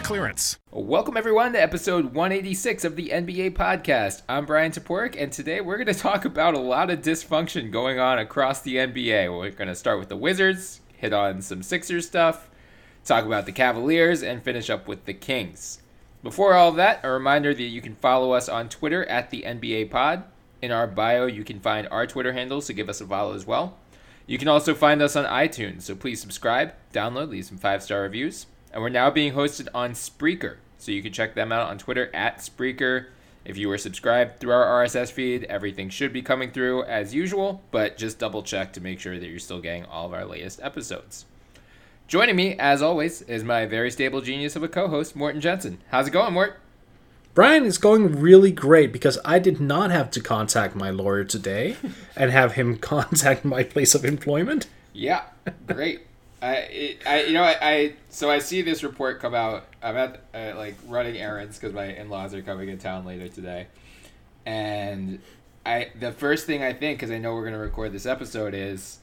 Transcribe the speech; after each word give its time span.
clearance. 0.00 0.58
Welcome, 0.70 1.16
everyone, 1.16 1.52
to 1.54 1.62
episode 1.62 2.14
186 2.14 2.84
of 2.84 2.94
the 2.94 3.08
NBA 3.08 3.54
podcast. 3.54 4.22
I'm 4.28 4.46
Bryan 4.46 4.70
Toporek, 4.70 5.20
and 5.20 5.32
today 5.32 5.60
we're 5.60 5.76
going 5.76 5.92
to 5.92 5.94
talk 5.94 6.24
about 6.24 6.54
a 6.54 6.60
lot 6.60 6.90
of 6.90 7.02
dysfunction 7.02 7.72
going 7.72 7.98
on 7.98 8.18
across 8.18 8.60
the 8.60 8.76
NBA. 8.76 9.36
We're 9.36 9.50
going 9.50 9.68
to 9.68 9.74
start 9.74 9.98
with 9.98 10.08
the 10.08 10.16
Wizards, 10.16 10.80
hit 10.96 11.12
on 11.12 11.42
some 11.42 11.62
Sixers 11.62 12.06
stuff, 12.06 12.48
talk 13.04 13.24
about 13.24 13.46
the 13.46 13.52
Cavaliers, 13.52 14.22
and 14.22 14.42
finish 14.42 14.70
up 14.70 14.86
with 14.86 15.04
the 15.04 15.14
Kings. 15.14 15.80
Before 16.22 16.54
all 16.54 16.72
that, 16.72 17.00
a 17.02 17.10
reminder 17.10 17.52
that 17.52 17.62
you 17.62 17.80
can 17.80 17.96
follow 17.96 18.32
us 18.32 18.48
on 18.48 18.68
Twitter 18.68 19.04
at 19.06 19.30
the 19.30 19.42
NBA 19.42 19.90
Pod. 19.90 20.24
In 20.62 20.70
our 20.70 20.86
bio, 20.86 21.26
you 21.26 21.44
can 21.44 21.60
find 21.60 21.88
our 21.90 22.06
Twitter 22.06 22.32
handles, 22.32 22.66
so 22.66 22.74
give 22.74 22.88
us 22.88 23.00
a 23.00 23.06
follow 23.06 23.34
as 23.34 23.46
well. 23.46 23.76
You 24.26 24.38
can 24.38 24.48
also 24.48 24.74
find 24.74 25.00
us 25.02 25.16
on 25.16 25.24
iTunes, 25.24 25.82
so 25.82 25.94
please 25.94 26.20
subscribe, 26.20 26.74
download, 26.92 27.30
leave 27.30 27.46
some 27.46 27.58
five 27.58 27.82
star 27.82 28.02
reviews. 28.02 28.46
And 28.72 28.82
we're 28.82 28.88
now 28.88 29.10
being 29.10 29.32
hosted 29.32 29.68
on 29.74 29.92
Spreaker. 29.92 30.56
So 30.78 30.92
you 30.92 31.02
can 31.02 31.12
check 31.12 31.34
them 31.34 31.52
out 31.52 31.68
on 31.68 31.78
Twitter 31.78 32.14
at 32.14 32.38
Spreaker. 32.38 33.06
If 33.44 33.56
you 33.56 33.68
were 33.68 33.78
subscribed 33.78 34.40
through 34.40 34.52
our 34.52 34.84
RSS 34.84 35.10
feed, 35.10 35.44
everything 35.44 35.88
should 35.88 36.12
be 36.12 36.22
coming 36.22 36.50
through 36.50 36.84
as 36.84 37.14
usual, 37.14 37.62
but 37.70 37.96
just 37.96 38.18
double 38.18 38.42
check 38.42 38.72
to 38.74 38.80
make 38.80 39.00
sure 39.00 39.18
that 39.18 39.26
you're 39.26 39.38
still 39.38 39.60
getting 39.60 39.86
all 39.86 40.06
of 40.06 40.12
our 40.12 40.26
latest 40.26 40.60
episodes. 40.62 41.24
Joining 42.08 42.36
me, 42.36 42.56
as 42.58 42.82
always, 42.82 43.22
is 43.22 43.44
my 43.44 43.66
very 43.66 43.90
stable 43.90 44.20
genius 44.20 44.56
of 44.56 44.62
a 44.62 44.68
co 44.68 44.88
host, 44.88 45.16
Morten 45.16 45.40
Jensen. 45.40 45.78
How's 45.90 46.08
it 46.08 46.10
going, 46.10 46.34
Mort? 46.34 46.60
Bryan 47.34 47.64
is 47.64 47.78
going 47.78 48.20
really 48.20 48.50
great 48.50 48.92
because 48.92 49.18
I 49.24 49.38
did 49.38 49.60
not 49.60 49.90
have 49.90 50.10
to 50.10 50.20
contact 50.20 50.74
my 50.74 50.90
lawyer 50.90 51.24
today 51.24 51.76
and 52.16 52.30
have 52.30 52.52
him 52.52 52.76
contact 52.80 53.44
my 53.44 53.62
place 53.62 53.94
of 53.94 54.04
employment. 54.04 54.66
Yeah, 54.92 55.22
great. 55.66 56.07
I, 56.40 56.54
it, 56.56 57.06
I, 57.06 57.22
you 57.24 57.32
know, 57.32 57.42
I, 57.42 57.56
I, 57.60 57.94
so 58.10 58.30
I 58.30 58.38
see 58.38 58.62
this 58.62 58.82
report 58.84 59.20
come 59.20 59.34
out. 59.34 59.64
I'm 59.82 59.96
at 59.96 60.22
uh, 60.34 60.52
like 60.56 60.76
running 60.86 61.16
errands 61.16 61.58
because 61.58 61.74
my 61.74 61.86
in-laws 61.86 62.32
are 62.34 62.42
coming 62.42 62.68
in 62.68 62.78
town 62.78 63.04
later 63.04 63.28
today, 63.28 63.66
and 64.46 65.20
I, 65.66 65.90
the 65.98 66.12
first 66.12 66.46
thing 66.46 66.62
I 66.62 66.72
think, 66.72 66.98
because 66.98 67.10
I 67.10 67.18
know 67.18 67.34
we're 67.34 67.44
gonna 67.44 67.58
record 67.58 67.92
this 67.92 68.06
episode, 68.06 68.54
is 68.54 68.98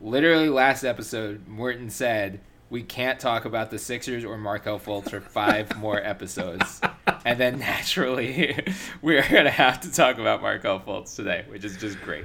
literally 0.00 0.48
last 0.48 0.84
episode. 0.84 1.46
Morten 1.48 1.90
said 1.90 2.40
we 2.68 2.82
can't 2.82 3.18
talk 3.18 3.44
about 3.44 3.70
the 3.70 3.78
Sixers 3.78 4.24
or 4.24 4.36
Markelle 4.38 4.78
Fultz 4.78 5.10
for 5.10 5.20
five 5.20 5.76
more 5.78 6.00
episodes, 6.02 6.80
and 7.24 7.38
then 7.38 7.58
naturally 7.58 8.56
we're 9.02 9.26
gonna 9.28 9.50
have 9.50 9.80
to 9.80 9.92
talk 9.92 10.18
about 10.18 10.42
Markelle 10.42 10.80
Fultz 10.80 11.14
today, 11.16 11.44
which 11.48 11.64
is 11.64 11.76
just 11.76 12.00
great. 12.02 12.24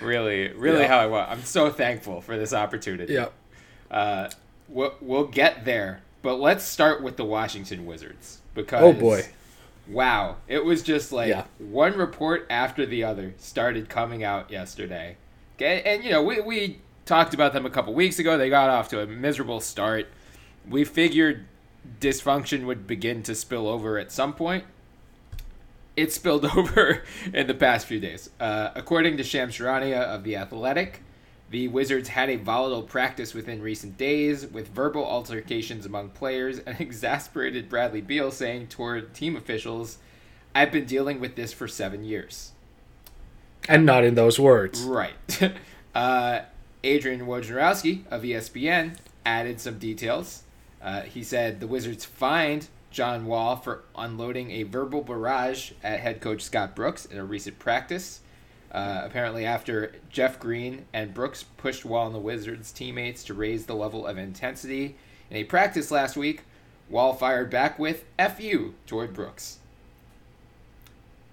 Really, 0.00 0.48
really, 0.52 0.80
Yeah. 0.80 0.88
how 0.88 0.98
I 0.98 1.06
want. 1.06 1.30
I'm 1.30 1.44
so 1.44 1.70
thankful 1.70 2.20
for 2.20 2.36
this 2.36 2.52
opportunity. 2.52 3.14
Yeah. 3.14 3.28
Uh, 3.94 4.28
we'll, 4.68 4.94
we'll 5.00 5.26
get 5.26 5.64
there, 5.64 6.02
but 6.20 6.34
let's 6.40 6.64
start 6.64 7.02
with 7.02 7.16
the 7.16 7.24
Washington 7.24 7.86
Wizards 7.86 8.40
because 8.54 8.82
Oh, 8.82 8.92
boy. 8.92 9.22
wow, 9.88 10.36
it 10.48 10.64
was 10.64 10.82
just 10.82 11.12
like 11.12 11.28
Yeah. 11.28 11.44
one 11.58 11.96
report 11.96 12.44
after 12.50 12.84
the 12.84 13.04
other 13.04 13.34
started 13.38 13.88
coming 13.88 14.24
out 14.24 14.50
yesterday. 14.50 15.16
Okay, 15.56 15.80
and 15.86 16.02
you 16.02 16.10
know 16.10 16.22
we 16.22 16.40
we 16.40 16.78
talked 17.06 17.32
about 17.34 17.52
them 17.52 17.64
a 17.64 17.70
couple 17.70 17.94
weeks 17.94 18.18
ago. 18.18 18.36
They 18.36 18.50
got 18.50 18.68
off 18.68 18.88
to 18.88 19.00
a 19.00 19.06
miserable 19.06 19.60
start. 19.60 20.08
We 20.68 20.84
figured 20.84 21.46
dysfunction 22.00 22.64
would 22.66 22.86
begin 22.88 23.22
to 23.22 23.34
spill 23.36 23.68
over 23.68 23.96
at 23.98 24.10
some 24.10 24.32
point. 24.32 24.64
It 25.96 26.12
spilled 26.12 26.44
over 26.56 27.04
in 27.32 27.46
the 27.46 27.54
past 27.54 27.86
few 27.86 28.00
days. 28.00 28.30
Uh, 28.40 28.70
according 28.74 29.16
to 29.18 29.22
Shams 29.22 29.54
Charania 29.56 30.02
of 30.02 30.24
The 30.24 30.34
Athletic, 30.34 31.02
the 31.50 31.68
Wizards 31.68 32.08
had 32.08 32.30
a 32.30 32.36
volatile 32.36 32.82
practice 32.82 33.34
within 33.34 33.62
recent 33.62 33.96
days, 33.96 34.46
with 34.46 34.68
verbal 34.68 35.04
altercations 35.04 35.86
among 35.86 36.10
players 36.10 36.58
and 36.58 36.80
exasperated 36.80 37.68
Bradley 37.68 38.00
Beal 38.00 38.30
saying 38.30 38.68
toward 38.68 39.14
team 39.14 39.36
officials, 39.36 39.98
I've 40.54 40.72
been 40.72 40.86
dealing 40.86 41.20
with 41.20 41.36
this 41.36 41.52
for 41.52 41.68
seven 41.68 42.04
years. 42.04 42.52
And 43.68 43.86
not 43.86 44.04
in 44.04 44.14
those 44.14 44.38
words. 44.38 44.82
Right. 44.82 45.14
uh, 45.94 46.40
Adrian 46.82 47.22
Wojnarowski 47.22 48.06
of 48.10 48.22
ESPN 48.22 48.96
added 49.24 49.60
some 49.60 49.78
details. 49.78 50.42
Uh, 50.82 51.00
he 51.02 51.22
said 51.22 51.60
the 51.60 51.66
Wizards 51.66 52.04
fined 52.04 52.68
John 52.90 53.26
Wall 53.26 53.56
for 53.56 53.84
unloading 53.96 54.50
a 54.50 54.64
verbal 54.64 55.02
barrage 55.02 55.72
at 55.82 56.00
head 56.00 56.20
coach 56.20 56.42
Scott 56.42 56.76
Brooks 56.76 57.06
in 57.06 57.18
a 57.18 57.24
recent 57.24 57.58
practice. 57.58 58.20
Uh, 58.74 59.02
apparently, 59.04 59.46
after 59.46 59.92
Jeff 60.10 60.40
Green 60.40 60.84
and 60.92 61.14
Brooks 61.14 61.44
pushed 61.44 61.84
Wall 61.84 62.06
and 62.06 62.14
the 62.14 62.18
Wizards' 62.18 62.72
teammates 62.72 63.22
to 63.24 63.32
raise 63.32 63.66
the 63.66 63.74
level 63.76 64.04
of 64.04 64.18
intensity 64.18 64.96
in 65.30 65.36
a 65.36 65.44
practice 65.44 65.92
last 65.92 66.16
week, 66.16 66.42
Wall 66.90 67.14
fired 67.14 67.50
back 67.50 67.78
with 67.78 68.04
"F 68.18 68.40
you" 68.40 68.74
toward 68.86 69.14
Brooks. 69.14 69.58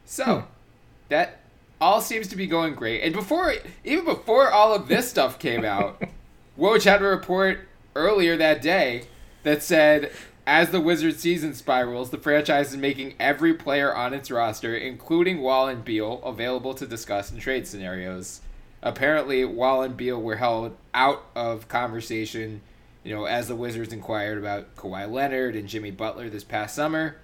So, 0.05 0.45
that 1.09 1.39
all 1.81 1.99
seems 1.99 2.27
to 2.27 2.35
be 2.35 2.45
going 2.45 2.75
great. 2.75 3.01
And 3.01 3.13
before, 3.13 3.55
even 3.83 4.05
before 4.05 4.51
all 4.51 4.75
of 4.75 4.87
this 4.87 5.09
stuff 5.09 5.39
came 5.39 5.65
out, 5.65 5.99
Woj 6.59 6.83
had 6.83 7.01
a 7.01 7.05
report 7.05 7.67
earlier 7.95 8.37
that 8.37 8.61
day 8.61 9.07
that 9.41 9.63
said, 9.63 10.11
as 10.51 10.69
the 10.69 10.81
Wizards 10.81 11.21
season 11.21 11.53
spirals, 11.53 12.09
the 12.09 12.17
franchise 12.17 12.71
is 12.71 12.77
making 12.77 13.13
every 13.17 13.53
player 13.53 13.95
on 13.95 14.13
its 14.13 14.29
roster, 14.29 14.75
including 14.75 15.39
Wall 15.39 15.69
and 15.69 15.85
Beal, 15.85 16.21
available 16.25 16.73
to 16.73 16.85
discuss 16.85 17.31
in 17.31 17.39
trade 17.39 17.65
scenarios. 17.65 18.41
Apparently, 18.81 19.45
Wall 19.45 19.81
and 19.81 19.95
Beal 19.95 20.21
were 20.21 20.35
held 20.35 20.75
out 20.93 21.23
of 21.37 21.69
conversation, 21.69 22.59
you 23.01 23.15
know, 23.15 23.23
as 23.23 23.47
the 23.47 23.55
Wizards 23.55 23.93
inquired 23.93 24.37
about 24.37 24.75
Kawhi 24.75 25.09
Leonard 25.09 25.55
and 25.55 25.69
Jimmy 25.69 25.89
Butler 25.89 26.29
this 26.29 26.43
past 26.43 26.75
summer. 26.75 27.15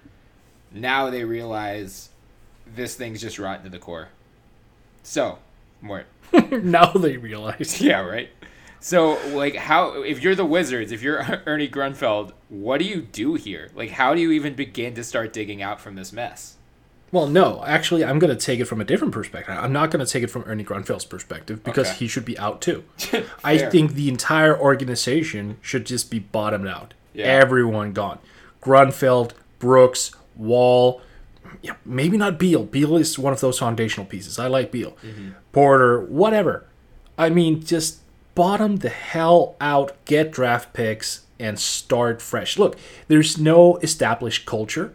Now 0.72 1.10
they 1.10 1.24
realize 1.24 2.08
this 2.66 2.94
thing's 2.94 3.20
just 3.20 3.38
rotten 3.38 3.64
to 3.64 3.70
the 3.70 3.78
core. 3.78 4.08
So, 5.02 5.38
Mort. 5.82 6.06
now 6.50 6.92
they 6.92 7.18
realize. 7.18 7.78
Yeah, 7.78 8.00
right. 8.00 8.30
So, 8.80 9.18
like, 9.34 9.56
how 9.56 10.02
if 10.02 10.22
you're 10.22 10.34
the 10.34 10.44
Wizards, 10.44 10.92
if 10.92 11.02
you're 11.02 11.42
Ernie 11.46 11.68
Grunfeld, 11.68 12.32
what 12.48 12.78
do 12.78 12.84
you 12.84 13.02
do 13.02 13.34
here? 13.34 13.70
Like, 13.74 13.90
how 13.90 14.14
do 14.14 14.20
you 14.20 14.30
even 14.32 14.54
begin 14.54 14.94
to 14.94 15.04
start 15.04 15.32
digging 15.32 15.62
out 15.62 15.80
from 15.80 15.96
this 15.96 16.12
mess? 16.12 16.56
Well, 17.10 17.26
no, 17.26 17.64
actually, 17.64 18.04
I'm 18.04 18.18
going 18.18 18.36
to 18.36 18.40
take 18.44 18.60
it 18.60 18.66
from 18.66 18.82
a 18.82 18.84
different 18.84 19.14
perspective. 19.14 19.56
I'm 19.58 19.72
not 19.72 19.90
going 19.90 20.04
to 20.04 20.10
take 20.10 20.22
it 20.22 20.26
from 20.30 20.42
Ernie 20.46 20.62
Grunfeld's 20.64 21.06
perspective 21.06 21.64
because 21.64 21.88
Okay. 21.88 21.96
he 22.00 22.08
should 22.08 22.26
be 22.26 22.38
out 22.38 22.60
too. 22.60 22.84
I 23.44 23.56
think 23.56 23.94
the 23.94 24.10
entire 24.10 24.58
organization 24.58 25.56
should 25.62 25.86
just 25.86 26.10
be 26.10 26.18
bottomed 26.18 26.66
out. 26.68 26.92
Yeah. 27.14 27.24
Everyone 27.24 27.92
gone. 27.94 28.18
Grunfeld, 28.62 29.32
Brooks, 29.58 30.10
Wall, 30.36 31.00
yeah, 31.62 31.72
maybe 31.84 32.18
not 32.18 32.38
Beal. 32.38 32.64
Beal 32.64 32.96
is 32.98 33.18
one 33.18 33.32
of 33.32 33.40
those 33.40 33.58
foundational 33.58 34.04
pieces. 34.06 34.38
I 34.38 34.46
like 34.46 34.70
Beal. 34.70 34.90
Mm-hmm. 35.02 35.30
Porter, 35.52 36.00
whatever. 36.04 36.66
I 37.16 37.30
mean, 37.30 37.64
just 37.64 38.00
bottom 38.38 38.76
the 38.76 38.88
hell 38.88 39.56
out, 39.60 39.92
get 40.04 40.30
draft 40.30 40.72
picks, 40.72 41.26
and 41.38 41.58
start 41.58 42.22
fresh. 42.22 42.58
Look, 42.58 42.76
there's 43.08 43.36
no 43.38 43.76
established 43.78 44.46
culture 44.46 44.94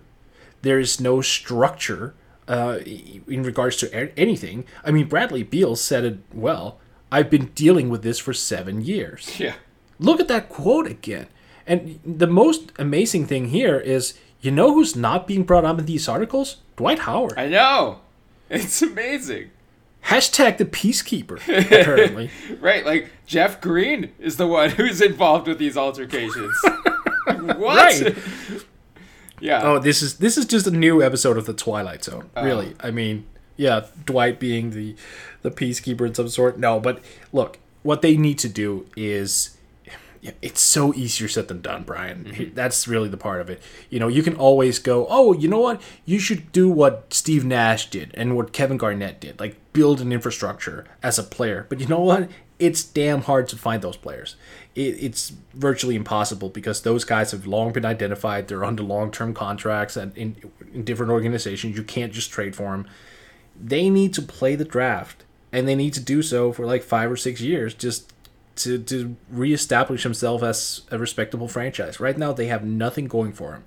there 0.63 0.79
is 0.79 0.99
no 0.99 1.21
structure 1.21 2.15
uh, 2.47 2.79
in 3.27 3.43
regards 3.43 3.77
to 3.77 4.19
anything. 4.19 4.65
I 4.83 4.91
mean, 4.91 5.07
Bradley 5.07 5.43
Beal 5.43 5.75
said 5.75 6.03
it 6.03 6.19
well. 6.33 6.79
I've 7.11 7.29
been 7.29 7.47
dealing 7.53 7.89
with 7.89 8.01
this 8.01 8.17
for 8.17 8.33
seven 8.33 8.81
years. 8.81 9.39
Yeah. 9.39 9.55
Look 9.99 10.19
at 10.19 10.27
that 10.29 10.49
quote 10.49 10.87
again. 10.87 11.27
And 11.67 11.99
the 12.03 12.27
most 12.27 12.71
amazing 12.79 13.27
thing 13.27 13.49
here 13.49 13.77
is 13.79 14.15
You 14.41 14.51
know 14.51 14.73
who's 14.73 14.95
not 14.95 15.27
being 15.27 15.43
brought 15.43 15.63
up 15.63 15.79
in 15.79 15.85
these 15.85 16.09
articles? 16.09 16.57
Dwight 16.75 16.99
Howard. 16.99 17.35
I 17.37 17.47
know. 17.47 17.99
It's 18.49 18.81
amazing. 18.81 19.51
Hashtag 20.05 20.57
the 20.57 20.65
peacekeeper, 20.65 21.37
apparently. 21.61 22.29
Right, 22.59 22.85
like 22.85 23.09
Jeff 23.25 23.61
Green 23.61 24.11
is 24.19 24.37
the 24.37 24.47
one 24.47 24.69
who's 24.71 25.01
involved 25.01 25.47
with 25.47 25.57
these 25.57 25.77
altercations. 25.77 26.55
what? 27.25 27.57
Right. 27.57 28.15
Yeah. 29.39 29.61
Oh, 29.63 29.79
this 29.79 30.01
is 30.01 30.17
this 30.17 30.37
is 30.37 30.45
just 30.45 30.67
a 30.67 30.71
new 30.71 31.01
episode 31.01 31.37
of 31.37 31.45
the 31.45 31.53
Twilight 31.53 32.03
Zone. 32.03 32.29
Oh. 32.35 32.43
Really, 32.43 32.75
I 32.81 32.91
mean, 32.91 33.25
yeah, 33.55 33.85
Dwight 34.05 34.39
being 34.39 34.71
the 34.71 34.95
the 35.41 35.51
peacekeeper 35.51 36.05
in 36.05 36.13
some 36.13 36.27
sort. 36.27 36.57
No, 36.57 36.79
but 36.79 37.01
look, 37.31 37.59
what 37.81 38.01
they 38.01 38.17
need 38.17 38.39
to 38.39 38.49
do 38.49 38.87
is. 38.95 39.57
It's 40.41 40.61
so 40.61 40.93
easier 40.93 41.27
said 41.27 41.49
than 41.49 41.59
done, 41.59 41.83
Bryan. 41.83 42.23
Mm-hmm. 42.23 42.53
That's 42.55 42.87
really 42.87 43.09
the 43.09 43.17
part 43.17 43.41
of 43.41 43.49
it. 43.49 43.61
You 43.89 43.99
know, 43.99 44.07
you 44.07 44.23
can 44.23 44.37
always 44.37 44.79
go, 44.79 45.05
oh, 45.09 45.33
you 45.33 45.49
know 45.49 45.59
what? 45.59 45.81
You 46.05 46.17
should 46.17 46.53
do 46.53 46.69
what 46.69 47.13
Steve 47.13 47.43
Nash 47.43 47.89
did 47.89 48.11
and 48.13 48.37
what 48.37 48.53
Kevin 48.53 48.77
Garnett 48.77 49.19
did, 49.19 49.37
like 49.37 49.57
build 49.73 49.99
an 49.99 50.11
infrastructure 50.11 50.85
as 51.01 51.19
a 51.19 51.23
player. 51.23 51.65
But 51.67 51.79
you 51.79 51.87
know 51.87 51.99
what? 51.99 52.29
It's 52.59 52.83
damn 52.83 53.21
hard 53.23 53.47
to 53.49 53.57
find 53.57 53.81
those 53.81 53.97
players. 53.97 54.35
It, 54.75 55.03
it's 55.03 55.33
virtually 55.53 55.95
impossible 55.95 56.49
because 56.49 56.81
those 56.81 57.03
guys 57.03 57.31
have 57.31 57.45
long 57.45 57.73
been 57.73 57.85
identified. 57.85 58.47
They're 58.47 58.63
under 58.63 58.83
long-term 58.83 59.33
contracts 59.33 59.97
and 59.97 60.15
in, 60.17 60.35
in 60.73 60.83
different 60.83 61.11
organizations. 61.11 61.75
You 61.75 61.83
can't 61.83 62.13
just 62.13 62.31
trade 62.31 62.55
for 62.55 62.71
them. 62.71 62.87
They 63.61 63.89
need 63.89 64.13
to 64.13 64.21
play 64.21 64.55
the 64.55 64.65
draft, 64.65 65.25
and 65.51 65.67
they 65.67 65.75
need 65.75 65.93
to 65.93 65.99
do 65.99 66.21
so 66.21 66.51
for 66.51 66.65
like 66.65 66.83
five 66.83 67.11
or 67.11 67.17
six 67.17 67.41
years, 67.41 67.73
just 67.73 68.13
to 68.55 68.77
to 68.77 69.15
reestablish 69.29 70.03
himself 70.03 70.43
as 70.43 70.81
a 70.91 70.97
respectable 70.97 71.47
franchise. 71.47 71.99
Right 71.99 72.17
now, 72.17 72.33
they 72.33 72.47
have 72.47 72.63
nothing 72.63 73.05
going 73.05 73.33
for 73.33 73.53
him. 73.53 73.63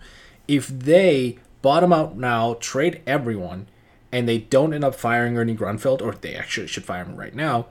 If 0.49 0.69
they 0.69 1.39
bottom 1.63 1.93
out 1.93 2.17
now, 2.17 2.55
trade 2.55 3.03
everyone, 3.07 3.67
and 4.13 4.29
they 4.29 4.39
don't 4.39 4.73
end 4.73 4.85
up 4.85 4.95
firing 4.95 5.37
Ernie 5.37 5.57
Grunfeld, 5.57 6.03
or 6.03 6.15
they 6.15 6.35
actually 6.35 6.67
should 6.67 6.85
fire 6.85 7.05
him 7.05 7.17
right 7.17 7.35
now, 7.35 7.67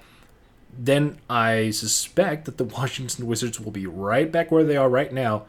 then 0.78 1.18
I 1.30 1.72
suspect 1.72 2.46
that 2.46 2.58
the 2.58 2.64
Washington 2.78 3.28
Wizards 3.28 3.60
will 3.60 3.72
be 3.72 3.88
right 3.88 4.32
back 4.32 4.52
where 4.52 4.64
they 4.64 4.78
are 4.78 4.90
right 4.90 5.12
now 5.12 5.46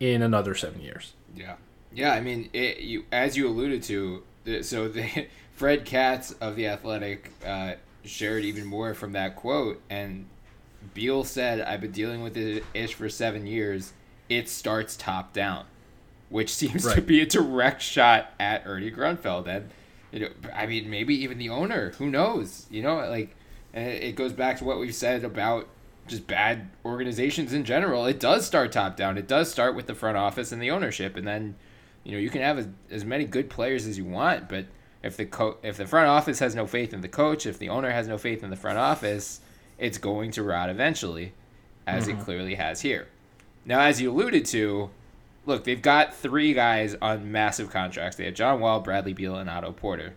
in 0.00 0.22
another 0.22 0.54
seven 0.54 0.80
years. 0.80 1.14
Yeah, 1.34 1.56
yeah. 1.92 2.12
I 2.12 2.20
mean, 2.20 2.50
it, 2.52 2.80
you 2.80 3.04
as 3.12 3.36
you 3.36 3.48
alluded 3.48 3.82
to, 3.84 4.22
so 4.62 4.88
the 4.88 5.28
Fred 5.54 5.84
Katz 5.84 6.32
of 6.40 6.56
the 6.56 6.66
Athletic 6.66 7.32
uh, 7.44 7.74
shared 8.04 8.44
even 8.44 8.64
more 8.64 8.94
from 8.94 9.12
that 9.12 9.36
quote, 9.36 9.80
and 9.90 10.26
Beal 10.94 11.24
said, 11.24 11.60
"I've 11.60 11.80
been 11.80 11.92
dealing 11.92 12.22
with 12.22 12.34
this 12.34 12.62
ish 12.74 12.94
for 12.94 13.08
seven 13.08 13.46
years. 13.46 13.92
It 14.28 14.48
starts 14.48 14.96
top 14.96 15.32
down," 15.32 15.64
which 16.28 16.54
seems 16.54 16.92
to 16.92 17.00
be 17.00 17.20
a 17.20 17.26
direct 17.26 17.82
shot 17.82 18.32
at 18.38 18.62
Ernie 18.66 18.90
Grunfeld, 18.90 19.46
and 19.46 19.70
you 20.12 20.20
know, 20.20 20.28
I 20.54 20.66
mean, 20.66 20.90
maybe 20.90 21.14
even 21.22 21.38
the 21.38 21.50
owner. 21.50 21.90
Who 21.98 22.10
knows? 22.10 22.66
You 22.70 22.82
know, 22.82 22.96
like, 22.96 23.36
it 23.74 24.02
it 24.02 24.16
goes 24.16 24.32
back 24.32 24.58
to 24.58 24.64
what 24.64 24.78
we've 24.78 24.94
said 24.94 25.24
about 25.24 25.68
just 26.06 26.26
bad 26.26 26.70
organizations 26.84 27.52
in 27.52 27.64
general. 27.64 28.06
It 28.06 28.18
does 28.18 28.46
start 28.46 28.72
top 28.72 28.96
down. 28.96 29.18
It 29.18 29.28
does 29.28 29.50
start 29.50 29.74
with 29.74 29.86
the 29.86 29.94
front 29.94 30.16
office 30.16 30.52
and 30.52 30.62
the 30.62 30.70
ownership, 30.70 31.16
and 31.16 31.26
then 31.26 31.54
you 32.04 32.12
know 32.12 32.18
you 32.18 32.30
can 32.30 32.42
have 32.42 32.58
as, 32.58 32.68
as 32.90 33.04
many 33.04 33.24
good 33.24 33.50
players 33.50 33.86
as 33.86 33.98
you 33.98 34.04
want, 34.04 34.48
but 34.48 34.66
if 35.02 35.16
the 35.16 35.26
co- 35.26 35.58
if 35.62 35.76
the 35.76 35.86
front 35.86 36.08
office 36.08 36.38
has 36.40 36.54
no 36.54 36.66
faith 36.66 36.92
in 36.92 37.00
the 37.00 37.08
coach, 37.08 37.46
if 37.46 37.58
the 37.58 37.68
owner 37.68 37.90
has 37.90 38.08
no 38.08 38.18
faith 38.18 38.42
in 38.42 38.50
the 38.50 38.56
front 38.56 38.78
office, 38.78 39.40
it's 39.78 39.98
going 39.98 40.30
to 40.32 40.42
rot 40.42 40.70
eventually, 40.70 41.32
as 41.86 42.08
it 42.08 42.14
mm-hmm. 42.14 42.24
clearly 42.24 42.54
has 42.56 42.80
here. 42.80 43.08
Now, 43.64 43.80
as 43.80 44.00
you 44.00 44.10
alluded 44.10 44.44
to, 44.46 44.90
look, 45.48 45.64
they've 45.64 45.82
got 45.82 46.14
three 46.14 46.52
guys 46.52 46.94
on 47.00 47.32
massive 47.32 47.70
contracts. 47.70 48.16
They 48.16 48.26
have 48.26 48.34
John 48.34 48.60
Wall, 48.60 48.80
Bradley 48.80 49.14
Beal, 49.14 49.36
and 49.36 49.50
Otto 49.50 49.72
Porter. 49.72 50.12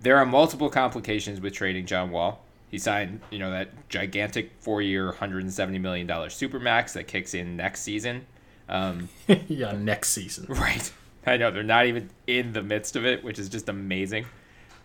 There 0.00 0.16
are 0.16 0.24
multiple 0.24 0.70
complications 0.70 1.40
with 1.40 1.52
trading 1.52 1.84
John 1.84 2.10
Wall. 2.10 2.40
He 2.70 2.78
signed, 2.78 3.20
you 3.30 3.38
know, 3.38 3.50
that 3.50 3.88
gigantic 3.88 4.52
four-year, 4.60 5.12
hundred 5.12 5.42
and 5.42 5.52
seventy 5.52 5.78
million 5.78 6.06
dollar 6.06 6.28
supermax 6.28 6.92
that 6.92 7.08
kicks 7.08 7.34
in 7.34 7.56
next 7.56 7.82
season. 7.82 8.26
Um, 8.68 9.08
yeah, 9.48 9.72
next 9.72 10.10
season. 10.10 10.46
right. 10.48 10.92
I 11.26 11.36
know 11.36 11.50
they're 11.50 11.64
not 11.64 11.86
even 11.86 12.10
in 12.28 12.52
the 12.52 12.62
midst 12.62 12.94
of 12.94 13.04
it, 13.04 13.24
which 13.24 13.38
is 13.38 13.48
just 13.48 13.68
amazing. 13.68 14.26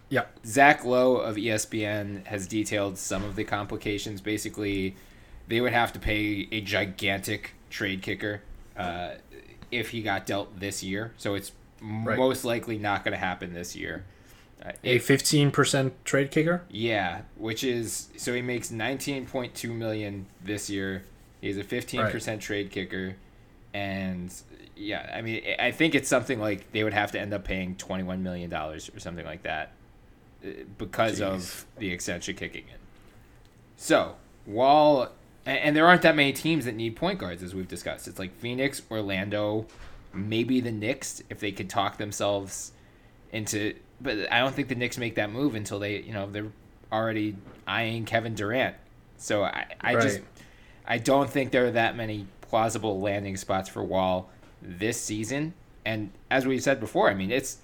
Yeah. 0.09 0.25
Zach 0.43 0.83
Lowe 0.83 1.17
of 1.17 1.35
ESPN 1.35 2.25
has 2.25 2.47
detailed 2.47 2.97
some 2.97 3.23
of 3.23 3.35
the 3.35 3.43
complications. 3.43 4.21
Basically, 4.21 4.95
they 5.47 5.61
would 5.61 5.71
have 5.71 5.93
to 5.93 5.99
pay 5.99 6.47
a 6.51 6.61
gigantic 6.61 7.53
trade 7.69 8.01
kicker 8.01 8.41
uh, 8.75 9.11
if 9.71 9.89
he 9.89 10.01
got 10.01 10.25
dealt 10.25 10.59
this 10.59 10.83
year. 10.83 11.13
So 11.17 11.33
it's 11.35 11.51
Right. 11.81 12.15
most 12.17 12.45
likely 12.45 12.77
not 12.77 13.03
going 13.03 13.13
to 13.13 13.17
happen 13.17 13.53
this 13.53 13.75
year. 13.75 14.03
Uh, 14.63 14.71
A 14.83 14.99
fifteen 14.99 15.49
percent 15.49 15.93
trade 16.05 16.29
kicker. 16.29 16.61
yeah, 16.69 17.21
which 17.35 17.63
is 17.63 18.09
so 18.17 18.33
he 18.35 18.41
makes 18.43 18.69
19.2 18.69 19.73
million 19.75 20.27
this 20.43 20.69
year. 20.69 21.03
He's 21.41 21.57
a 21.57 21.63
15% 21.63 22.39
trade 22.39 22.69
kicker 22.69 23.15
and 23.73 24.31
yeah, 24.75 25.11
I 25.15 25.21
mean 25.21 25.41
I 25.57 25.71
think 25.71 25.95
it's 25.95 26.07
something 26.07 26.39
like 26.39 26.71
they 26.71 26.83
would 26.83 26.93
have 26.93 27.11
to 27.13 27.19
end 27.19 27.33
up 27.33 27.43
paying 27.43 27.75
21 27.77 28.21
million 28.21 28.49
dollars 28.51 28.91
or 28.93 28.99
something 28.99 29.25
like 29.25 29.41
that 29.43 29.71
uh, 30.45 30.49
because 30.77 31.19
of 31.21 31.65
the 31.79 31.89
extension 31.91 32.35
kicking 32.35 32.65
in. 32.67 32.77
So, 33.77 34.15
while 34.45 35.11
and, 35.45 35.57
and 35.59 35.75
there 35.75 35.87
aren't 35.87 36.01
that 36.03 36.15
many 36.15 36.33
teams 36.33 36.65
that 36.65 36.75
need 36.75 36.95
point 36.95 37.19
guards 37.19 37.43
as 37.43 37.53
we've 37.55 37.67
discussed. 37.67 38.07
It's 38.07 38.19
like 38.19 38.35
Phoenix, 38.37 38.81
Orlando, 38.89 39.65
maybe 40.13 40.59
the 40.59 40.71
Knicks 40.71 41.23
if 41.29 41.39
they 41.39 41.51
could 41.51 41.69
talk 41.69 41.97
themselves 41.97 42.71
into 43.31 43.75
but 44.01 44.31
I 44.31 44.39
don't 44.39 44.53
think 44.53 44.67
the 44.67 44.75
Knicks 44.75 44.97
make 44.97 45.15
that 45.15 45.31
move 45.31 45.55
until 45.55 45.79
they, 45.79 45.99
you 46.01 46.13
know, 46.13 46.27
they're 46.29 46.51
already 46.91 47.35
eyeing 47.67 48.05
Kevin 48.05 48.33
Durant. 48.33 48.75
So 49.17 49.43
I, 49.43 49.67
I 49.79 49.93
just 49.93 50.21
I 50.87 50.97
don't 50.97 51.29
think 51.29 51.51
there 51.51 51.67
are 51.67 51.71
that 51.71 51.95
many 51.95 52.25
plausible 52.41 52.99
landing 52.99 53.37
spots 53.37 53.69
for 53.69 53.83
Wall 53.83 54.29
this 54.61 54.99
season. 54.99 55.53
And 55.85 56.11
as 56.29 56.45
we 56.45 56.59
said 56.59 56.79
before, 56.79 57.09
I 57.09 57.13
mean, 57.13 57.31
it's 57.31 57.57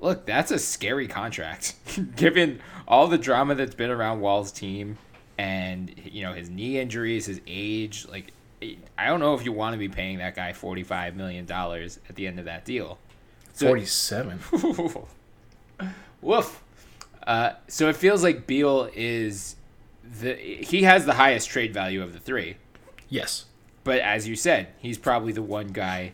look, 0.00 0.26
that's 0.26 0.50
a 0.50 0.58
scary 0.58 1.06
contract 1.06 1.74
given 2.16 2.60
all 2.88 3.06
the 3.06 3.18
drama 3.18 3.54
that's 3.54 3.74
been 3.74 3.90
around 3.90 4.20
Wall's 4.20 4.50
team 4.50 4.98
and 5.38 5.92
you 6.04 6.22
know 6.22 6.32
his 6.32 6.48
knee 6.50 6.78
injuries, 6.78 7.26
his 7.26 7.40
age, 7.46 8.06
like 8.10 8.32
I 8.96 9.06
don't 9.06 9.20
know 9.20 9.34
if 9.34 9.44
you 9.44 9.52
want 9.52 9.74
to 9.74 9.78
be 9.78 9.88
paying 9.88 10.18
that 10.18 10.34
guy 10.36 10.52
45 10.52 11.16
million 11.16 11.44
dollars 11.46 11.98
at 12.08 12.14
the 12.16 12.26
end 12.26 12.38
of 12.38 12.44
that 12.46 12.64
deal. 12.64 12.98
So- 13.52 13.66
Forty-seven. 13.66 14.38
Woof. 16.20 16.62
Uh, 17.26 17.52
so 17.68 17.88
it 17.88 17.96
feels 17.96 18.22
like 18.22 18.46
Beal 18.46 18.90
is 18.94 19.56
the 20.20 20.34
he 20.34 20.82
has 20.82 21.06
the 21.06 21.14
highest 21.14 21.48
trade 21.48 21.72
value 21.72 22.02
of 22.02 22.12
the 22.12 22.18
three, 22.18 22.56
yes. 23.08 23.46
but 23.82 23.98
as 24.00 24.28
you 24.28 24.36
said, 24.36 24.68
he's 24.78 24.98
probably 24.98 25.32
the 25.32 25.42
one 25.42 25.68
guy 25.68 26.12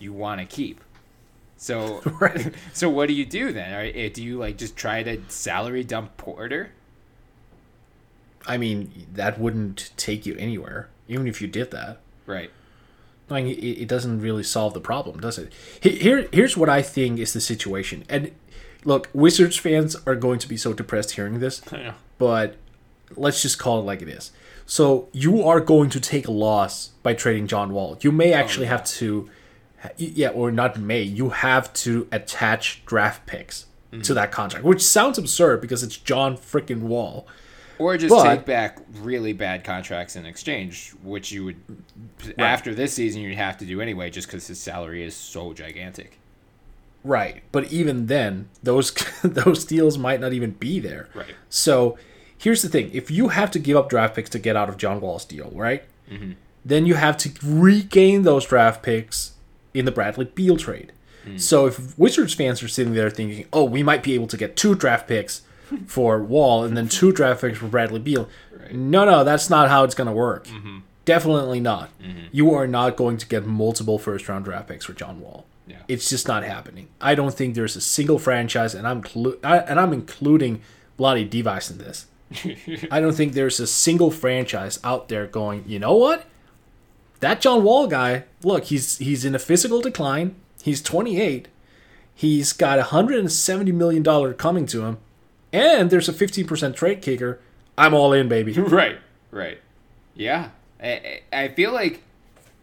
you 0.00 0.12
want 0.12 0.40
to 0.40 0.46
keep. 0.46 0.80
So 1.56 2.00
Right. 2.20 2.52
so 2.72 2.88
what 2.88 3.06
do 3.06 3.14
you 3.14 3.24
do 3.24 3.52
then? 3.52 3.72
Are, 3.72 3.80
eh, 3.94 4.08
do 4.12 4.22
you 4.22 4.38
like 4.38 4.56
just 4.58 4.76
try 4.76 5.02
to 5.04 5.20
salary 5.28 5.84
dump 5.84 6.16
Porter? 6.16 6.70
I 8.46 8.56
mean, 8.56 9.06
that 9.12 9.38
wouldn't 9.38 9.90
take 9.96 10.26
you 10.26 10.36
anywhere, 10.36 10.88
even 11.08 11.26
if 11.26 11.40
you 11.40 11.48
did 11.48 11.70
that. 11.70 12.00
Right. 12.26 12.50
Mean, 13.30 13.46
it, 13.46 13.52
it 13.52 13.88
doesn't 13.88 14.20
really 14.20 14.42
solve 14.42 14.74
the 14.74 14.80
problem, 14.80 15.20
does 15.20 15.38
it? 15.38 15.52
Here, 15.80 16.28
here's 16.32 16.56
what 16.56 16.68
I 16.68 16.80
think 16.82 17.18
is 17.18 17.32
the 17.32 17.40
situation. 17.40 18.04
And 18.08 18.32
look, 18.84 19.08
Wizards 19.12 19.56
fans 19.56 19.96
are 20.06 20.14
going 20.14 20.38
to 20.38 20.48
be 20.48 20.56
so 20.56 20.72
depressed 20.72 21.12
hearing 21.12 21.40
this, 21.40 21.60
know. 21.72 21.94
but 22.16 22.56
let's 23.16 23.42
just 23.42 23.58
call 23.58 23.80
it 23.80 23.82
like 23.82 24.02
it 24.02 24.08
is. 24.08 24.32
So 24.66 25.08
you 25.12 25.42
are 25.42 25.60
going 25.60 25.90
to 25.90 26.00
take 26.00 26.28
a 26.28 26.32
loss 26.32 26.88
by 27.02 27.14
trading 27.14 27.46
John 27.46 27.72
Wall. 27.72 27.98
You 28.00 28.12
may 28.12 28.34
oh, 28.34 28.36
actually 28.36 28.66
have 28.66 28.84
to, 28.84 29.30
yeah, 29.96 30.28
or 30.28 30.50
not 30.50 30.78
may. 30.78 31.02
You 31.02 31.30
have 31.30 31.72
to 31.74 32.06
attach 32.12 32.84
draft 32.84 33.26
picks 33.26 33.66
to 33.90 33.96
mm-hmm. 33.96 34.14
that 34.14 34.30
contract, 34.30 34.64
which 34.64 34.82
sounds 34.82 35.16
absurd 35.16 35.62
because 35.62 35.82
it's 35.82 35.96
John 35.96 36.36
freaking 36.36 36.80
Wall. 36.80 37.26
Or 37.78 37.96
just 37.96 38.10
But- 38.10 38.24
take 38.24 38.44
back 38.44 38.78
really 39.00 39.32
bad 39.32 39.64
contracts 39.64 40.16
in 40.16 40.26
exchange, 40.26 40.92
which 41.02 41.30
you 41.32 41.44
would 41.44 41.56
after 42.38 42.74
this 42.74 42.92
season 42.94 43.22
you'd 43.22 43.36
have 43.36 43.56
to 43.58 43.64
do 43.64 43.80
anyway, 43.80 44.10
just 44.10 44.26
because 44.26 44.46
his 44.46 44.60
salary 44.60 45.04
is 45.04 45.14
so 45.14 45.52
gigantic. 45.52 46.18
Right, 47.04 47.42
but 47.52 47.72
even 47.72 48.06
then, 48.06 48.48
those 48.62 48.90
those 49.22 49.64
deals 49.64 49.96
might 49.98 50.20
not 50.20 50.32
even 50.32 50.52
be 50.52 50.80
there. 50.80 51.08
Right. 51.14 51.34
So, 51.48 51.96
here's 52.36 52.62
the 52.62 52.68
thing: 52.68 52.90
if 52.92 53.10
you 53.10 53.28
have 53.28 53.50
to 53.52 53.58
give 53.58 53.76
up 53.76 53.88
draft 53.88 54.16
picks 54.16 54.30
to 54.30 54.38
get 54.38 54.56
out 54.56 54.68
of 54.68 54.76
John 54.76 55.00
Wall's 55.00 55.24
deal, 55.24 55.50
right? 55.54 55.84
Mm-hmm. 56.10 56.32
Then 56.64 56.84
you 56.86 56.94
have 56.94 57.16
to 57.18 57.30
regain 57.42 58.22
those 58.22 58.44
draft 58.44 58.82
picks 58.82 59.32
in 59.72 59.84
the 59.84 59.92
Bradley 59.92 60.24
Beal 60.26 60.56
trade. 60.56 60.92
Mm. 61.24 61.40
So 61.40 61.66
if 61.66 61.96
Wizards 61.98 62.34
fans 62.34 62.62
are 62.62 62.68
sitting 62.68 62.94
there 62.94 63.10
thinking, 63.10 63.46
"Oh, 63.52 63.64
we 63.64 63.82
might 63.82 64.02
be 64.02 64.14
able 64.14 64.26
to 64.26 64.36
get 64.36 64.56
two 64.56 64.74
draft 64.74 65.06
picks 65.06 65.42
for 65.86 66.22
Wall 66.22 66.64
and 66.64 66.76
then 66.76 66.88
two 66.88 67.12
draft 67.12 67.40
picks 67.40 67.58
for 67.58 67.66
Bradley 67.66 68.00
Beal," 68.00 68.28
no, 68.72 69.04
no, 69.04 69.24
that's 69.24 69.48
not 69.50 69.68
how 69.68 69.84
it's 69.84 69.94
going 69.94 70.06
to 70.08 70.12
work. 70.12 70.46
Mm-hmm. 70.46 70.78
Definitely 71.04 71.60
not. 71.60 71.90
Mm-hmm. 72.00 72.26
You 72.32 72.52
are 72.52 72.66
not 72.66 72.96
going 72.96 73.16
to 73.16 73.26
get 73.26 73.46
multiple 73.46 73.98
first 73.98 74.28
round 74.28 74.44
draft 74.44 74.68
picks 74.68 74.84
for 74.84 74.92
John 74.92 75.20
Wall. 75.20 75.46
Yeah. 75.66 75.76
It's 75.88 76.08
just 76.08 76.28
not 76.28 76.44
happening. 76.44 76.88
I 77.00 77.14
don't 77.14 77.34
think 77.34 77.54
there's 77.54 77.76
a 77.76 77.80
single 77.80 78.18
franchise, 78.18 78.74
and 78.74 78.86
I'm 78.86 79.02
clu- 79.02 79.38
I, 79.44 79.58
and 79.58 79.78
I'm 79.78 79.92
including 79.92 80.60
bloody 80.96 81.26
Divac 81.28 81.70
in 81.70 81.78
this. 81.78 82.06
I 82.90 83.00
don't 83.00 83.14
think 83.14 83.32
there's 83.32 83.58
a 83.60 83.66
single 83.66 84.10
franchise 84.10 84.78
out 84.84 85.08
there 85.08 85.26
going. 85.26 85.64
You 85.66 85.78
know 85.78 85.94
what? 85.94 86.26
That 87.20 87.40
John 87.40 87.64
Wall 87.64 87.86
guy. 87.86 88.24
Look, 88.42 88.64
he's 88.64 88.98
he's 88.98 89.24
in 89.24 89.34
a 89.34 89.38
physical 89.38 89.80
decline. 89.80 90.36
He's 90.62 90.82
28. 90.82 91.48
He's 92.14 92.52
got 92.52 92.78
a 92.78 92.82
170 92.82 93.72
million 93.72 94.02
dollar 94.02 94.34
coming 94.34 94.66
to 94.66 94.84
him, 94.84 94.98
and 95.52 95.90
there's 95.90 96.08
a 96.08 96.12
15% 96.12 96.74
trade 96.76 97.02
kicker. 97.02 97.38
I'm 97.76 97.94
all 97.94 98.12
in, 98.12 98.28
baby. 98.28 98.52
right, 98.58 98.98
right. 99.30 99.58
Yeah, 100.14 100.50
I, 100.82 101.20
I 101.32 101.48
feel 101.48 101.72
like 101.72 102.02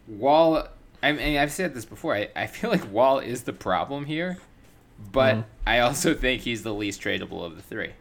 Wall. 0.08 0.68
I 1.02 1.12
mean, 1.12 1.38
I've 1.38 1.52
said 1.52 1.74
this 1.74 1.86
before. 1.86 2.16
I, 2.16 2.30
I 2.36 2.48
feel 2.48 2.70
like 2.70 2.92
Wall 2.92 3.20
is 3.20 3.44
the 3.44 3.54
problem 3.54 4.06
here, 4.06 4.38
but 5.12 5.36
Mm-hmm. 5.36 5.50
I 5.68 5.80
also 5.80 6.14
think 6.14 6.42
he's 6.44 6.62
the 6.64 6.74
least 6.74 7.02
tradable 7.02 7.44
of 7.44 7.56
the 7.56 7.62
three. 7.62 7.92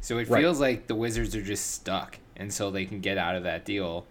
So 0.00 0.18
it 0.18 0.28
Right. 0.28 0.40
feels 0.40 0.60
like 0.60 0.86
the 0.88 0.94
Wizards 0.94 1.36
are 1.36 1.42
just 1.42 1.70
stuck 1.72 2.18
until 2.36 2.70
they 2.70 2.84
can 2.84 3.00
get 3.00 3.16
out 3.18 3.36
of 3.36 3.44
that 3.44 3.64
deal, 3.64 4.06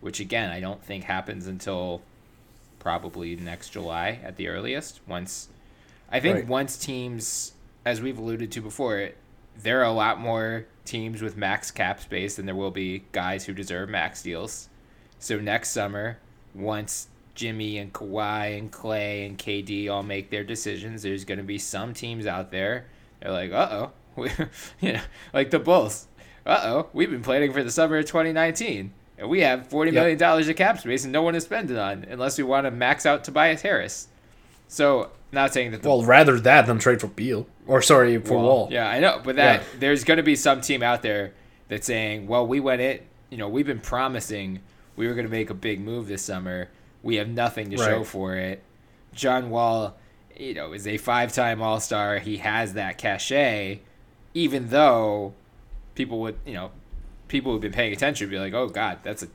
which 0.00 0.20
again 0.20 0.50
I 0.50 0.60
don't 0.60 0.82
think 0.82 1.04
happens 1.04 1.46
until 1.46 2.02
probably 2.78 3.34
next 3.36 3.70
July 3.70 4.20
at 4.22 4.36
the 4.36 4.48
earliest. 4.48 5.00
Once 5.08 5.48
I 6.10 6.20
think 6.20 6.36
Right. 6.36 6.46
once 6.46 6.76
teams, 6.76 7.52
as 7.84 8.00
we've 8.00 8.18
alluded 8.18 8.52
to 8.52 8.60
before, 8.60 9.10
there 9.62 9.80
are 9.80 9.84
a 9.84 9.92
lot 9.92 10.20
more 10.20 10.66
teams 10.84 11.22
with 11.22 11.36
max 11.36 11.70
cap 11.70 12.00
space 12.00 12.36
than 12.36 12.46
there 12.46 12.54
will 12.54 12.70
be 12.70 13.04
guys 13.12 13.44
who 13.46 13.52
deserve 13.52 13.88
max 13.88 14.22
deals. 14.22 14.68
So 15.18 15.38
next 15.38 15.70
summer, 15.70 16.18
once 16.54 17.08
Jimmy 17.34 17.78
and 17.78 17.92
Kawhi 17.92 18.56
and 18.58 18.70
Clay 18.70 19.26
and 19.26 19.38
KD 19.38 19.90
all 19.90 20.02
make 20.02 20.30
their 20.30 20.44
decisions, 20.44 21.02
there's 21.02 21.24
going 21.24 21.38
to 21.38 21.44
be 21.44 21.58
some 21.58 21.92
teams 21.94 22.26
out 22.26 22.50
there. 22.50 22.86
They're 23.20 23.32
like, 23.32 23.52
uh 23.52 23.88
oh, 24.16 24.24
you 24.80 24.92
know, 24.94 25.00
like 25.34 25.50
the 25.50 25.58
Bulls. 25.58 26.06
Uh 26.44 26.60
oh, 26.62 26.88
we've 26.92 27.10
been 27.10 27.22
planning 27.22 27.52
for 27.52 27.64
the 27.64 27.70
summer 27.72 27.96
of 27.98 28.04
2019, 28.06 28.92
and 29.18 29.28
we 29.28 29.40
have 29.40 29.66
forty 29.66 29.90
Yep. 29.90 30.00
million 30.00 30.18
dollars 30.18 30.48
of 30.48 30.56
cap 30.56 30.78
space, 30.78 31.02
and 31.04 31.12
no 31.12 31.22
one 31.22 31.34
to 31.34 31.40
spend 31.40 31.70
it 31.70 31.78
on 31.78 32.04
unless 32.08 32.38
we 32.38 32.44
want 32.44 32.66
to 32.66 32.70
max 32.70 33.04
out 33.04 33.24
Tobias 33.24 33.62
Harris. 33.62 34.08
So, 34.68 35.10
not 35.32 35.52
saying 35.52 35.72
that 35.72 35.82
the 35.82 35.88
Well, 35.88 36.04
rather 36.04 36.38
that 36.40 36.66
than 36.66 36.78
trade 36.78 37.00
for 37.00 37.08
Beal 37.08 37.46
or 37.66 37.82
sorry 37.82 38.18
for 38.18 38.34
Wall. 38.38 38.68
yeah, 38.70 38.88
I 38.88 39.00
know, 39.00 39.20
but 39.24 39.36
that 39.36 39.60
Yeah. 39.60 39.66
there's 39.80 40.04
going 40.04 40.16
to 40.18 40.22
be 40.22 40.36
some 40.36 40.60
team 40.60 40.82
out 40.82 41.02
there 41.02 41.32
that's 41.68 41.86
saying, 41.86 42.26
"Well, 42.26 42.46
we 42.46 42.60
went 42.60 42.80
it. 42.80 43.04
You 43.30 43.38
know, 43.38 43.48
we've 43.48 43.66
been 43.66 43.80
promising 43.80 44.60
we 44.96 45.06
were 45.06 45.14
going 45.14 45.26
to 45.26 45.30
make 45.32 45.50
a 45.50 45.54
big 45.54 45.80
move 45.80 46.06
this 46.08 46.22
summer. 46.22 46.68
We 47.02 47.16
have 47.16 47.28
nothing 47.28 47.70
to 47.70 47.76
show 47.76 48.04
for 48.04 48.36
it." 48.36 48.62
John 49.12 49.50
Wall, 49.50 49.96
you 50.36 50.54
know, 50.54 50.72
is 50.72 50.86
a 50.86 50.96
five-time 50.98 51.60
All-Star. 51.62 52.18
He 52.18 52.36
has 52.38 52.74
that 52.74 52.98
cachet, 52.98 53.80
even 54.34 54.68
though 54.68 55.34
people 55.94 56.20
would, 56.20 56.36
you 56.46 56.52
know, 56.54 56.70
people 57.28 57.52
who've 57.52 57.60
been 57.60 57.72
paying 57.72 57.92
attention 57.92 58.26
would 58.26 58.30
be 58.32 58.38
like, 58.38 58.54
"Oh 58.54 58.68
God, 58.68 58.98
that's 59.02 59.22
a 59.22 59.28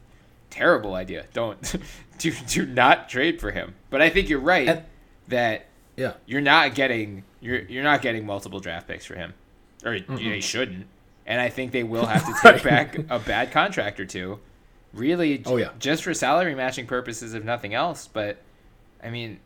terrible 0.50 0.93
idea. 0.95 1.25
Don't 1.33 1.75
do 2.19 2.31
do 2.47 2.65
not 2.65 3.09
trade 3.09 3.41
for 3.41 3.51
him." 3.51 3.75
But 3.89 4.01
I 4.01 4.09
think 4.09 4.29
you're 4.29 4.39
right 4.39 4.67
And- 4.67 4.83
that 5.27 5.65
Yeah. 5.98 6.13
you're 6.25 6.41
not 6.41 6.74
getting 6.75 7.24
you're 7.41 7.60
you're 7.62 7.83
not 7.83 8.01
getting 8.01 8.25
multiple 8.25 8.60
draft 8.60 8.88
picks 8.88 9.05
for 9.05 9.15
him, 9.15 9.33
or 9.83 10.00
they 10.00 10.39
shouldn't. 10.39 10.88
And 11.25 11.39
I 11.39 11.50
think 11.50 11.71
they 11.71 11.83
will 11.83 12.05
have 12.05 12.25
to 12.25 12.33
take 12.53 12.63
back 12.63 12.98
a 13.10 13.19
bad 13.19 13.51
contract 13.51 14.00
or 14.00 14.05
two, 14.05 14.39
really. 14.93 15.41
Oh, 15.45 15.57
yeah. 15.57 15.69
just 15.79 16.03
for 16.03 16.13
salary 16.13 16.55
matching 16.55 16.88
purposes, 16.88 17.33
if 17.33 17.43
nothing 17.43 17.74
else. 17.74 18.07
But 18.07 18.38
I 19.03 19.10
mean, 19.10 19.39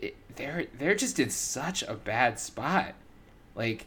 it, 0.00 0.16
they're 0.36 0.66
they're 0.78 0.94
just 0.94 1.18
in 1.18 1.30
such 1.30 1.82
a 1.82 1.94
bad 1.94 2.38
spot. 2.38 2.94
Like 3.54 3.86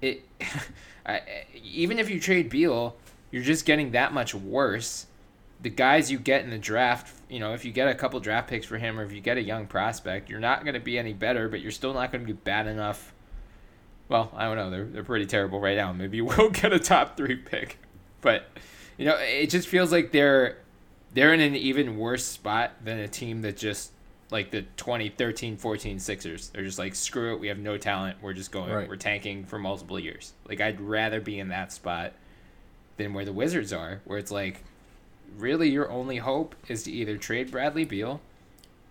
it, 0.00 0.24
I, 1.06 1.20
even 1.62 1.98
if 1.98 2.10
you 2.10 2.20
trade 2.20 2.50
Beal, 2.50 2.96
you're 3.30 3.42
just 3.42 3.64
getting 3.64 3.92
that 3.92 4.12
much 4.12 4.34
worse. 4.34 5.06
The 5.62 5.70
guys 5.70 6.10
you 6.10 6.18
get 6.18 6.44
in 6.44 6.50
the 6.50 6.58
draft, 6.58 7.14
you 7.28 7.40
know, 7.40 7.54
if 7.54 7.64
you 7.64 7.72
get 7.72 7.88
a 7.88 7.94
couple 7.94 8.20
draft 8.20 8.48
picks 8.48 8.66
for 8.66 8.78
him 8.78 9.00
or 9.00 9.04
if 9.04 9.12
you 9.12 9.20
get 9.20 9.36
a 9.38 9.42
young 9.42 9.66
prospect, 9.66 10.28
you're 10.28 10.40
not 10.40 10.64
going 10.64 10.74
to 10.74 10.80
be 10.80 10.98
any 10.98 11.12
better, 11.14 11.48
but 11.48 11.60
you're 11.60 11.70
still 11.70 11.94
not 11.94 12.12
going 12.12 12.24
to 12.24 12.26
be 12.26 12.38
bad 12.38 12.66
enough. 12.66 13.12
Well, 14.08 14.30
I 14.36 14.44
don't 14.44 14.56
know. 14.56 14.70
They're, 14.70 14.84
they're 14.84 15.04
pretty 15.04 15.26
terrible 15.26 15.58
right 15.60 15.76
now. 15.76 15.92
Maybe 15.92 16.16
you 16.18 16.26
will 16.26 16.50
get 16.50 16.72
a 16.72 16.78
top 16.78 17.16
three 17.16 17.36
pick. 17.36 17.78
But, 18.20 18.46
you 18.98 19.06
know, 19.06 19.16
it 19.18 19.50
just 19.50 19.66
feels 19.68 19.90
like 19.92 20.12
they're 20.12 20.58
they're 21.14 21.32
in 21.32 21.40
an 21.40 21.56
even 21.56 21.96
worse 21.96 22.24
spot 22.26 22.72
than 22.84 22.98
a 22.98 23.08
team 23.08 23.40
that 23.42 23.56
just 23.56 23.92
like 24.30 24.50
the 24.50 24.62
2013 24.76 25.56
14 25.56 25.98
Sixers. 25.98 26.48
They're 26.50 26.64
just 26.64 26.78
like, 26.78 26.94
screw 26.94 27.34
it, 27.34 27.40
we 27.40 27.48
have 27.48 27.58
no 27.58 27.78
talent. 27.78 28.18
We're 28.20 28.34
just 28.34 28.52
going, 28.52 28.70
Right. 28.70 28.88
we're 28.88 28.96
tanking 28.96 29.46
for 29.46 29.58
multiple 29.58 29.98
years. 29.98 30.34
Like, 30.48 30.60
I'd 30.60 30.80
rather 30.80 31.20
be 31.20 31.38
in 31.38 31.48
that 31.48 31.72
spot 31.72 32.12
than 32.98 33.14
where 33.14 33.24
the 33.24 33.32
Wizards 33.32 33.72
are, 33.72 34.00
where 34.04 34.18
it's 34.18 34.30
like, 34.30 34.62
really, 35.36 35.70
your 35.70 35.90
only 35.90 36.18
hope 36.18 36.54
is 36.68 36.82
to 36.84 36.92
either 36.92 37.16
trade 37.16 37.50
Bradley 37.50 37.84
Beal 37.84 38.20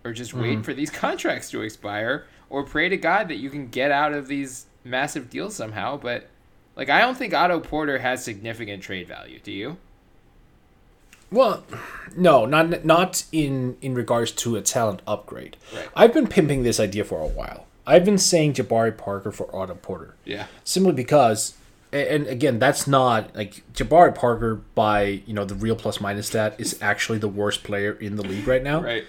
or 0.04 0.12
just 0.12 0.34
wait 0.34 0.54
mm-hmm. 0.54 0.62
for 0.62 0.74
these 0.74 0.90
contracts 1.04 1.50
to 1.50 1.62
expire 1.62 2.26
or 2.48 2.62
pray 2.62 2.88
to 2.88 2.96
God 2.96 3.28
that 3.28 3.36
you 3.36 3.50
can 3.50 3.68
get 3.68 3.90
out 3.90 4.12
of 4.12 4.28
these 4.28 4.66
massive 4.84 5.28
deals 5.30 5.54
somehow. 5.56 5.96
But, 5.96 6.28
like, 6.76 6.88
I 6.90 7.00
don't 7.00 7.16
think 7.16 7.34
Otto 7.34 7.60
Porter 7.60 7.98
has 7.98 8.24
significant 8.24 8.82
trade 8.82 9.08
value. 9.08 9.40
Do 9.42 9.52
you? 9.52 9.76
Well, 11.30 11.64
no, 12.16 12.46
not 12.46 12.84
not 12.84 13.24
in 13.32 13.76
in 13.82 13.94
regards 13.94 14.30
to 14.32 14.56
a 14.56 14.62
talent 14.62 15.02
upgrade. 15.06 15.56
Right. 15.74 15.88
I've 15.96 16.14
been 16.14 16.28
pimping 16.28 16.62
this 16.62 16.78
idea 16.78 17.04
for 17.04 17.20
a 17.20 17.26
while. 17.26 17.66
I've 17.86 18.04
been 18.04 18.18
saying 18.18 18.54
Jabari 18.54 18.96
Parker 18.96 19.32
for 19.32 19.54
Otto 19.54 19.74
Porter. 19.74 20.14
Yeah. 20.24 20.46
Simply 20.64 20.92
because 20.92 21.54
and 21.92 22.26
again, 22.26 22.58
that's 22.58 22.86
not 22.86 23.34
like 23.36 23.62
Jabari 23.72 24.14
Parker 24.14 24.56
by, 24.74 25.22
you 25.26 25.34
know, 25.34 25.44
the 25.44 25.54
real 25.54 25.76
plus 25.76 26.00
minus 26.00 26.28
stat 26.28 26.54
is 26.58 26.78
actually 26.82 27.18
the 27.18 27.28
worst 27.28 27.62
player 27.62 27.92
in 27.92 28.16
the 28.16 28.22
league 28.22 28.46
right 28.46 28.62
now. 28.62 28.82
Right. 28.82 29.04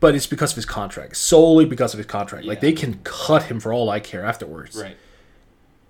But 0.00 0.14
it's 0.14 0.26
because 0.26 0.50
of 0.50 0.56
his 0.56 0.66
contract. 0.66 1.16
Solely 1.16 1.64
because 1.64 1.94
of 1.94 1.98
his 1.98 2.06
contract. 2.06 2.44
Like 2.44 2.60
they 2.60 2.72
can 2.72 3.00
cut 3.04 3.44
him 3.44 3.60
for 3.60 3.72
all 3.72 3.88
I 3.88 4.00
care 4.00 4.24
afterwards. 4.24 4.80
Right. 4.80 4.96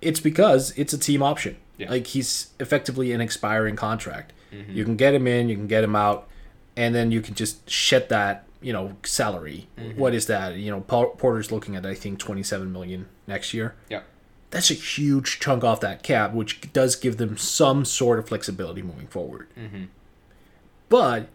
It's 0.03 0.21
because 0.21 0.73
it's 0.77 0.93
a 0.93 0.99
team 0.99 1.23
option. 1.23 1.57
Yeah. 1.79 1.91
Like 1.91 2.09
he's 2.09 2.51
effectively 2.61 3.13
an 3.13 3.21
expiring 3.21 3.77
contract. 3.77 4.35
Mm-hmm. 4.53 4.73
You 4.73 4.85
can 4.85 4.97
get 4.97 5.15
him 5.15 5.27
in, 5.27 5.49
you 5.49 5.57
can 5.57 5.67
get 5.67 5.83
him 5.83 5.97
out, 5.97 6.29
and 6.77 6.95
then 6.95 7.11
you 7.11 7.23
can 7.23 7.35
just 7.35 7.69
shed 7.71 8.11
that, 8.11 8.45
you 8.61 8.73
know, 8.73 8.97
salary. 9.03 9.69
Mm-hmm. 9.79 9.99
What 9.99 10.15
is 10.15 10.27
that? 10.27 10.57
You 10.57 10.71
know, 10.71 10.81
Por- 10.83 11.17
Porter's 11.17 11.51
looking 11.51 11.75
at 11.75 11.87
I 11.87 11.95
think 11.95 12.19
27 12.19 12.71
million 12.71 13.09
next 13.27 13.55
year. 13.55 13.75
Yep. 13.89 14.05
That's 14.53 14.71
a 14.71 14.75
huge 14.75 15.41
chunk 15.41 15.65
off 15.65 15.81
that 15.81 16.03
cap, 16.03 16.35
which 16.35 16.73
does 16.75 16.95
give 16.95 17.17
them 17.17 17.39
some 17.39 17.87
sort 17.87 18.19
of 18.19 18.29
flexibility 18.29 18.83
moving 18.83 19.07
forward. 19.07 19.49
Mm-hmm. 19.59 19.85
But 20.91 21.29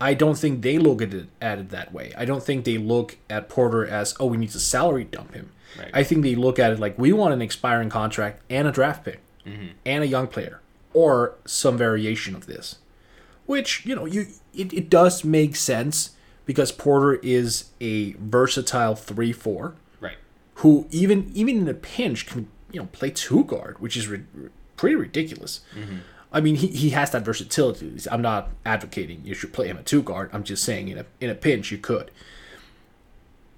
I 0.00 0.14
don't 0.14 0.36
think 0.36 0.62
they 0.62 0.76
look 0.76 1.00
at 1.00 1.14
it, 1.14 1.28
at 1.40 1.60
it 1.60 1.70
that 1.70 1.92
way. 1.92 2.12
I 2.18 2.24
don't 2.24 2.42
think 2.42 2.64
they 2.64 2.76
look 2.76 3.16
at 3.30 3.48
Porter 3.48 3.86
as, 3.86 4.16
oh, 4.18 4.26
we 4.26 4.36
need 4.36 4.50
to 4.50 4.58
salary 4.58 5.04
dump 5.04 5.34
him. 5.34 5.52
Right. 5.78 5.90
I 5.94 6.02
think 6.02 6.22
they 6.22 6.34
look 6.34 6.58
at 6.58 6.72
it 6.72 6.80
like 6.80 6.98
we 6.98 7.12
want 7.12 7.32
an 7.32 7.40
expiring 7.40 7.90
contract 7.90 8.42
and 8.50 8.66
a 8.66 8.72
draft 8.72 9.04
pick 9.04 9.20
and 9.86 10.02
a 10.02 10.06
young 10.06 10.26
player 10.26 10.60
or 10.92 11.36
some 11.46 11.78
variation 11.78 12.34
of 12.34 12.46
this. 12.46 12.76
Which, 13.46 13.86
you 13.86 13.94
know, 13.94 14.04
you 14.04 14.26
it, 14.52 14.72
it 14.72 14.90
does 14.90 15.24
make 15.24 15.54
sense 15.54 16.10
because 16.44 16.72
Porter 16.72 17.14
is 17.22 17.66
a 17.80 18.14
versatile 18.14 18.96
3 18.96 19.32
4 19.32 19.64
Right. 19.64 19.76
Who 20.58 20.86
even 20.90 21.30
even 21.34 21.58
in 21.58 21.68
a 21.68 21.74
pinch 21.74 22.26
can 22.26 22.48
you 22.72 22.80
know 22.80 22.88
play 22.92 23.10
two 23.10 23.44
guard, 23.44 23.78
which 23.80 23.96
is 23.96 24.08
ri- 24.08 24.24
pretty 24.76 24.96
ridiculous. 24.96 25.60
Mm-hmm. 25.74 25.98
I 26.30 26.40
mean, 26.40 26.56
he, 26.56 26.66
he 26.66 26.90
has 26.90 27.10
that 27.12 27.24
versatility. 27.24 27.90
I'm 28.10 28.20
not 28.20 28.50
advocating 28.66 29.22
you 29.24 29.34
should 29.34 29.52
play 29.52 29.68
him 29.68 29.78
at 29.78 29.86
two 29.86 30.02
guard. 30.02 30.30
I'm 30.32 30.44
just 30.44 30.64
saying 30.64 30.88
in 30.88 30.98
a 30.98 31.06
in 31.20 31.30
a 31.30 31.34
pinch 31.34 31.70
you 31.70 31.78
could. 31.78 32.10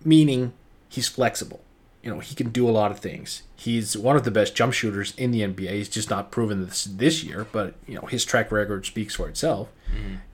Meaning 0.05 0.53
he's 0.89 1.09
flexible. 1.09 1.61
You 2.03 2.11
know, 2.11 2.21
he 2.21 2.35
can 2.35 2.49
do 2.51 2.69
a 2.69 2.73
lot 2.73 2.91
of 2.91 2.99
things. 2.99 3.43
He's 3.57 3.97
one 3.97 4.17
of 4.17 4.25
the 4.25 4.31
best 4.31 4.55
jump 4.55 4.73
shooters 4.73 5.13
in 5.19 5.33
the 5.33 5.43
NBA. 5.43 5.71
He's 5.71 5.89
just 5.89 6.09
not 6.09 6.31
proven 6.31 6.65
this 6.65 6.85
this 6.85 7.23
year, 7.23 7.47
but 7.53 7.75
you 7.87 7.95
know 7.95 8.07
his 8.07 8.25
track 8.25 8.51
record 8.51 8.87
speaks 8.87 9.15
for 9.15 9.29
itself. 9.29 9.69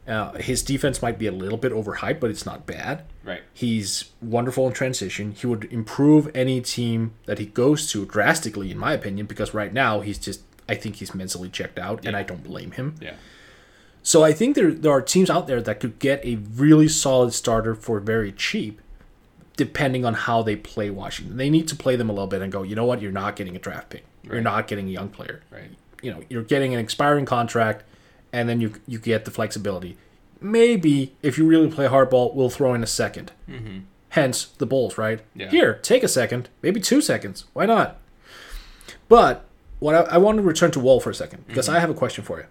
Uh, 0.06 0.34
his 0.34 0.62
defense 0.62 1.02
might 1.02 1.18
be 1.18 1.26
a 1.26 1.32
little 1.32 1.58
bit 1.58 1.72
overhyped, 1.72 2.20
but 2.20 2.30
it's 2.30 2.46
not 2.46 2.66
bad. 2.66 3.04
Right. 3.24 3.42
He's 3.52 4.12
wonderful 4.22 4.66
in 4.68 4.72
transition. 4.72 5.32
He 5.32 5.46
would 5.48 5.64
improve 5.72 6.30
any 6.34 6.60
team 6.60 7.14
that 7.24 7.40
he 7.40 7.46
goes 7.46 7.90
to 7.90 8.06
drastically, 8.06 8.70
in 8.70 8.78
my 8.78 8.92
opinion, 8.92 9.26
because 9.26 9.52
right 9.52 9.72
now 9.72 10.00
he's 10.00 10.18
just, 10.18 10.42
I 10.68 10.76
think 10.76 10.96
he's 10.96 11.14
mentally 11.14 11.48
checked 11.48 11.78
out, 11.78 12.06
and 12.06 12.16
I 12.16 12.22
don't 12.22 12.44
blame 12.44 12.72
him. 12.72 12.94
Yeah. 13.00 13.14
So 14.04 14.22
I 14.22 14.32
think 14.32 14.54
there, 14.54 14.70
there 14.70 14.92
are 14.92 15.02
teams 15.02 15.28
out 15.28 15.48
there 15.48 15.60
that 15.60 15.80
could 15.80 15.98
get 15.98 16.24
a 16.24 16.36
really 16.36 16.86
solid 16.86 17.32
starter 17.32 17.74
for 17.74 17.98
very 17.98 18.30
cheap, 18.30 18.80
depending 19.56 20.04
on 20.04 20.14
how 20.14 20.42
they 20.42 20.56
play 20.56 20.90
Washington. 20.90 21.36
They 21.36 21.50
need 21.50 21.66
to 21.68 21.76
play 21.76 21.96
them 21.96 22.08
a 22.08 22.12
little 22.12 22.26
bit 22.26 22.42
and 22.42 22.52
go, 22.52 22.62
you 22.62 22.74
know 22.74 22.84
what, 22.84 23.00
you're 23.00 23.12
not 23.12 23.36
getting 23.36 23.56
a 23.56 23.58
draft 23.58 23.90
pick. 23.90 24.04
You're 24.22 24.34
Right. 24.34 24.42
not 24.42 24.66
getting 24.66 24.88
a 24.88 24.90
young 24.90 25.08
player. 25.08 25.40
Right. 25.50 25.70
You 26.02 26.12
know, 26.12 26.22
you're 26.28 26.42
getting 26.42 26.74
an 26.74 26.80
expiring 26.80 27.24
contract, 27.24 27.84
and 28.32 28.48
then 28.48 28.60
you 28.60 28.74
you 28.86 28.98
get 28.98 29.24
the 29.24 29.30
flexibility. 29.30 29.96
Maybe 30.40 31.14
if 31.22 31.38
you 31.38 31.46
really 31.46 31.70
play 31.70 31.86
hardball, 31.86 32.34
we'll 32.34 32.50
throw 32.50 32.74
in 32.74 32.82
a 32.82 32.86
2nd 32.86 33.28
mm-hmm. 33.48 33.78
Hence 34.10 34.46
the 34.58 34.66
Bulls, 34.66 34.98
right? 34.98 35.20
Yeah. 35.34 35.50
Here, 35.50 35.74
take 35.82 36.02
a 36.02 36.08
second, 36.08 36.48
maybe 36.62 36.80
two 36.80 37.00
seconds. 37.00 37.44
Why 37.52 37.66
not? 37.66 37.98
But 39.08 39.44
what 39.78 39.94
I, 39.94 40.14
I 40.14 40.18
want 40.18 40.36
to 40.38 40.42
return 40.42 40.70
to 40.72 40.80
Wall 40.80 41.00
for 41.00 41.10
a 41.10 41.14
second 41.14 41.46
because 41.46 41.66
mm-hmm. 41.66 41.76
I 41.76 41.80
have 41.80 41.90
a 41.90 41.94
question 41.94 42.24
for 42.24 42.38
you. 42.38 42.46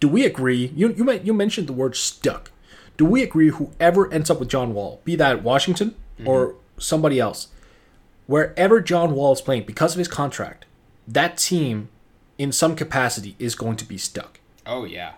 Do 0.00 0.08
we 0.08 0.24
agree? 0.24 0.72
You 0.76 0.92
you 0.92 1.10
you 1.12 1.34
mentioned 1.34 1.66
the 1.66 1.72
word 1.72 1.96
stuck. 1.96 2.50
Do 2.98 3.06
we 3.06 3.22
agree? 3.22 3.48
Whoever 3.48 4.12
ends 4.12 4.28
up 4.28 4.38
with 4.40 4.50
John 4.50 4.74
Wall, 4.74 5.00
be 5.04 5.16
that 5.16 5.42
Washington 5.42 5.94
mm-hmm. 6.18 6.28
or 6.28 6.56
somebody 6.78 7.18
else, 7.18 7.48
wherever 8.26 8.80
John 8.82 9.14
Wall 9.14 9.32
is 9.32 9.40
playing, 9.40 9.62
because 9.64 9.94
of 9.94 9.98
his 9.98 10.08
contract, 10.08 10.66
that 11.06 11.38
team, 11.38 11.88
in 12.36 12.52
some 12.52 12.76
capacity, 12.76 13.34
is 13.38 13.54
going 13.54 13.76
to 13.76 13.86
be 13.86 13.96
stuck. 13.96 14.40
Oh 14.66 14.84
yeah. 14.84 15.12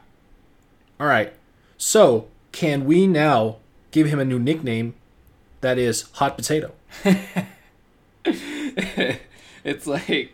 All 1.00 1.08
right. 1.08 1.32
So 1.76 2.28
can 2.52 2.84
we 2.84 3.06
now 3.06 3.56
give 3.90 4.06
him 4.06 4.20
a 4.20 4.24
new 4.24 4.38
nickname 4.38 4.94
that 5.60 5.78
is 5.78 6.02
Hot 6.12 6.36
Potato? 6.36 6.72
it's 8.24 9.86
like 9.86 10.32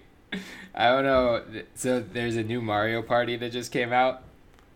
I 0.74 0.90
don't 0.90 1.04
know. 1.04 1.42
So 1.74 2.00
there's 2.00 2.36
a 2.36 2.42
new 2.42 2.60
Mario 2.60 3.00
Party 3.00 3.36
that 3.36 3.50
just 3.50 3.72
came 3.72 3.92
out, 3.92 4.22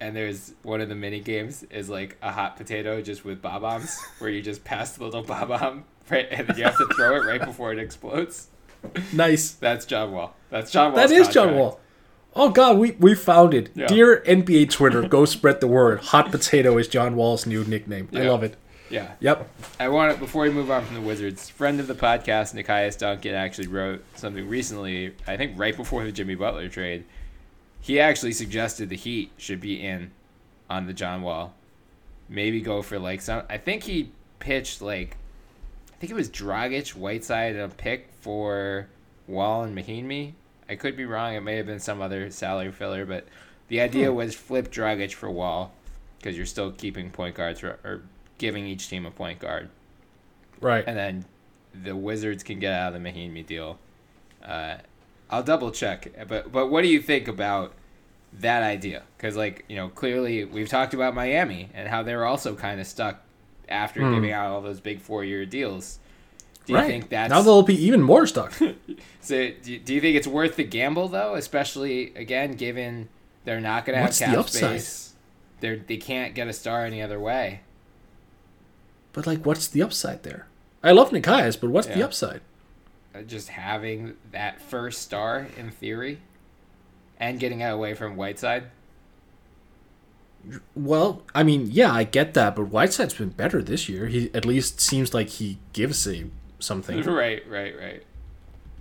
and 0.00 0.16
there's 0.16 0.54
one 0.62 0.80
of 0.80 0.88
the 0.88 0.94
mini 0.94 1.20
games 1.20 1.62
is 1.64 1.88
like 1.88 2.16
a 2.22 2.32
hot 2.32 2.56
potato 2.56 3.00
just 3.00 3.24
with 3.24 3.42
bob 3.42 3.62
bombs, 3.62 3.98
where 4.18 4.30
you 4.30 4.42
just 4.42 4.64
pass 4.64 4.92
the 4.92 5.04
little 5.04 5.22
bob 5.22 5.48
bomb 5.48 5.84
right, 6.10 6.26
and 6.30 6.48
then 6.48 6.56
you 6.56 6.64
have 6.64 6.76
to 6.78 6.88
throw 6.96 7.16
it 7.16 7.24
right 7.24 7.44
before 7.44 7.72
it 7.72 7.78
explodes. 7.78 8.48
Nice. 9.12 9.52
That's 9.52 9.84
John 9.84 10.12
Wall. 10.12 10.34
That's 10.48 10.70
John 10.70 10.92
Wall. 10.92 10.96
That 10.96 11.10
is 11.10 11.28
John 11.28 11.54
Wall. 11.54 11.80
Oh 12.34 12.48
God, 12.48 12.78
we 12.78 12.92
we 12.92 13.14
found 13.14 13.54
it. 13.54 13.70
Yeah. 13.74 13.86
Dear 13.86 14.22
NBA 14.26 14.70
Twitter, 14.70 15.06
go 15.06 15.24
spread 15.24 15.60
the 15.60 15.66
word. 15.66 16.00
Hot 16.00 16.30
Potato 16.30 16.78
is 16.78 16.88
John 16.88 17.16
Wall's 17.16 17.44
new 17.44 17.64
nickname. 17.64 18.08
I 18.14 18.22
love 18.22 18.42
it. 18.42 18.56
Yeah. 18.88 19.12
Yep. 19.20 19.48
I 19.78 19.88
want 19.88 20.12
to, 20.14 20.18
before 20.18 20.42
we 20.42 20.50
move 20.50 20.70
on 20.70 20.84
from 20.84 20.96
the 20.96 21.00
Wizards, 21.00 21.48
friend 21.48 21.78
of 21.78 21.86
the 21.86 21.94
podcast, 21.94 22.54
Nikias 22.54 22.98
Duncan, 22.98 23.34
actually 23.34 23.68
wrote 23.68 24.04
something 24.16 24.48
recently, 24.48 25.14
I 25.28 25.36
think 25.36 25.56
right 25.58 25.76
before 25.76 26.04
the 26.04 26.10
Jimmy 26.12 26.34
Butler 26.34 26.68
trade. 26.68 27.04
He 27.80 27.98
actually 28.00 28.32
suggested 28.32 28.88
the 28.88 28.96
Heat 28.96 29.30
should 29.38 29.60
be 29.60 29.82
in 29.84 30.10
on 30.68 30.86
the 30.86 30.92
John 30.92 31.22
Wall. 31.22 31.54
Maybe 32.28 32.60
go 32.60 32.82
for 32.82 32.98
like 32.98 33.20
some. 33.20 33.42
I 33.48 33.56
think 33.58 33.82
he 33.84 34.10
pitched 34.38 34.80
like, 34.82 35.16
I 35.92 35.96
think 35.96 36.10
it 36.12 36.14
was 36.14 36.28
Dragic, 36.30 36.94
Whiteside, 36.94 37.56
and 37.56 37.72
a 37.72 37.74
pick 37.74 38.08
for 38.20 38.86
Wall 39.26 39.62
and 39.64 39.76
Mahinmi. 39.76 40.32
I 40.68 40.76
could 40.76 40.96
be 40.96 41.04
wrong. 41.04 41.34
It 41.34 41.40
may 41.40 41.56
have 41.56 41.66
been 41.66 41.80
some 41.80 42.00
other 42.00 42.30
salary 42.30 42.70
filler, 42.70 43.04
but 43.04 43.26
the 43.68 43.80
idea 43.80 44.12
was 44.12 44.34
flip 44.34 44.70
Dragic 44.70 45.12
for 45.12 45.30
Wall 45.30 45.72
because 46.18 46.36
you're 46.36 46.46
still 46.46 46.70
keeping 46.70 47.10
point 47.10 47.34
guards 47.34 47.62
or, 47.62 47.78
or 47.82 48.02
giving 48.38 48.66
each 48.66 48.88
team 48.88 49.04
a 49.06 49.10
point 49.10 49.38
guard 49.38 49.68
Right. 50.60 50.84
and 50.86 50.96
then 50.96 51.24
the 51.84 51.96
Wizards 51.96 52.42
can 52.42 52.58
get 52.58 52.72
out 52.72 52.94
of 52.94 53.02
the 53.02 53.08
Mahinmi 53.08 53.44
deal. 53.46 53.78
Uh, 54.44 54.76
I'll 55.30 55.42
double 55.44 55.70
check, 55.70 56.08
but 56.28 56.50
but 56.50 56.70
what 56.70 56.82
do 56.82 56.88
you 56.88 57.00
think 57.00 57.28
about 57.28 57.72
that 58.32 58.62
idea? 58.62 59.04
Because 59.16 59.36
like 59.36 59.64
you 59.68 59.76
know, 59.76 59.88
clearly 59.88 60.44
we've 60.44 60.68
talked 60.68 60.92
about 60.92 61.14
Miami 61.14 61.70
and 61.72 61.88
how 61.88 62.02
they 62.02 62.14
were 62.14 62.26
also 62.26 62.54
kind 62.54 62.80
of 62.80 62.86
stuck 62.86 63.22
after 63.68 64.00
hmm. 64.00 64.14
giving 64.14 64.32
out 64.32 64.50
all 64.50 64.60
those 64.60 64.80
big 64.80 65.00
four 65.00 65.24
year 65.24 65.46
deals. 65.46 65.98
Do 66.66 66.72
you 66.74 66.78
right. 66.78 66.88
think 66.88 67.08
that's 67.08 67.30
now 67.30 67.42
they'll 67.42 67.62
be 67.62 67.80
even 67.86 68.02
more 68.02 68.26
stuck. 68.26 68.52
so? 69.20 69.50
Do, 69.62 69.78
do 69.78 69.94
you 69.94 70.00
think 70.00 70.16
it's 70.16 70.26
worth 70.26 70.56
the 70.56 70.64
gamble 70.64 71.08
though, 71.08 71.34
especially 71.34 72.12
again 72.14 72.52
given 72.52 73.08
they're 73.44 73.60
not 73.60 73.86
going 73.86 73.96
to 73.96 74.02
have 74.02 74.16
the 74.16 74.24
cap 74.24 74.36
upside? 74.36 74.80
space? 74.80 75.14
They 75.60 75.76
they 75.76 75.96
can't 75.96 76.34
get 76.34 76.48
a 76.48 76.52
star 76.52 76.84
any 76.84 77.00
other 77.00 77.20
way. 77.20 77.60
but 79.12 79.26
like, 79.26 79.46
what's 79.46 79.68
the 79.68 79.82
upside 79.82 80.24
there? 80.24 80.48
I 80.82 80.92
love 80.92 81.10
Nekias, 81.10 81.60
but 81.60 81.70
what's 81.70 81.86
the 81.88 82.02
upside? 82.02 82.40
Uh, 83.14 83.22
just 83.22 83.48
having 83.48 84.16
that 84.32 84.60
first 84.60 85.02
star 85.02 85.46
in 85.56 85.70
theory 85.70 86.20
and 87.18 87.38
getting 87.38 87.62
away 87.62 87.94
from 87.94 88.16
Whiteside. 88.16 88.64
Well, 90.74 91.22
I 91.34 91.42
mean, 91.42 91.68
yeah, 91.70 91.92
I 91.92 92.04
get 92.04 92.34
that, 92.34 92.56
but 92.56 92.64
Whiteside's 92.64 93.14
been 93.14 93.30
better 93.30 93.62
this 93.62 93.88
year. 93.88 94.06
He 94.06 94.30
at 94.32 94.46
least 94.46 94.80
seems 94.80 95.12
like 95.12 95.28
he 95.28 95.58
gives 95.72 96.06
a 96.08 96.26
something. 96.58 97.02
right, 97.04 97.46
right, 97.48 97.78
right. 97.78 98.02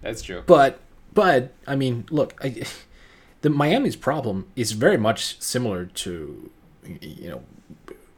That's 0.01 0.21
true. 0.21 0.43
But 0.45 0.79
but 1.13 1.53
I 1.67 1.75
mean, 1.75 2.05
look, 2.09 2.33
I, 2.43 2.63
the 3.41 3.49
Miami's 3.49 3.95
problem 3.95 4.47
is 4.55 4.71
very 4.71 4.97
much 4.97 5.41
similar 5.41 5.85
to 5.85 6.49
you 7.01 7.29
know 7.29 7.43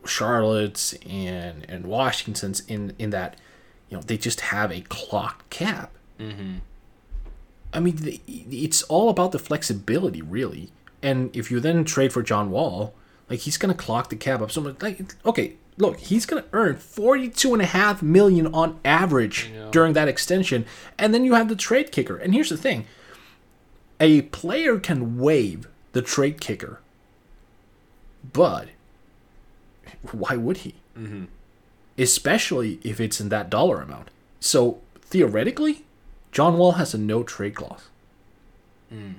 Charlotte's 0.06 0.94
and 1.08 1.66
and 1.68 1.86
Washington's 1.86 2.60
in 2.68 2.96
in 3.00 3.10
that 3.10 3.38
you 3.90 3.98
know 3.98 4.04
they 4.04 4.18
just 4.18 4.42
have 4.42 4.72
a 4.72 4.82
clocked 4.82 5.50
cap. 5.50 5.92
Mm-hmm. 6.22 6.56
I 7.74 7.80
mean, 7.80 7.96
the, 7.96 8.22
it's 8.28 8.84
all 8.84 9.10
about 9.10 9.32
the 9.32 9.40
flexibility, 9.40 10.22
really. 10.22 10.70
And 11.02 11.36
if 11.36 11.50
you 11.50 11.60
then 11.60 11.84
trade 11.84 12.14
for 12.14 12.22
John 12.22 12.52
Wall, 12.52 12.94
like 13.30 13.40
he's 13.40 13.58
gonna 13.58 13.74
clock 13.74 14.10
the 14.10 14.16
cap 14.16 14.42
up 14.42 14.52
so 14.52 14.62
much. 14.62 14.82
Like, 14.82 15.02
okay, 15.26 15.54
look, 15.78 16.00
he's 16.00 16.26
gonna 16.26 16.46
earn 16.52 16.76
forty-two 16.76 17.54
and 17.54 17.62
a 17.62 17.66
half 17.66 18.04
million 18.04 18.54
on 18.54 18.80
average 18.84 19.52
during 19.72 19.94
that 19.94 20.08
extension, 20.08 20.66
and 20.98 21.14
then 21.14 21.24
you 21.26 21.34
have 21.34 21.48
the 21.48 21.56
trade 21.56 21.92
kicker. 21.92 22.18
And 22.18 22.34
here's 22.34 22.50
the 22.50 22.58
thing: 22.58 22.86
a 24.00 24.24
player 24.24 24.80
can 24.80 25.18
waive 25.18 25.68
the 25.94 26.02
trade 26.02 26.42
kicker, 26.42 26.82
but 28.34 28.68
why 30.12 30.36
would 30.36 30.58
he? 30.58 30.76
Mm-hmm. 30.98 31.26
Especially 31.98 32.80
if 32.84 33.00
it's 33.00 33.22
in 33.22 33.30
that 33.30 33.50
dollar 33.50 33.82
amount. 33.82 34.10
So 34.40 34.82
theoretically, 35.02 35.86
John 36.32 36.58
Wall 36.58 36.74
has 36.74 36.94
a 36.94 36.98
no 36.98 37.24
trade 37.24 37.56
clause. 37.56 37.90
Hmm. 38.90 39.12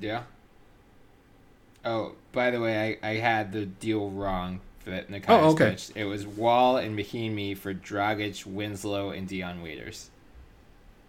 Yeah. 0.00 0.22
Oh, 1.84 2.12
by 2.32 2.50
the 2.50 2.60
way, 2.60 2.98
I, 3.02 3.08
I 3.10 3.14
had 3.16 3.52
the 3.52 3.66
deal 3.66 4.10
wrong 4.10 4.60
that 4.84 5.10
Nekias 5.10 5.24
Oh, 5.28 5.50
okay. 5.52 5.70
pitched. 5.70 5.92
It 5.96 6.04
was 6.04 6.26
Wall 6.26 6.76
and 6.76 6.98
Mahinmi 6.98 7.56
for 7.56 7.72
Dragic, 7.74 8.44
Winslow, 8.46 9.10
and 9.10 9.26
Dion 9.28 9.62
Waiters. 9.62 10.10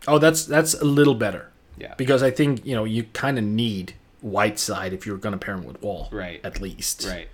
Oh, 0.08 0.18
that's 0.18 0.46
that's 0.46 0.74
a 0.74 0.86
little 0.86 1.14
better 1.16 1.52
Yeah. 1.78 1.94
because 1.96 2.24
I 2.24 2.32
think 2.32 2.66
you 2.66 2.74
know 2.76 2.86
you 2.86 3.04
kind 3.14 3.38
of 3.38 3.44
need 3.44 3.94
Whiteside 4.22 4.94
if 4.94 5.06
you're 5.06 5.18
going 5.18 5.34
to 5.34 5.38
pair 5.44 5.54
him 5.56 5.64
with 5.66 5.82
Wall, 5.82 6.10
Right. 6.12 6.40
At 6.44 6.60
least, 6.62 7.06
Right. 7.08 7.28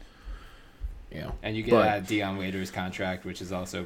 Know, 1.14 1.34
And 1.42 1.56
you 1.56 1.64
get 1.64 1.72
But- 1.72 1.88
uh, 1.88 2.00
Dion 2.02 2.38
Waiters' 2.38 2.70
contract, 2.70 3.26
which 3.26 3.42
is 3.42 3.52
also 3.52 3.86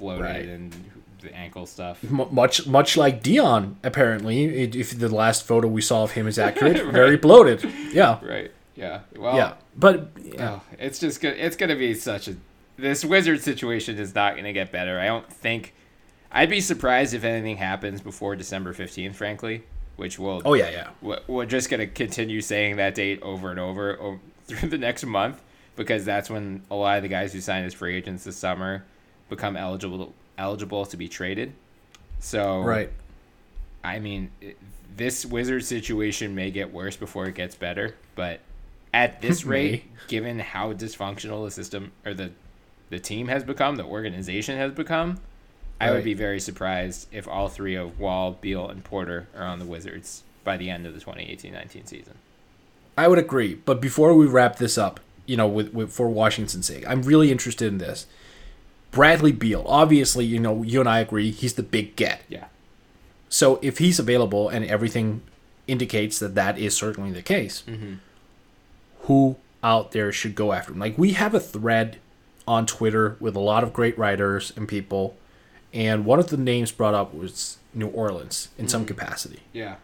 bloated 0.00 0.24
Right. 0.24 0.44
and 0.46 0.74
the 1.22 1.32
ankle 1.34 1.66
stuff. 1.66 2.02
M- 2.02 2.26
much 2.32 2.66
much 2.66 2.96
like 2.96 3.22
Dion, 3.22 3.76
apparently, 3.84 4.44
if 4.44 4.98
the 4.98 5.08
last 5.08 5.46
photo 5.46 5.68
we 5.68 5.82
saw 5.82 6.02
of 6.02 6.12
him 6.12 6.26
is 6.26 6.38
accurate, 6.38 6.82
very 6.92 7.16
bloated. 7.16 7.62
Yeah, 7.92 8.18
Right. 8.24 8.50
Yeah. 8.74 9.00
Well, 9.16 9.36
yeah, 9.36 9.52
but 9.76 10.10
yeah. 10.24 10.50
Oh, 10.58 10.62
it's 10.78 10.98
just 10.98 11.20
gonna 11.20 11.34
it's 11.36 11.56
gonna 11.56 11.76
be 11.76 11.92
such 11.94 12.28
a 12.28 12.36
this 12.78 13.04
wizard 13.04 13.42
situation 13.42 13.98
is 13.98 14.14
not 14.14 14.36
gonna 14.36 14.54
get 14.54 14.72
better. 14.72 14.98
I 14.98 15.06
don't 15.06 15.30
think 15.30 15.74
I'd 16.32 16.48
be 16.48 16.60
surprised 16.62 17.12
if 17.12 17.22
anything 17.24 17.58
happens 17.58 18.00
before 18.00 18.34
December 18.36 18.72
fifteenth, 18.72 19.16
frankly. 19.16 19.62
Which 19.96 20.18
will 20.18 20.40
oh 20.46 20.54
yeah, 20.54 20.70
yeah. 20.70 20.88
we- 21.02 21.18
we're 21.26 21.44
just 21.44 21.68
gonna 21.68 21.86
continue 21.86 22.40
saying 22.40 22.76
that 22.76 22.94
date 22.94 23.20
over 23.20 23.50
and 23.50 23.60
over 23.60 23.98
o- 24.00 24.04
oh, 24.14 24.20
through 24.46 24.70
the 24.70 24.78
next 24.78 25.04
month 25.04 25.42
because 25.76 26.06
that's 26.06 26.30
when 26.30 26.62
a 26.70 26.74
lot 26.74 26.96
of 26.96 27.02
the 27.02 27.08
guys 27.10 27.34
who 27.34 27.40
signed 27.42 27.66
as 27.66 27.74
free 27.74 27.94
agents 27.96 28.24
this 28.24 28.36
summer 28.38 28.84
become 29.30 29.56
eligible 29.56 30.12
eligible 30.36 30.84
to 30.86 30.96
be 30.96 31.08
traded. 31.08 31.52
So 32.18 32.60
Right. 32.60 32.90
I 33.82 33.98
mean, 33.98 34.30
this 34.94 35.24
wizard 35.24 35.64
situation 35.64 36.34
may 36.34 36.50
get 36.50 36.72
worse 36.72 36.96
before 36.96 37.26
it 37.26 37.34
gets 37.34 37.54
better, 37.54 37.94
but 38.14 38.40
at 38.92 39.22
this 39.22 39.44
rate, 39.46 39.84
given 40.08 40.38
how 40.38 40.74
dysfunctional 40.74 41.46
the 41.46 41.50
system 41.50 41.92
or 42.04 42.12
the 42.12 42.32
the 42.90 42.98
team 42.98 43.28
has 43.28 43.44
become, 43.44 43.76
the 43.76 43.84
organization 43.84 44.58
has 44.58 44.72
become, 44.72 45.20
I 45.80 45.92
would 45.92 46.04
be 46.04 46.12
very 46.12 46.40
surprised 46.40 47.08
if 47.10 47.26
all 47.26 47.48
three 47.48 47.74
of 47.74 47.98
Wall, 47.98 48.36
Beal, 48.38 48.68
and 48.68 48.84
Porter 48.84 49.28
are 49.34 49.44
on 49.44 49.58
the 49.60 49.64
Wizards 49.64 50.24
by 50.44 50.56
the 50.56 50.68
end 50.68 50.86
of 50.86 50.92
the 50.92 51.00
2018-19 51.00 51.88
season. 51.88 52.14
I 52.98 53.08
would 53.08 53.18
agree. 53.18 53.54
But 53.54 53.80
before 53.80 54.12
we 54.12 54.26
wrap 54.26 54.56
this 54.56 54.76
up, 54.76 55.00
you 55.24 55.36
know, 55.36 55.46
with, 55.46 55.72
with 55.72 55.92
for 55.92 56.08
Washington's 56.08 56.66
sake, 56.66 56.84
I'm 56.86 57.02
really 57.02 57.30
interested 57.30 57.68
in 57.68 57.78
this. 57.78 58.06
Bradley 58.90 59.32
Beal, 59.32 59.64
obviously, 59.66 60.24
you 60.24 60.38
know, 60.38 60.62
you 60.62 60.80
and 60.80 60.88
I 60.88 61.00
agree 61.00 61.30
he's 61.30 61.54
the 61.54 61.62
big 61.62 61.96
get. 61.96 62.22
Yeah. 62.28 62.46
So 63.28 63.58
if 63.62 63.78
he's 63.78 63.98
available 63.98 64.48
and 64.48 64.64
everything 64.64 65.22
indicates 65.68 66.18
that 66.18 66.34
that 66.34 66.58
is 66.58 66.76
certainly 66.76 67.12
the 67.12 67.22
case, 67.22 67.62
mm-hmm. 67.66 67.94
who 69.02 69.36
out 69.62 69.92
there 69.92 70.12
should 70.12 70.34
go 70.34 70.52
after 70.52 70.72
him? 70.72 70.80
Like 70.80 70.98
we 70.98 71.12
have 71.12 71.34
a 71.34 71.40
thread 71.40 71.98
on 72.48 72.66
Twitter 72.66 73.16
with 73.20 73.36
a 73.36 73.40
lot 73.40 73.62
of 73.62 73.72
great 73.72 73.96
writers 73.96 74.52
and 74.56 74.66
people, 74.68 75.16
and 75.72 76.04
one 76.04 76.18
of 76.18 76.28
the 76.28 76.36
names 76.36 76.72
brought 76.72 76.94
up 76.94 77.14
was 77.14 77.58
New 77.72 77.88
Orleans 77.88 78.48
in 78.58 78.66
some 78.66 78.82
mm-hmm. 78.82 78.88
capacity. 78.88 79.40
Yeah. 79.52 79.76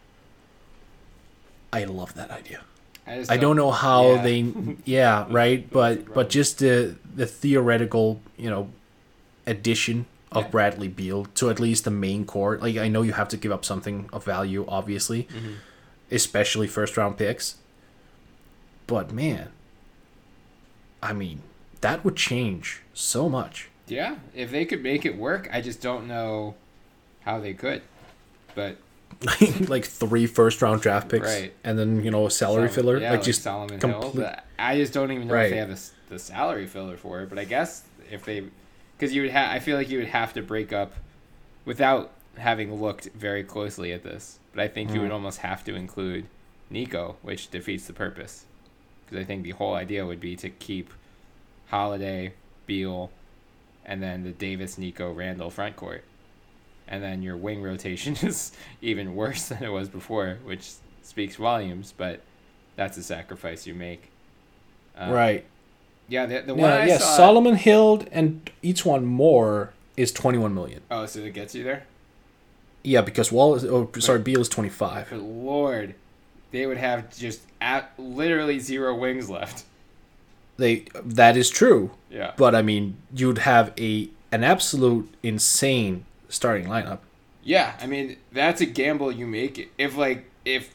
I 1.73 1.85
love 1.85 2.15
that 2.15 2.31
idea. 2.31 2.63
I, 3.07 3.25
I 3.29 3.37
don't 3.37 3.55
know 3.55 3.71
how 3.71 4.15
yeah. 4.15 4.23
they, 4.23 4.53
yeah, 4.85 5.27
right, 5.31 5.71
but 5.71 6.13
but 6.13 6.29
just 6.29 6.59
the 6.59 6.97
the 7.15 7.27
theoretical, 7.27 8.21
you 8.37 8.51
know, 8.51 8.71
addition 9.47 10.07
of 10.33 10.45
Yeah. 10.45 10.51
Bradley 10.51 10.89
Beal 10.89 11.27
to 11.37 11.51
at 11.51 11.61
least 11.61 11.85
the 11.85 11.91
main 11.91 12.25
core. 12.25 12.59
Like 12.59 12.77
I 12.77 12.89
know 12.89 13.03
you 13.03 13.13
have 13.13 13.29
to 13.29 13.37
give 13.37 13.53
up 13.53 13.65
something 13.65 14.09
of 14.13 14.25
value, 14.25 14.65
obviously, 14.69 15.25
Mm-hmm. 15.25 15.53
especially 16.11 16.67
first 16.67 16.97
round 16.97 17.17
picks. 17.17 17.57
But 18.87 19.13
man, 19.13 19.49
I 21.03 21.13
mean, 21.13 21.43
that 21.81 22.05
would 22.05 22.17
change 22.17 22.83
so 22.95 23.29
much. 23.29 23.69
Yeah, 23.89 24.17
if 24.35 24.51
they 24.51 24.65
could 24.65 24.83
make 24.83 25.05
it 25.05 25.17
work, 25.17 25.49
I 25.53 25.61
just 25.61 25.81
don't 25.81 26.09
know 26.09 26.55
how 27.21 27.39
they 27.39 27.55
could. 27.55 27.83
But 28.55 28.79
like 29.69 29.85
three 29.85 30.27
first 30.27 30.61
round 30.63 30.83
draft 30.83 31.09
picks, 31.09 31.27
Right. 31.27 31.53
and 31.63 31.79
then 31.79 32.03
you 32.05 32.11
know 32.11 32.27
a 32.27 32.31
salary 32.31 32.69
Solomon- 32.69 32.75
filler, 32.75 32.99
yeah, 32.99 33.11
like 33.13 33.23
just 33.23 33.43
Solomon 33.43 33.81
Hill. 33.81 34.01
complete- 34.01 34.27
I 34.59 34.77
just 34.77 34.93
don't 34.93 35.13
even 35.13 35.29
know 35.29 35.35
if 35.35 35.51
they 35.51 35.57
have 35.59 35.69
the, 35.69 36.15
the 36.15 36.19
salary 36.19 36.67
filler 36.67 36.97
for 36.97 37.21
it. 37.23 37.29
But 37.29 37.39
I 37.39 37.45
guess 37.45 37.85
if 38.11 38.25
they, 38.25 38.45
because 38.97 39.15
you 39.15 39.23
would 39.23 39.31
have, 39.31 39.51
I 39.51 39.59
feel 39.59 39.77
like 39.77 39.89
you 39.91 39.99
would 39.99 40.09
have 40.09 40.33
to 40.35 40.43
break 40.43 40.73
up, 40.73 40.93
without 41.65 42.13
having 42.39 42.81
looked 42.81 43.07
very 43.15 43.43
closely 43.43 43.93
at 43.93 44.03
this. 44.03 44.39
But 44.55 44.63
I 44.63 44.69
think 44.69 44.91
you 44.91 45.01
Mm. 45.01 45.03
would 45.05 45.13
almost 45.13 45.39
have 45.41 45.65
to 45.65 45.75
include 45.75 46.27
Nico, 46.71 47.17
which 47.23 47.51
defeats 47.51 47.87
the 47.87 47.93
purpose. 47.93 48.45
Because 49.05 49.23
I 49.23 49.25
think 49.25 49.43
the 49.45 49.51
whole 49.53 49.75
idea 49.75 50.05
would 50.07 50.21
be 50.21 50.37
to 50.37 50.51
keep 50.51 50.93
Holiday, 51.69 52.33
Beal, 52.67 53.11
and 53.85 54.03
then 54.03 54.25
the 54.25 54.31
Davis, 54.33 54.79
Nico, 54.79 55.13
Randall 55.13 55.51
front 55.51 55.77
court. 55.77 56.05
And 56.89 57.03
then 57.03 57.23
your 57.23 57.37
wing 57.37 57.63
rotation 57.63 58.17
is 58.23 58.53
even 58.81 59.15
worse 59.15 59.49
than 59.49 59.63
it 59.63 59.69
was 59.73 59.89
before, 59.89 60.39
which 60.45 60.73
speaks 61.03 61.37
volumes, 61.37 61.93
but 61.97 62.21
that's 62.77 62.97
a 62.97 63.03
sacrifice 63.03 63.67
you 63.67 63.75
make. 63.75 64.11
Um, 64.97 65.11
right. 65.13 65.45
Yeah, 66.09 66.27
the, 66.27 66.41
the 66.43 66.55
one 66.55 66.71
Yeah, 66.71 66.77
I 66.77 66.87
yeah. 66.87 66.99
saw. 66.99 67.17
Solomon 67.17 67.57
Hill 67.57 68.05
and 68.13 68.49
E'Twaun 68.63 69.05
Moore 69.05 69.73
is 69.97 70.13
twenty 70.13 70.39
one 70.39 70.55
million. 70.55 70.81
Oh, 70.91 71.07
so 71.07 71.21
it 71.21 71.35
gets 71.35 71.55
you 71.55 71.65
there? 71.65 71.85
Yeah, 72.85 73.01
because 73.01 73.33
Wall 73.33 73.55
is 73.57 73.65
oh 73.65 73.91
sorry, 73.99 74.21
Beal 74.21 74.41
is 74.41 74.49
twenty 74.49 74.69
five. 74.71 75.11
Good 75.11 75.21
lord. 75.21 75.95
They 76.53 76.67
would 76.67 76.77
have 76.79 77.17
just 77.17 77.41
at 77.61 77.93
literally 77.99 78.59
zero 78.61 78.95
wings 78.95 79.29
left. 79.29 79.65
They 80.59 80.85
that 81.05 81.37
is 81.37 81.51
true, 81.51 81.91
Yeah. 82.11 82.33
but 82.37 82.55
I 82.55 82.63
mean 82.63 82.97
you'd 83.15 83.39
have 83.39 83.73
a 83.79 84.09
an 84.33 84.45
absolute 84.45 85.13
insane 85.23 86.05
starting 86.29 86.67
lineup. 86.67 86.99
Yeah, 87.43 87.75
I 87.81 87.87
mean 87.87 88.17
that's 88.33 88.61
a 88.61 88.67
gamble 88.67 89.11
you 89.13 89.27
make. 89.27 89.73
If 89.77 89.97
like 89.97 90.31
if 90.45 90.71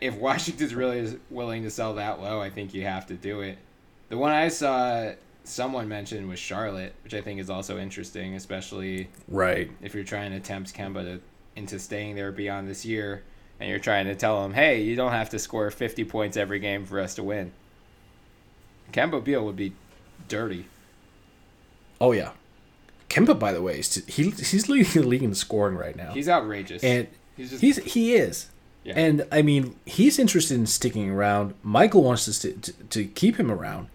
if 0.00 0.14
Washington's 0.16 0.74
really 0.74 0.98
is 0.98 1.16
willing 1.30 1.62
to 1.64 1.70
sell 1.70 1.94
that 1.96 2.20
low, 2.22 2.40
I 2.40 2.48
think 2.50 2.72
you 2.74 2.82
have 2.84 3.06
to 3.08 3.14
do 3.14 3.40
it. 3.42 3.58
The 4.10 4.18
one 4.18 4.32
I 4.32 4.48
saw 4.48 5.12
someone 5.44 5.88
mentioned 5.88 6.28
was 6.28 6.38
Charlotte, 6.38 6.94
which 7.02 7.14
I 7.14 7.20
think 7.22 7.40
is 7.40 7.48
also 7.48 7.78
interesting, 7.78 8.34
especially 8.34 9.08
Right. 9.28 9.70
if 9.82 9.94
you're 9.94 10.04
trying 10.04 10.32
to 10.32 10.40
tempt 10.40 10.74
Kemba 10.74 11.02
to, 11.04 11.20
into 11.56 11.78
staying 11.78 12.14
there 12.16 12.30
beyond 12.32 12.68
this 12.68 12.84
year, 12.84 13.22
and 13.58 13.68
you're 13.70 13.78
trying 13.78 14.06
to 14.06 14.14
tell 14.14 14.44
him, 14.44 14.52
hey, 14.52 14.82
you 14.82 14.96
don't 14.96 15.12
have 15.12 15.30
to 15.30 15.38
score 15.38 15.70
50 15.70 16.04
points 16.04 16.36
every 16.36 16.58
game 16.58 16.84
for 16.84 17.00
us 17.00 17.14
to 17.14 17.22
win. 17.22 17.52
Kemba 18.92 19.22
Beal 19.24 19.44
would 19.44 19.56
be 19.56 19.72
dirty. 20.28 20.66
Oh 22.00 22.12
yeah. 22.12 22.32
Kemba, 23.08 23.38
by 23.38 23.52
the 23.52 23.62
way, 23.62 23.78
is 23.80 23.94
he 24.06 24.30
he's 24.30 24.68
leading 24.68 25.02
the 25.02 25.08
league 25.08 25.22
in 25.22 25.34
scoring 25.34 25.76
right 25.76 25.96
now. 25.96 26.12
He's 26.12 26.28
outrageous. 26.28 26.82
and 26.82 27.06
he's 27.36 27.50
just 27.50 27.60
he's 27.60 27.76
he 27.78 28.14
is. 28.14 28.48
Yeah. 28.84 28.94
And 28.96 29.26
I 29.30 29.42
mean, 29.42 29.76
he's 29.84 30.18
interested 30.18 30.54
in 30.56 30.66
sticking 30.66 31.10
around. 31.10 31.54
Michael 31.62 32.02
wants 32.02 32.24
to, 32.24 32.32
st- 32.32 32.62
to 32.62 32.72
to 32.72 33.04
keep 33.04 33.36
him 33.36 33.50
around. 33.50 33.88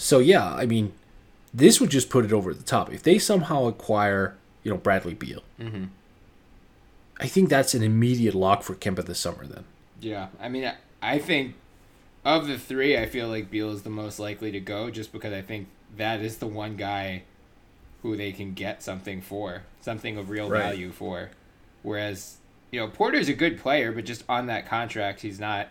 So 0.00 0.18
yeah, 0.18 0.54
I 0.54 0.64
mean, 0.64 0.92
this 1.52 1.78
would 1.78 1.90
just 1.90 2.08
put 2.08 2.24
it 2.24 2.32
over 2.32 2.54
the 2.54 2.62
top. 2.62 2.90
If 2.90 3.02
they 3.02 3.18
somehow 3.18 3.66
acquire, 3.66 4.34
you 4.64 4.70
know, 4.70 4.78
Bradley 4.78 5.12
Beal, 5.12 5.42
Mhm. 5.60 5.88
I 7.20 7.26
think 7.26 7.50
that's 7.50 7.74
an 7.74 7.82
immediate 7.82 8.34
lock 8.34 8.62
for 8.62 8.74
Kemba 8.74 9.04
this 9.04 9.18
summer. 9.20 9.46
Then 9.46 9.64
Yeah, 10.00 10.28
I 10.40 10.48
mean, 10.48 10.64
I- 10.64 10.76
I 11.02 11.18
think 11.18 11.54
of 12.24 12.46
the 12.46 12.58
three, 12.58 12.96
I 12.96 13.04
feel 13.04 13.28
like 13.28 13.50
Beal 13.50 13.70
is 13.72 13.82
the 13.82 13.90
most 13.90 14.18
likely 14.18 14.50
to 14.52 14.60
go, 14.60 14.90
just 14.90 15.12
because 15.12 15.34
I 15.34 15.42
think 15.42 15.68
that 15.98 16.22
is 16.22 16.38
the 16.38 16.46
one 16.46 16.76
guy 16.76 17.24
who 18.00 18.16
they 18.16 18.32
can 18.32 18.54
get 18.54 18.82
something 18.82 19.20
for, 19.20 19.64
something 19.82 20.16
of 20.16 20.30
real 20.30 20.48
Right. 20.48 20.62
value 20.62 20.92
for. 20.92 21.30
Whereas, 21.82 22.38
you 22.70 22.80
know, 22.80 22.88
Porter's 22.88 23.28
a 23.28 23.34
good 23.34 23.58
player, 23.58 23.92
but 23.92 24.06
just 24.06 24.24
on 24.30 24.46
that 24.46 24.64
contract, 24.66 25.20
he's 25.20 25.38
not. 25.38 25.68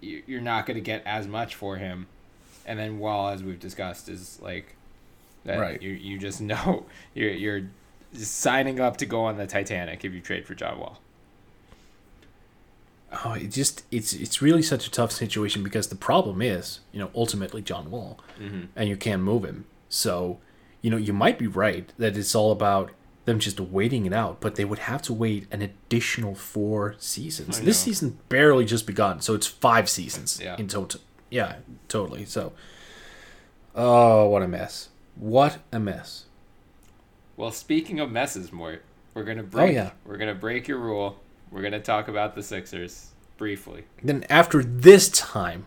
You're 0.00 0.40
not 0.40 0.66
going 0.66 0.76
to 0.76 0.80
get 0.80 1.02
as 1.06 1.26
much 1.26 1.54
for 1.56 1.76
him, 1.78 2.06
and 2.70 2.78
then 2.78 3.00
Wall, 3.00 3.30
as 3.30 3.42
we've 3.42 3.58
discussed, 3.58 4.08
is 4.08 4.38
like 4.40 4.76
that. 5.44 5.58
Right. 5.58 5.82
You 5.82 5.90
you 5.90 6.18
just 6.18 6.40
know 6.52 6.86
you're 7.14 7.30
you're 7.30 7.62
signing 8.12 8.78
up 8.78 8.96
to 8.98 9.06
go 9.06 9.24
on 9.24 9.36
the 9.38 9.46
Titanic 9.46 10.04
if 10.04 10.12
you 10.14 10.20
trade 10.20 10.46
for 10.46 10.54
John 10.54 10.78
Wall. 10.78 11.00
oh, 13.24 13.32
it 13.32 13.48
just 13.48 13.84
it's 13.90 14.12
it's 14.12 14.40
really 14.40 14.62
such 14.62 14.86
a 14.86 14.90
tough 14.90 15.10
situation 15.10 15.62
because 15.64 15.88
the 15.88 15.96
problem 15.96 16.40
is, 16.40 16.80
you 16.92 17.00
know, 17.00 17.10
ultimately 17.14 17.60
John 17.62 17.90
Wall, 17.90 18.20
mm-hmm. 18.40 18.66
and 18.76 18.88
you 18.88 18.96
can't 18.96 19.22
move 19.22 19.44
him. 19.44 19.64
So, 19.88 20.38
you 20.80 20.90
know, 20.90 20.96
you 20.96 21.12
might 21.12 21.38
be 21.38 21.48
right 21.48 21.92
that 21.98 22.16
it's 22.16 22.34
all 22.34 22.52
about 22.52 22.92
them 23.24 23.38
just 23.40 23.60
waiting 23.60 24.06
it 24.06 24.12
out, 24.12 24.40
but 24.40 24.54
they 24.54 24.64
would 24.64 24.78
have 24.80 25.02
to 25.02 25.12
wait 25.12 25.46
an 25.50 25.60
additional 25.60 26.34
four 26.34 26.94
seasons. 26.98 27.60
This 27.60 27.78
season 27.80 28.18
barely 28.28 28.64
just 28.64 28.86
begun, 28.86 29.20
so 29.20 29.34
it's 29.34 29.46
five 29.46 29.90
seasons 29.90 30.40
Yeah. 30.42 30.56
in 30.56 30.68
total. 30.68 31.00
Yeah, 31.30 31.56
totally. 31.88 32.24
So, 32.24 32.52
oh, 33.74 34.28
what 34.28 34.42
a 34.42 34.48
mess! 34.48 34.88
What 35.14 35.58
a 35.72 35.78
mess! 35.78 36.24
Well, 37.36 37.52
speaking 37.52 38.00
of 38.00 38.10
messes, 38.10 38.52
Mort, 38.52 38.82
we're 39.14 39.24
gonna 39.24 39.42
oh, 39.42 39.46
break. 39.46 39.70
Oh, 39.70 39.72
yeah. 39.72 39.90
We're 40.04 40.18
gonna 40.18 40.34
break 40.34 40.68
your 40.68 40.78
rule. 40.78 41.20
We're 41.50 41.62
gonna 41.62 41.80
talk 41.80 42.08
about 42.08 42.34
the 42.34 42.42
Sixers 42.42 43.12
briefly. 43.36 43.84
Then 44.02 44.24
after 44.28 44.62
this 44.62 45.08
time, 45.08 45.66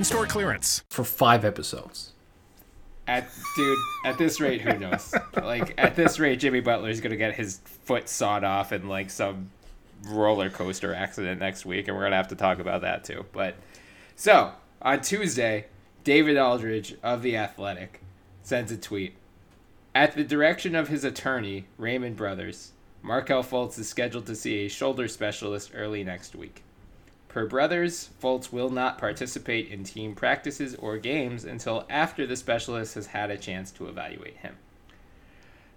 in 0.00 0.04
store 0.04 0.24
clearance. 0.26 0.82
for 0.88 1.04
five 1.04 1.44
episodes. 1.44 2.12
At 3.06 3.28
dude, 3.54 3.78
at 4.06 4.16
this 4.16 4.40
rate, 4.40 4.62
who 4.62 4.78
knows? 4.78 5.14
like 5.34 5.74
at 5.76 5.94
this 5.94 6.18
rate, 6.18 6.40
Jimmy 6.40 6.60
Butler's 6.60 7.02
gonna 7.02 7.16
get 7.16 7.34
his 7.34 7.60
foot 7.84 8.08
sawed 8.08 8.42
off 8.42 8.72
in 8.72 8.88
like 8.88 9.10
some 9.10 9.50
roller 10.06 10.48
coaster 10.48 10.94
accident 10.94 11.40
next 11.40 11.66
week, 11.66 11.86
and 11.86 11.96
we're 11.96 12.04
gonna 12.04 12.16
have 12.16 12.28
to 12.28 12.34
talk 12.34 12.60
about 12.60 12.80
that 12.80 13.04
too. 13.04 13.26
But 13.32 13.56
so 14.16 14.52
on 14.80 15.02
Tuesday, 15.02 15.66
David 16.02 16.38
Aldridge 16.38 16.96
of 17.02 17.20
the 17.20 17.36
Athletic 17.36 18.00
sends 18.42 18.72
a 18.72 18.78
tweet. 18.78 19.14
At 19.94 20.14
the 20.14 20.24
direction 20.24 20.74
of 20.74 20.88
his 20.88 21.04
attorney, 21.04 21.66
Raymond 21.76 22.16
Brothers, 22.16 22.72
Markelle 23.02 23.42
Fultz 23.42 23.78
is 23.78 23.88
scheduled 23.88 24.26
to 24.26 24.34
see 24.36 24.64
a 24.64 24.68
shoulder 24.68 25.08
specialist 25.08 25.72
early 25.74 26.04
next 26.04 26.34
week. 26.34 26.62
Per 27.30 27.46
Brothers, 27.46 28.10
Fultz 28.20 28.52
will 28.52 28.70
not 28.70 28.98
participate 28.98 29.70
in 29.70 29.84
team 29.84 30.16
practices 30.16 30.74
or 30.74 30.98
games 30.98 31.44
until 31.44 31.86
after 31.88 32.26
the 32.26 32.34
specialist 32.34 32.96
has 32.96 33.06
had 33.06 33.30
a 33.30 33.38
chance 33.38 33.70
to 33.70 33.86
evaluate 33.86 34.38
him. 34.38 34.56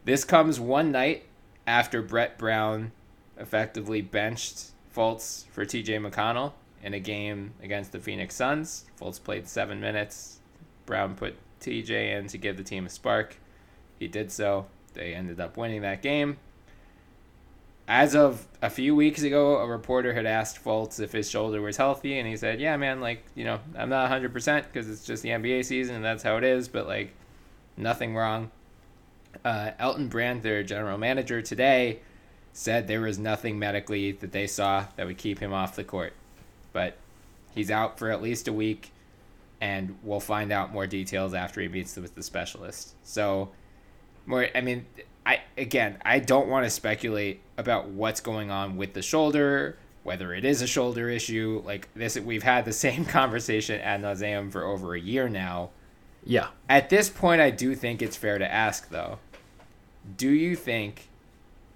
This 0.04 0.26
comes 0.26 0.60
one 0.60 0.92
night 0.92 1.26
after 1.68 2.02
Brett 2.02 2.40
Brown 2.40 2.92
effectively 3.38 4.02
benched 4.02 4.72
Fultz 4.96 5.46
for 5.52 5.64
TJ 5.64 6.02
McConnell 6.02 6.54
in 6.82 6.96
a 6.96 7.00
game 7.00 7.54
against 7.62 7.92
the 7.92 8.00
Phoenix 8.00 8.34
Suns. 8.34 8.86
Fultz 9.00 9.24
played 9.24 9.48
seven 9.48 9.80
minutes. 9.80 10.40
Brown 10.88 11.14
put 11.14 11.36
TJ 11.62 12.18
in 12.18 12.28
to 12.30 12.38
give 12.40 12.58
the 12.58 12.64
team 12.64 12.88
a 12.88 12.90
spark. 12.90 13.38
He 14.00 14.08
did 14.08 14.32
so. 14.32 14.66
They 14.96 15.14
ended 15.14 15.40
up 15.40 15.56
winning 15.56 15.84
that 15.84 16.02
game. 16.02 16.38
As 17.88 18.16
of 18.16 18.48
a 18.62 18.70
few 18.70 18.96
weeks 18.96 19.24
ago, 19.24 19.58
a 19.58 19.68
reporter 19.68 20.14
had 20.14 20.26
asked 20.26 20.64
Fultz 20.64 21.02
if 21.02 21.12
his 21.12 21.30
shoulder 21.30 21.62
was 21.62 21.76
healthy, 21.76 22.18
and 22.18 22.28
he 22.28 22.38
said, 22.38 22.62
"Yeah, 22.62 22.78
man, 22.78 23.02
like 23.02 23.24
you 23.36 23.44
know, 23.44 23.60
I'm 23.78 23.90
not 23.90 24.04
100 24.04 24.32
percent 24.32 24.66
because 24.72 24.90
it's 24.90 25.06
just 25.06 25.22
the 25.22 25.30
NBA 25.30 25.66
season 25.66 25.96
and 25.96 26.06
that's 26.06 26.24
how 26.24 26.38
it 26.38 26.44
is, 26.44 26.68
but 26.68 26.88
like, 26.88 27.14
nothing 27.76 28.16
wrong." 28.16 28.52
Uh, 29.44 29.72
Elton 29.80 30.08
Brand, 30.08 30.44
their 30.44 30.64
general 30.64 30.98
manager 30.98 31.42
today, 31.42 32.00
said 32.54 32.88
there 32.88 33.02
was 33.02 33.20
nothing 33.20 33.60
medically 33.60 34.12
that 34.12 34.32
they 34.32 34.48
saw 34.48 34.86
that 34.96 35.06
would 35.06 35.18
keep 35.18 35.40
him 35.40 35.52
off 35.52 35.76
the 35.76 35.84
court, 35.84 36.14
but 36.72 36.98
he's 37.54 37.72
out 37.72 38.00
for 38.00 38.12
at 38.12 38.22
least 38.22 38.48
a 38.48 38.54
week, 38.54 38.92
and 39.60 39.98
we'll 40.04 40.20
find 40.20 40.52
out 40.52 40.72
more 40.72 40.88
details 40.88 41.34
after 41.34 41.60
he 41.60 41.68
meets 41.68 41.98
with 41.98 42.16
the 42.16 42.24
specialist. 42.24 42.94
So 43.04 43.50
more. 44.26 44.48
I 44.56 44.62
mean, 44.62 44.86
I 45.26 45.42
again, 45.58 45.98
I 46.04 46.20
don't 46.20 46.48
want 46.48 46.66
to 46.66 46.70
speculate 46.70 47.42
about 47.58 47.88
what's 47.88 48.20
going 48.22 48.52
on 48.52 48.78
with 48.78 48.94
the 48.94 49.02
shoulder, 49.02 49.78
whether 50.04 50.34
it 50.34 50.46
is 50.46 50.62
a 50.62 50.68
shoulder 50.68 51.10
issue. 51.10 51.62
Like 51.66 51.90
this, 51.94 52.20
we've 52.20 52.44
had 52.44 52.66
the 52.66 52.74
same 52.86 53.06
conversation 53.06 53.80
ad 53.82 54.02
nauseum 54.02 54.52
for 54.52 54.64
over 54.64 54.96
a 54.96 55.00
year 55.00 55.30
now. 55.30 55.70
Yeah. 56.26 56.48
At 56.70 56.90
this 56.90 57.10
point, 57.10 57.42
I 57.42 57.50
do 57.50 57.76
think 57.76 58.02
it's 58.02 58.16
fair 58.16 58.38
to 58.38 58.52
ask, 58.52 58.90
though. 58.90 59.20
Do 60.18 60.30
you 60.30 60.56
think 60.56 61.08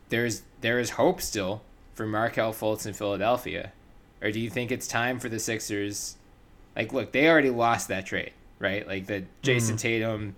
there's 0.10 0.44
there 0.62 0.80
is 0.80 0.92
hope 0.92 1.22
still 1.22 1.62
for 1.94 2.06
Markelle 2.06 2.54
Fultz 2.54 2.86
in 2.86 2.94
Philadelphia, 2.94 3.72
or 4.22 4.32
do 4.32 4.40
you 4.40 4.50
think 4.50 4.72
it's 4.72 4.88
time 4.88 5.20
for 5.20 5.30
the 5.30 5.40
Sixers? 5.40 6.18
Like, 6.76 6.94
look, 6.94 7.12
they 7.12 7.28
already 7.28 7.50
lost 7.50 7.88
that 7.88 8.06
trade, 8.06 8.34
right? 8.60 8.88
Like 8.88 9.08
the 9.08 9.26
Jason 9.42 9.76
Mm-hmm. 9.76 9.82
Tatum, 9.82 10.36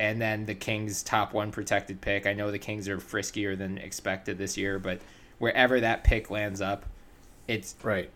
and 0.00 0.20
then 0.20 0.46
the 0.46 0.54
Kings' 0.54 1.02
top 1.02 1.34
one 1.34 1.52
protected 1.52 2.00
pick. 2.00 2.26
I 2.26 2.32
know 2.32 2.50
the 2.50 2.58
Kings 2.58 2.88
are 2.88 2.96
friskier 2.96 3.56
than 3.56 3.76
expected 3.76 4.38
this 4.38 4.56
year, 4.56 4.78
but 4.78 5.00
wherever 5.38 5.78
that 5.80 6.04
pick 6.04 6.30
lands 6.30 6.62
up, 6.62 6.86
it's 7.46 7.74
Right. 7.82 8.10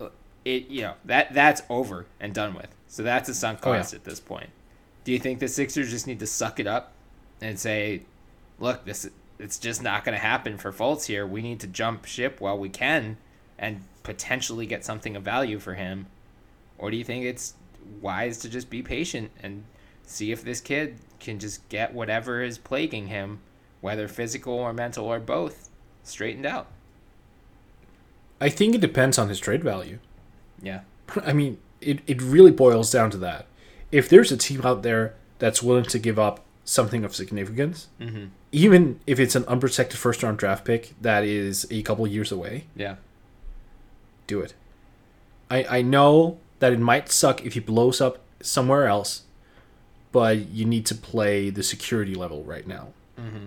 it 0.46 0.68
you 0.68 0.80
know 0.82 0.94
that 1.04 1.34
that's 1.34 1.62
over 1.68 2.06
and 2.18 2.32
done 2.34 2.54
with. 2.54 2.68
So 2.88 3.02
that's 3.02 3.28
a 3.28 3.34
sunk 3.34 3.60
Oh, 3.62 3.72
yeah. 3.72 3.78
cost 3.78 3.92
at 3.94 4.04
this 4.04 4.18
point. 4.18 4.48
Do 5.04 5.12
you 5.12 5.18
think 5.18 5.38
the 5.40 5.48
Sixers 5.48 5.90
just 5.90 6.06
need 6.06 6.20
to 6.20 6.26
suck 6.26 6.58
it 6.58 6.66
up 6.66 6.92
and 7.42 7.58
say, 7.58 8.02
"Look, 8.58 8.84
this 8.86 9.08
it's 9.38 9.58
just 9.58 9.82
not 9.82 10.04
going 10.04 10.14
to 10.14 10.20
happen 10.24 10.56
for 10.56 10.72
Fultz 10.72 11.06
here. 11.06 11.26
We 11.26 11.42
need 11.42 11.60
to 11.60 11.66
jump 11.66 12.06
ship 12.06 12.40
while 12.40 12.56
we 12.56 12.70
can 12.70 13.18
and 13.58 13.82
potentially 14.04 14.64
get 14.64 14.84
something 14.86 15.16
of 15.16 15.22
value 15.22 15.58
for 15.58 15.74
him." 15.74 16.06
Or 16.78 16.90
do 16.90 16.96
you 16.96 17.04
think 17.04 17.24
it's 17.26 17.54
wise 18.00 18.38
to 18.38 18.48
just 18.48 18.70
be 18.70 18.82
patient 18.82 19.30
and 19.42 19.64
see 20.06 20.32
if 20.32 20.42
this 20.44 20.60
kid 20.60 20.96
can 21.20 21.38
just 21.38 21.68
get 21.68 21.94
whatever 21.94 22.42
is 22.42 22.58
plaguing 22.58 23.06
him, 23.08 23.40
whether 23.80 24.08
physical 24.08 24.54
or 24.54 24.72
mental 24.72 25.06
or 25.06 25.18
both, 25.20 25.70
straightened 26.02 26.46
out? 26.46 26.68
I 28.40 28.48
think 28.48 28.74
it 28.74 28.80
depends 28.80 29.18
on 29.18 29.28
his 29.28 29.40
trade 29.40 29.62
value. 29.64 29.98
Yeah. 30.62 30.80
I 31.24 31.32
mean, 31.32 31.58
it, 31.80 32.00
it 32.06 32.20
really 32.20 32.50
boils 32.50 32.90
down 32.90 33.10
to 33.10 33.16
that. 33.18 33.46
If 33.92 34.08
there's 34.08 34.32
a 34.32 34.36
team 34.36 34.62
out 34.64 34.82
there 34.82 35.14
that's 35.38 35.62
willing 35.62 35.84
to 35.84 35.98
give 35.98 36.18
up 36.18 36.40
something 36.64 37.04
of 37.04 37.14
significance, 37.14 37.88
mm-hmm. 38.00 38.26
even 38.52 39.00
if 39.06 39.20
it's 39.20 39.34
an 39.36 39.44
unprotected 39.46 39.98
first 39.98 40.22
round 40.22 40.38
draft 40.38 40.64
pick 40.64 40.94
that 41.00 41.24
is 41.24 41.66
a 41.70 41.82
couple 41.82 42.06
years 42.06 42.32
away, 42.32 42.64
Yeah. 42.74 42.96
do 44.26 44.40
it. 44.40 44.54
I, 45.50 45.78
I 45.78 45.82
know 45.82 46.38
that 46.58 46.72
it 46.72 46.80
might 46.80 47.10
suck 47.10 47.44
if 47.44 47.54
he 47.54 47.60
blows 47.60 48.00
up 48.00 48.18
somewhere 48.40 48.86
else, 48.86 49.22
but 50.14 50.48
you 50.50 50.64
need 50.64 50.86
to 50.86 50.94
play 50.94 51.50
the 51.50 51.62
security 51.64 52.14
level 52.14 52.44
right 52.44 52.68
now. 52.68 52.86
Mm-hmm. 53.18 53.46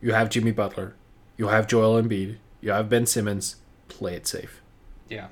You 0.00 0.12
have 0.12 0.30
Jimmy 0.30 0.52
Butler, 0.52 0.94
you 1.36 1.48
have 1.48 1.66
Joel 1.66 2.00
Embiid, 2.00 2.36
you 2.60 2.70
have 2.70 2.88
Ben 2.88 3.04
Simmons. 3.04 3.56
Play 3.88 4.14
it 4.14 4.26
safe. 4.28 4.60
Yeah. 5.08 5.26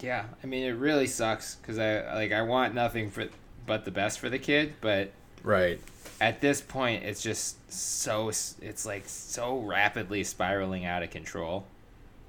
Yeah. 0.00 0.24
I 0.42 0.46
mean, 0.46 0.64
it 0.64 0.72
really 0.72 1.06
sucks 1.06 1.54
because 1.56 1.78
I 1.78 2.12
like 2.14 2.32
I 2.32 2.42
want 2.42 2.74
nothing 2.74 3.08
for 3.10 3.26
but 3.66 3.84
the 3.84 3.90
best 3.92 4.18
for 4.18 4.28
the 4.28 4.38
kid, 4.38 4.74
but 4.80 5.12
Right. 5.44 5.78
at 6.20 6.40
this 6.40 6.60
point, 6.60 7.04
it's 7.04 7.22
just 7.22 7.56
so 7.72 8.28
it's 8.30 8.84
like 8.84 9.04
so 9.06 9.58
rapidly 9.58 10.24
spiraling 10.24 10.86
out 10.86 11.02
of 11.04 11.10
control, 11.10 11.66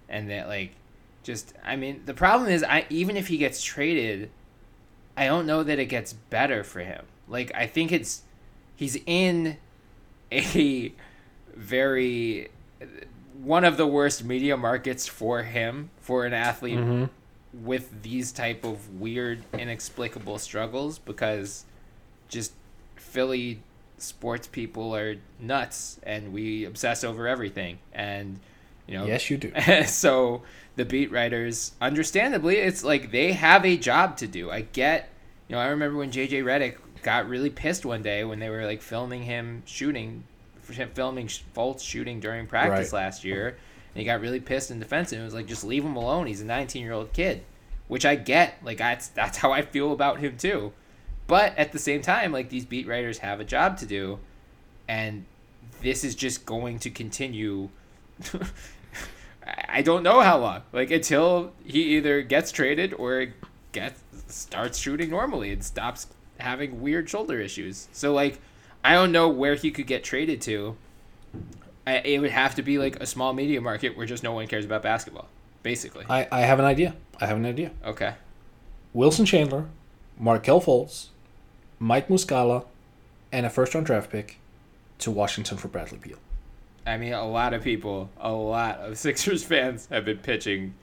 and 0.07 0.29
that 0.29 0.47
like 0.47 0.75
just 1.23 1.53
I 1.65 1.75
mean 1.77 2.03
the 2.05 2.13
problem 2.13 2.51
is 2.51 2.63
I 2.63 2.85
even 2.91 3.17
if 3.17 3.27
he 3.27 3.37
gets 3.37 3.63
traded, 3.63 4.29
I 5.17 5.25
don't 5.25 5.47
know 5.47 5.63
that 5.63 5.79
it 5.79 5.85
gets 5.85 6.13
better 6.13 6.63
for 6.63 6.81
him. 6.81 7.05
Like 7.29 7.51
I 7.55 7.67
think 7.67 7.91
it's 7.91 8.23
he's 8.75 8.97
in 9.05 9.57
a 10.31 10.93
very 11.55 12.49
one 13.43 13.63
of 13.63 13.77
the 13.77 13.87
worst 13.87 14.23
media 14.23 14.57
markets 14.57 15.07
for 15.07 15.43
him 15.43 15.89
for 16.01 16.25
an 16.25 16.33
athlete 16.33 16.77
mm-hmm. 16.77 17.65
with 17.65 18.03
these 18.03 18.31
type 18.31 18.65
of 18.65 18.99
weird 18.99 19.43
inexplicable 19.53 20.37
struggles 20.37 20.99
because 20.99 21.65
just 22.27 22.53
Philly 22.95 23.59
sports 23.97 24.47
people 24.47 24.95
are 24.95 25.15
nuts 25.39 25.99
and 26.03 26.33
we 26.33 26.65
obsess 26.65 27.03
over 27.03 27.27
everything 27.27 27.79
and 27.93 28.39
you 28.87 28.97
know 28.97 29.05
Yes, 29.05 29.29
you 29.29 29.37
do. 29.37 29.51
so 29.85 30.41
the 30.75 30.85
beat 30.85 31.11
writers 31.11 31.73
understandably 31.81 32.57
it's 32.57 32.83
like 32.83 33.11
they 33.11 33.33
have 33.33 33.65
a 33.65 33.75
job 33.75 34.15
to 34.15 34.25
do 34.25 34.49
i 34.49 34.61
get 34.61 35.09
you 35.49 35.55
know 35.55 35.61
i 35.61 35.67
remember 35.67 35.97
when 35.97 36.09
jj 36.11 36.41
Redick 36.41 36.77
got 37.03 37.27
really 37.29 37.49
pissed 37.49 37.85
one 37.85 38.01
day 38.01 38.23
when 38.23 38.39
they 38.39 38.49
were 38.49 38.65
like 38.65 38.81
filming 38.81 39.23
him 39.23 39.63
shooting 39.65 40.23
filming 40.93 41.27
Fultz 41.27 41.81
shooting 41.81 42.19
during 42.19 42.45
practice 42.45 42.93
Right. 42.93 42.99
last 43.03 43.23
year 43.23 43.47
and 43.49 43.99
he 43.99 44.03
got 44.05 44.21
really 44.21 44.39
pissed 44.39 44.69
and 44.71 44.79
defensive 44.79 45.19
it 45.19 45.23
was 45.23 45.33
like 45.33 45.47
just 45.47 45.63
leave 45.63 45.83
him 45.83 45.95
alone 45.95 46.27
he's 46.27 46.41
a 46.41 46.45
19 46.45 46.83
year 46.83 46.93
old 46.93 47.11
kid 47.11 47.43
which 47.87 48.05
i 48.05 48.15
get 48.15 48.55
like 48.63 48.77
that's 48.77 49.07
that's 49.09 49.37
how 49.39 49.51
i 49.51 49.61
feel 49.63 49.91
about 49.93 50.19
him 50.19 50.37
too 50.37 50.71
but 51.25 51.57
at 51.57 51.71
the 51.71 51.79
same 51.79 52.01
time 52.01 52.31
like 52.31 52.49
these 52.49 52.65
beat 52.65 52.85
writers 52.87 53.17
have 53.19 53.39
a 53.39 53.43
job 53.43 53.77
to 53.77 53.85
do 53.87 54.19
and 54.87 55.25
this 55.81 56.03
is 56.03 56.13
just 56.13 56.45
going 56.45 56.77
to 56.79 56.89
continue 56.91 57.69
I 59.67 59.81
don't 59.81 60.03
know 60.03 60.21
how 60.21 60.37
long. 60.37 60.61
Like 60.71 60.91
until 60.91 61.53
he 61.65 61.97
either 61.97 62.21
gets 62.21 62.51
traded 62.51 62.93
or 62.93 63.27
gets 63.71 64.01
starts 64.27 64.77
shooting 64.77 65.09
normally 65.09 65.51
and 65.51 65.63
stops 65.63 66.07
having 66.39 66.81
weird 66.81 67.09
shoulder 67.09 67.39
issues. 67.39 67.87
So 67.91 68.13
like 68.13 68.39
I 68.83 68.93
don't 68.93 69.11
know 69.11 69.27
where 69.29 69.55
he 69.55 69.71
could 69.71 69.87
get 69.87 70.03
traded 70.03 70.41
to. 70.43 70.75
I, 71.85 71.97
it 71.97 72.19
would 72.19 72.31
have 72.31 72.55
to 72.55 72.61
be 72.61 72.77
like 72.77 72.97
a 72.97 73.05
small 73.05 73.33
media 73.33 73.61
market 73.61 73.97
where 73.97 74.05
just 74.05 74.23
no 74.23 74.33
one 74.33 74.47
cares 74.47 74.65
about 74.65 74.83
basketball, 74.83 75.27
basically. 75.63 76.05
I, 76.09 76.27
I 76.31 76.41
have 76.41 76.59
an 76.59 76.65
idea. 76.65 76.95
I 77.19 77.25
have 77.25 77.37
an 77.37 77.45
idea. 77.45 77.71
Okay. 77.85 78.15
Wilson 78.93 79.25
Chandler, 79.25 79.65
Markelle 80.17 80.61
Fultz, 80.61 81.07
Mike 81.77 82.07
Muscala, 82.07 82.65
and 83.31 83.45
a 83.45 83.49
first 83.49 83.73
round 83.73 83.85
draft 83.85 84.11
pick 84.11 84.37
to 84.99 85.11
Washington 85.11 85.57
for 85.57 85.67
Bradley 85.67 85.97
Beal. 85.97 86.17
I 86.85 86.97
mean, 86.97 87.13
a 87.13 87.27
lot 87.27 87.53
of 87.53 87.63
people, 87.63 88.09
a 88.19 88.31
lot 88.31 88.79
of 88.79 88.97
Sixers 88.97 89.43
fans 89.43 89.87
have 89.91 90.05
been 90.05 90.17
pitching 90.17 90.73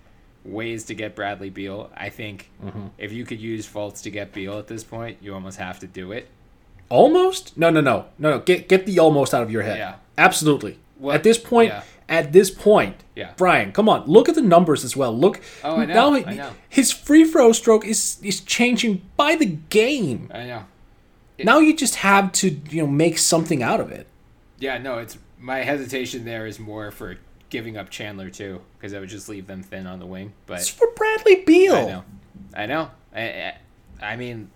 ways 0.46 0.84
to 0.84 0.94
get 0.94 1.14
Bradley 1.14 1.50
Beal. 1.50 1.90
I 1.96 2.08
think 2.08 2.50
mm-hmm. 2.62 2.88
if 2.98 3.12
you 3.12 3.24
could 3.24 3.40
use 3.40 3.66
Fultz 3.66 4.02
to 4.02 4.10
get 4.10 4.32
Beal 4.32 4.58
at 4.58 4.66
this 4.66 4.84
point, 4.84 5.18
you 5.20 5.34
almost 5.34 5.58
have 5.58 5.78
to 5.80 5.86
do 5.86 6.12
it. 6.12 6.28
Almost? 6.88 7.56
No, 7.56 7.70
no, 7.70 7.80
no, 7.80 8.06
no, 8.18 8.30
no. 8.30 8.38
Get 8.40 8.68
get 8.68 8.86
the 8.86 8.98
almost 8.98 9.34
out 9.34 9.42
of 9.42 9.50
your 9.50 9.62
head. 9.62 9.78
Yeah. 9.78 9.96
Absolutely. 10.16 10.78
What- 10.98 11.16
At 11.16 11.22
this 11.24 11.36
point, 11.36 11.70
yeah. 11.70 11.82
at 12.08 12.32
this 12.32 12.50
point, 12.50 13.04
Yeah. 13.14 13.32
Bryan, 13.36 13.72
come 13.72 13.88
on, 13.88 14.06
look 14.06 14.28
at 14.28 14.34
the 14.34 14.42
numbers 14.42 14.84
as 14.84 14.96
well. 14.96 15.16
Look. 15.16 15.40
Oh, 15.62 15.76
I 15.76 15.84
know, 15.84 15.94
now 15.94 16.14
I 16.26 16.34
know. 16.34 16.50
His 16.68 16.92
free 16.92 17.24
throw 17.24 17.52
stroke 17.52 17.84
is 17.84 18.18
is 18.22 18.40
changing 18.40 19.02
by 19.16 19.36
the 19.36 19.46
game. 19.46 20.30
I 20.32 20.44
know. 20.44 20.64
now 21.44 21.58
you 21.58 21.76
just 21.76 21.96
have 21.96 22.32
to 22.32 22.60
you 22.70 22.82
know 22.82 22.86
make 22.88 23.18
something 23.18 23.62
out 23.62 23.80
of 23.80 23.90
it. 23.90 24.06
Yeah, 24.58 24.78
no, 24.78 24.98
it's 24.98 25.18
my 25.38 25.58
hesitation 25.58 26.24
there 26.24 26.46
is 26.46 26.58
more 26.58 26.90
for 26.90 27.16
giving 27.50 27.76
up 27.76 27.90
Chandler 27.90 28.30
too, 28.30 28.60
because 28.78 28.94
I 28.94 29.00
would 29.00 29.08
just 29.08 29.28
leave 29.28 29.46
them 29.46 29.62
thin 29.62 29.86
on 29.86 29.98
the 29.98 30.06
wing. 30.06 30.32
It's 30.48 30.70
But 30.70 30.88
for 30.88 30.94
Bradley 30.94 31.44
Beal. 31.44 31.74
I 31.74 31.84
know, 31.84 32.04
I 32.54 32.66
know. 32.66 32.90
I, 33.14 33.20
I, 33.22 33.54
I 34.02 34.16
mean, 34.16 34.50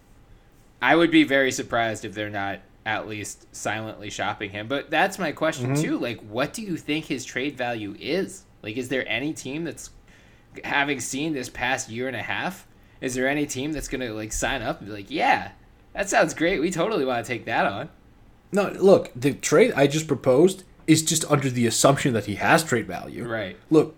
I 0.83 0.97
would 0.97 1.11
be 1.11 1.25
very 1.25 1.53
surprised 1.53 2.05
if 2.05 2.15
they're 2.15 2.31
not 2.31 2.61
at 2.87 3.07
least 3.07 3.55
silently 3.55 4.11
shopping 4.11 4.51
him. 4.51 4.69
But 4.69 4.91
that's 4.91 5.19
my 5.19 5.33
question 5.33 5.75
mm-hmm. 5.75 5.83
too. 5.83 5.99
Like, 5.99 6.21
what 6.21 6.53
do 6.53 6.63
you 6.63 6.77
think 6.77 7.07
his 7.07 7.25
trade 7.25 7.57
value 7.57 7.95
is? 7.99 8.45
Like, 8.63 8.77
is 8.77 8.89
there 8.89 9.07
any 9.09 9.33
team 9.33 9.65
that's 9.65 9.91
having 10.65 11.01
seen 11.01 11.33
this 11.33 11.49
past 11.49 11.89
year 11.89 12.09
and 12.09 12.17
a 12.17 12.23
half? 12.23 12.67
Is 13.01 13.15
there 13.15 13.29
any 13.29 13.47
team 13.47 13.73
that's 13.73 13.89
gonna 13.89 14.13
like 14.13 14.33
sign 14.33 14.63
up 14.63 14.81
and 14.81 14.89
be 14.89 14.95
like, 14.95 15.11
yeah, 15.11 15.53
that 15.95 16.11
sounds 16.11 16.35
great. 16.35 16.61
We 16.61 16.71
totally 16.71 17.05
want 17.05 17.25
to 17.25 17.33
take 17.33 17.47
that 17.47 17.67
on. 17.67 17.89
No, 18.53 18.69
look, 18.69 19.11
the 19.15 19.33
trade 19.33 19.73
I 19.75 19.87
just 19.87 20.07
proposed 20.07 20.65
is 20.91 21.03
just 21.03 21.25
under 21.31 21.49
the 21.49 21.67
assumption 21.67 22.13
that 22.15 22.27
he 22.27 22.35
has 22.37 22.65
trade 22.65 22.87
value. 22.87 23.25
Right. 23.27 23.57
Look, 23.71 23.97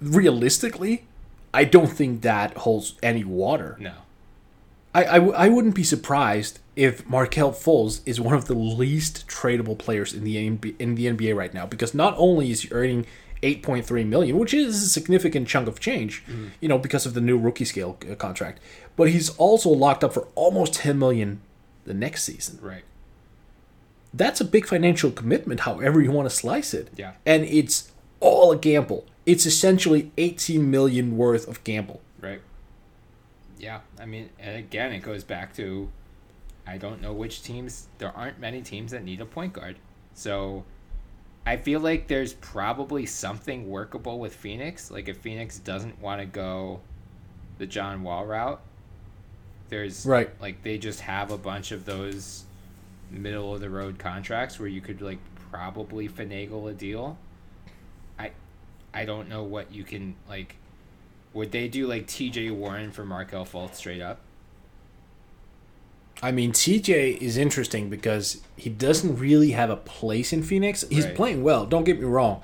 realistically, 0.00 1.04
I 1.52 1.64
don't 1.64 1.86
think 1.88 2.22
that 2.22 2.56
holds 2.58 2.94
any 3.02 3.24
water. 3.24 3.76
No. 3.78 3.92
I, 4.94 5.04
I, 5.04 5.14
w- 5.14 5.32
I 5.34 5.48
wouldn't 5.48 5.74
be 5.74 5.84
surprised 5.84 6.58
if 6.76 7.06
Markelle 7.08 7.52
Fultz 7.52 8.00
is 8.06 8.20
one 8.20 8.34
of 8.34 8.46
the 8.46 8.54
least 8.54 9.26
tradable 9.28 9.78
players 9.78 10.12
in 10.12 10.24
the 10.24 10.36
NBA, 10.36 10.74
in 10.78 10.94
the 10.94 11.06
NBA 11.06 11.34
right 11.36 11.54
now 11.54 11.66
because 11.66 11.94
not 11.94 12.14
only 12.16 12.50
is 12.50 12.62
he 12.62 12.68
earning 12.72 13.06
8.3 13.42 14.06
million, 14.06 14.38
which 14.38 14.54
is 14.54 14.82
a 14.82 14.88
significant 14.88 15.46
chunk 15.48 15.68
of 15.68 15.78
change, 15.78 16.24
you 16.60 16.68
know, 16.68 16.78
because 16.78 17.06
of 17.06 17.14
the 17.14 17.20
new 17.20 17.36
rookie 17.38 17.64
scale 17.64 17.98
uh, 18.10 18.14
contract, 18.14 18.58
but 18.96 19.10
he's 19.10 19.30
also 19.36 19.68
locked 19.68 20.02
up 20.02 20.14
for 20.14 20.28
almost 20.34 20.74
10 20.74 20.98
million 20.98 21.40
the 21.84 21.94
next 21.94 22.24
season. 22.24 22.58
Right. 22.62 22.84
That's 24.16 24.40
a 24.40 24.44
big 24.44 24.64
financial 24.66 25.10
commitment, 25.10 25.60
however 25.60 26.00
you 26.00 26.12
want 26.12 26.30
to 26.30 26.34
slice 26.34 26.72
it. 26.72 26.88
Yeah. 26.96 27.14
And 27.26 27.44
it's 27.44 27.90
all 28.20 28.52
a 28.52 28.56
gamble. 28.56 29.04
It's 29.26 29.44
essentially 29.44 30.12
18 30.16 30.70
million 30.70 31.16
worth 31.16 31.48
of 31.48 31.62
gamble. 31.64 32.00
Right. 32.20 32.40
Yeah, 33.58 33.80
I 34.00 34.06
mean, 34.06 34.30
and 34.38 34.56
again, 34.56 34.92
it 34.92 35.00
goes 35.00 35.24
back 35.24 35.54
to 35.56 35.90
I 36.66 36.78
don't 36.78 37.02
know 37.02 37.12
which 37.12 37.42
teams. 37.42 37.88
There 37.98 38.16
aren't 38.16 38.38
many 38.38 38.62
teams 38.62 38.92
that 38.92 39.04
need 39.04 39.20
a 39.20 39.26
point 39.26 39.52
guard. 39.52 39.76
So 40.14 40.64
I 41.44 41.56
feel 41.56 41.80
like 41.80 42.06
there's 42.08 42.34
probably 42.34 43.04
something 43.06 43.68
workable 43.68 44.18
with 44.18 44.34
Phoenix. 44.34 44.90
Like 44.90 45.08
if 45.08 45.18
Phoenix 45.18 45.58
doesn't 45.58 46.00
want 46.00 46.20
to 46.20 46.26
go 46.26 46.80
the 47.58 47.66
John 47.66 48.02
Wall 48.02 48.24
route, 48.24 48.60
there's 49.68 50.06
Right. 50.06 50.30
like 50.40 50.62
they 50.62 50.78
just 50.78 51.00
have 51.00 51.30
a 51.30 51.38
bunch 51.38 51.70
of 51.72 51.84
those 51.84 52.44
middle 53.10 53.54
of 53.54 53.60
the 53.60 53.70
road 53.70 53.98
contracts 53.98 54.58
where 54.58 54.68
you 54.68 54.80
could 54.80 55.00
like 55.00 55.18
probably 55.50 56.08
finagle 56.08 56.70
a 56.70 56.74
deal. 56.74 57.18
I 58.18 58.32
I 58.92 59.04
don't 59.04 59.28
know 59.28 59.42
what 59.42 59.72
you 59.72 59.84
can 59.84 60.16
like 60.28 60.56
would 61.32 61.50
they 61.50 61.68
do 61.68 61.86
like 61.86 62.06
TJ 62.06 62.54
Warren 62.54 62.92
for 62.92 63.04
Markelle 63.04 63.44
Fultz 63.44 63.74
straight 63.74 64.00
up? 64.00 64.20
I 66.22 66.30
mean, 66.30 66.52
TJ 66.52 67.18
is 67.18 67.36
interesting 67.36 67.90
because 67.90 68.40
he 68.56 68.70
doesn't 68.70 69.16
really 69.18 69.50
have 69.50 69.68
a 69.68 69.76
place 69.76 70.32
in 70.32 70.42
Phoenix. 70.42 70.84
He's 70.88 71.06
Right. 71.06 71.14
playing 71.14 71.42
well, 71.42 71.66
don't 71.66 71.84
get 71.84 71.98
me 71.98 72.06
wrong. 72.06 72.40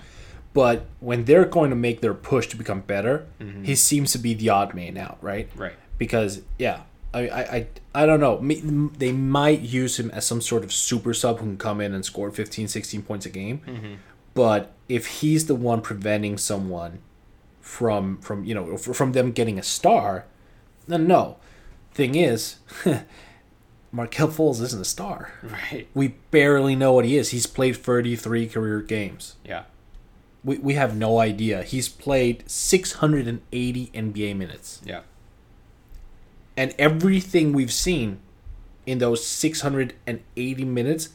But 0.53 0.87
when 0.99 1.25
they're 1.25 1.45
going 1.45 1.71
to 1.71 1.77
make 1.77 2.01
their 2.01 2.13
push 2.13 2.49
to 2.49 2.57
become 2.57 2.81
better, 2.81 3.27
mm-hmm. 3.41 3.63
he 3.63 3.77
seems 3.77 4.11
to 4.13 4.19
be 4.19 4.35
the 4.35 4.49
odd 4.49 4.75
man 4.75 4.97
out, 4.97 5.19
right? 5.23 5.49
Right. 5.55 5.75
Because, 5.97 6.43
yeah, 6.59 6.81
I, 7.13 7.29
I, 7.29 7.41
I, 7.41 7.67
I 7.95 8.07
don't 8.07 8.21
know. 8.21 8.39
They 8.99 9.13
might 9.13 9.61
use 9.61 9.99
him 9.99 10.11
as 10.11 10.27
some 10.27 10.41
sort 10.41 10.63
of 10.65 10.73
super 10.73 11.13
sub 11.13 11.39
who 11.39 11.47
can 11.47 11.57
come 11.57 11.81
in 11.81 11.93
and 11.93 12.05
score 12.05 12.31
15, 12.31 12.69
16 12.69 13.03
points 13.03 13.27
a 13.27 13.31
game. 13.31 13.63
Mm-hmm. 13.67 13.95
But 14.35 14.73
if 14.89 15.07
he's 15.07 15.47
the 15.47 15.55
one 15.55 15.81
preventing 15.81 16.39
someone 16.39 17.01
from, 17.61 18.19
from 18.19 18.45
you 18.45 18.55
know, 18.55 18.77
from 18.77 19.13
them 19.13 19.33
getting 19.33 19.59
a 19.59 19.63
star, 19.63 20.27
then 20.87 21.07
no. 21.07 21.37
Thing 21.93 22.15
is, 22.15 22.57
Markelle 23.93 24.29
Fultz 24.29 24.61
isn't 24.63 24.81
a 24.81 24.85
star. 24.85 25.33
Right. 25.43 25.89
We 25.95 26.09
barely 26.31 26.77
know 26.77 26.93
what 26.93 27.05
he 27.05 27.17
is. 27.17 27.31
He's 27.31 27.47
played 27.47 27.77
33 27.77 28.49
career 28.49 28.81
games. 28.81 29.37
Yeah. 29.45 29.65
We, 30.45 30.59
we 30.59 30.75
have 30.75 30.97
no 30.97 31.19
idea. 31.19 31.65
He's 31.65 31.89
played 31.89 32.49
680 32.49 33.87
NBA 33.89 34.37
minutes. 34.37 34.81
Yeah. 34.85 35.01
And 36.57 36.75
everything 36.79 37.53
we've 37.53 37.73
seen 37.73 38.21
in 38.87 38.99
those 38.99 39.25
680 39.27 40.65
minutes 40.65 41.11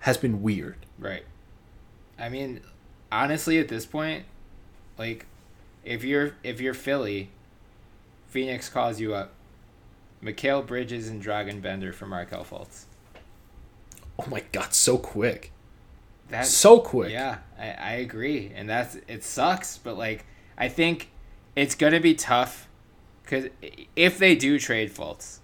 has 0.00 0.16
been 0.16 0.42
weird. 0.42 0.76
Right. 0.98 1.24
I 2.18 2.28
mean, 2.28 2.60
honestly, 3.12 3.58
at 3.58 3.68
this 3.68 3.86
point, 3.86 4.24
like, 4.98 5.26
if 5.84 6.04
you're 6.04 6.34
if 6.42 6.60
you're 6.60 6.74
Philly, 6.74 7.30
Phoenix 8.28 8.68
calls 8.68 9.00
you 9.00 9.14
up. 9.14 9.32
Mikal 10.22 10.66
Bridges 10.66 11.08
and 11.08 11.22
Dragan 11.22 11.62
Bender 11.62 11.92
for 11.92 12.06
Markelle 12.06 12.44
Fultz. 12.44 12.84
Oh 14.18 14.26
my 14.28 14.42
god, 14.52 14.74
so 14.74 14.98
quick. 14.98 15.52
That's 16.28 16.50
So 16.50 16.80
quick. 16.80 17.12
Yeah, 17.12 17.38
I, 17.58 17.70
I 17.70 17.92
agree, 17.92 18.52
and 18.54 18.68
that's 18.68 18.96
it 19.06 19.22
sucks, 19.22 19.78
but 19.78 19.96
like 19.96 20.26
I 20.56 20.68
think 20.68 21.10
it's 21.54 21.74
gonna 21.74 22.00
be 22.00 22.14
tough 22.14 22.67
because 23.28 23.50
if 23.94 24.16
they 24.16 24.34
do 24.34 24.58
trade 24.58 24.90
Fultz, 24.90 25.40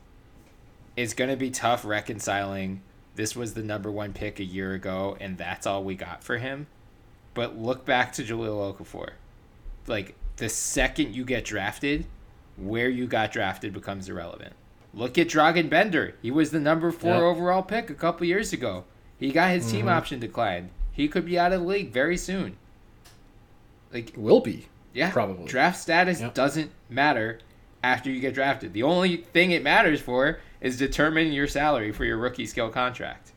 it's 0.97 1.13
gonna 1.13 1.37
be 1.37 1.51
tough 1.51 1.85
reconciling. 1.85 2.81
This 3.15 3.37
was 3.37 3.53
the 3.53 3.63
number 3.63 3.91
one 3.91 4.15
pick 4.15 4.41
a 4.41 4.45
year 4.45 4.73
ago, 4.73 5.17
and 5.21 5.37
that's 5.37 5.67
all 5.67 5.85
we 5.85 5.95
got 5.95 6.25
for 6.25 6.39
him. 6.39 6.67
But 7.35 7.59
look 7.59 7.85
back 7.85 8.13
to 8.15 8.23
Jahlil 8.23 8.75
Okafor. 8.75 9.11
Like 9.87 10.15
the 10.37 10.49
second 10.49 11.15
you 11.15 11.25
get 11.25 11.45
drafted, 11.45 12.07
where 12.57 12.89
you 12.89 13.07
got 13.07 13.33
drafted 13.33 13.75
becomes 13.75 14.09
irrelevant. 14.09 14.55
Look 14.95 15.19
at 15.19 15.29
Dragan 15.29 15.69
Bender. 15.69 16.15
He 16.23 16.31
was 16.31 16.53
the 16.53 16.61
number 16.61 16.91
four 16.91 17.17
Yeah. 17.17 17.21
overall 17.21 17.63
pick 17.63 17.91
a 17.91 17.95
couple 17.95 18.27
years 18.27 18.53
ago. 18.53 18.85
He 19.19 19.31
got 19.31 19.51
his 19.51 19.71
team 19.71 19.81
mm-hmm. 19.81 19.89
option 19.91 20.21
declined. 20.21 20.71
He 20.91 21.09
could 21.09 21.27
be 21.27 21.39
out 21.39 21.53
of 21.53 21.61
the 21.61 21.67
league 21.67 21.93
very 21.93 22.17
soon. 22.17 22.57
Like 23.93 24.13
Will 24.17 24.41
be. 24.41 24.69
yeah, 24.95 25.11
Probably. 25.11 25.47
Draft 25.47 25.79
status 25.79 26.21
Yep. 26.21 26.35
doesn't 26.35 26.71
matter 26.89 27.41
after 27.85 28.11
you 28.11 28.19
get 28.19 28.33
drafted. 28.33 28.73
The 28.73 28.83
only 28.83 29.19
thing 29.19 29.51
it 29.51 29.63
matters 29.63 30.01
for 30.01 30.41
is 30.61 30.79
determining 30.79 31.35
your 31.35 31.47
salary 31.47 31.93
for 31.93 32.07
your 32.07 32.17
rookie 32.17 32.47
scale 32.47 32.71
contract. 32.71 33.33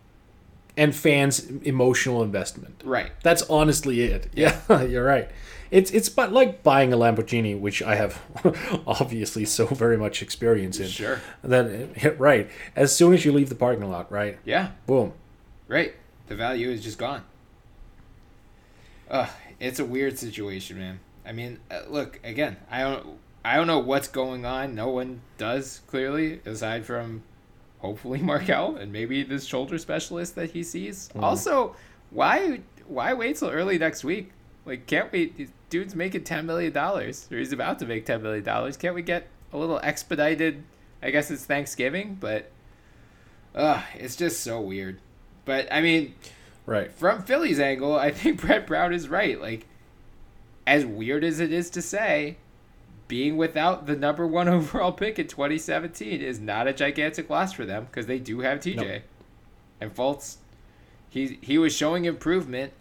And 0.77 0.95
fans' 0.95 1.45
emotional 1.63 2.23
investment. 2.23 2.81
Right. 2.85 3.11
That's 3.23 3.43
honestly 3.49 4.01
it. 4.01 4.29
Yeah, 4.33 4.81
you're 4.83 5.03
right. 5.03 5.29
It's 5.69 5.91
it's 5.91 6.07
but 6.07 6.31
like 6.31 6.63
buying 6.63 6.93
a 6.93 6.97
Lamborghini, 6.97 7.59
which 7.59 7.81
I 7.81 7.95
have 7.95 8.21
obviously 8.87 9.43
so 9.43 9.65
very 9.65 9.97
much 9.97 10.21
experience 10.21 10.79
in. 10.79 10.87
Sure. 10.87 11.19
That 11.43 12.17
right. 12.17 12.49
As 12.75 12.95
soon 12.95 13.13
as 13.13 13.25
you 13.25 13.33
leave 13.33 13.49
the 13.49 13.55
parking 13.55 13.89
lot, 13.89 14.09
right? 14.09 14.37
Yeah. 14.45 14.71
Boom. 14.85 15.11
Right. 15.67 15.93
The 16.27 16.35
value 16.35 16.69
is 16.69 16.81
just 16.83 16.97
gone. 16.97 17.23
Ugh, 19.09 19.29
it's 19.59 19.79
a 19.79 19.85
weird 19.85 20.17
situation, 20.17 20.77
man. 20.77 20.99
I 21.25 21.33
mean, 21.33 21.59
uh, 21.69 21.81
look 21.89 22.21
again. 22.23 22.55
I 22.71 22.83
don't. 22.83 23.19
I 23.47 23.55
don't 23.55 23.67
know 23.67 23.79
what's 23.79 24.07
going 24.07 24.45
on. 24.45 24.75
No 24.75 24.89
one 24.89 25.21
does 25.37 25.81
clearly, 25.87 26.41
aside 26.45 26.85
from 26.85 27.23
hopefully 27.79 28.19
Markelle 28.21 28.75
and 28.75 28.91
maybe 28.91 29.23
this 29.23 29.45
shoulder 29.45 29.77
specialist 29.77 30.35
that 30.35 30.51
he 30.51 30.63
sees. 30.63 31.09
Also, 31.17 31.75
why 32.09 32.61
why 32.87 33.13
wait 33.13 33.37
till 33.37 33.49
early 33.49 33.77
next 33.77 34.03
week? 34.03 34.31
Like, 34.65 34.85
can't 34.85 35.11
we? 35.11 35.47
Dude's 35.69 35.95
making 35.95 36.23
ten 36.25 36.45
million 36.45 36.73
dollars, 36.73 37.27
or 37.31 37.37
he's 37.37 37.53
about 37.53 37.79
to 37.79 37.85
make 37.85 38.05
ten 38.05 38.21
million 38.21 38.43
dollars. 38.43 38.75
Can't 38.75 38.95
we 38.95 39.01
get 39.01 39.27
a 39.53 39.57
little 39.57 39.79
expedited? 39.81 40.63
I 41.01 41.11
guess 41.11 41.31
it's 41.31 41.45
Thanksgiving, 41.45 42.17
but 42.19 42.51
uh, 43.55 43.81
it's 43.95 44.15
just 44.15 44.41
so 44.43 44.59
weird. 44.59 44.99
But 45.45 45.71
I 45.71 45.81
mean, 45.81 46.15
Right. 46.65 46.91
from 46.91 47.21
Philly's 47.23 47.59
angle, 47.59 47.95
I 47.95 48.11
think 48.11 48.41
Brett 48.41 48.67
Brown 48.67 48.93
is 48.93 49.07
right. 49.07 49.39
Like, 49.39 49.67
as 50.65 50.85
weird 50.85 51.23
as 51.23 51.39
it 51.39 51.53
is 51.53 51.69
to 51.71 51.81
say, 51.81 52.37
being 53.07 53.37
without 53.37 53.85
the 53.85 53.95
number 53.95 54.25
one 54.25 54.47
overall 54.47 54.91
pick 54.91 55.19
in 55.19 55.27
2017 55.27 56.21
is 56.21 56.39
not 56.39 56.67
a 56.67 56.73
gigantic 56.73 57.29
loss 57.29 57.53
for 57.53 57.65
them 57.65 57.85
because 57.85 58.05
they 58.05 58.19
do 58.19 58.39
have 58.41 58.59
TJ. 58.59 58.75
Nope. 58.75 59.01
And 59.79 59.95
Fultz, 59.95 60.37
he 61.09 61.39
he 61.41 61.57
was 61.57 61.75
showing 61.75 62.05
improvement 62.05 62.73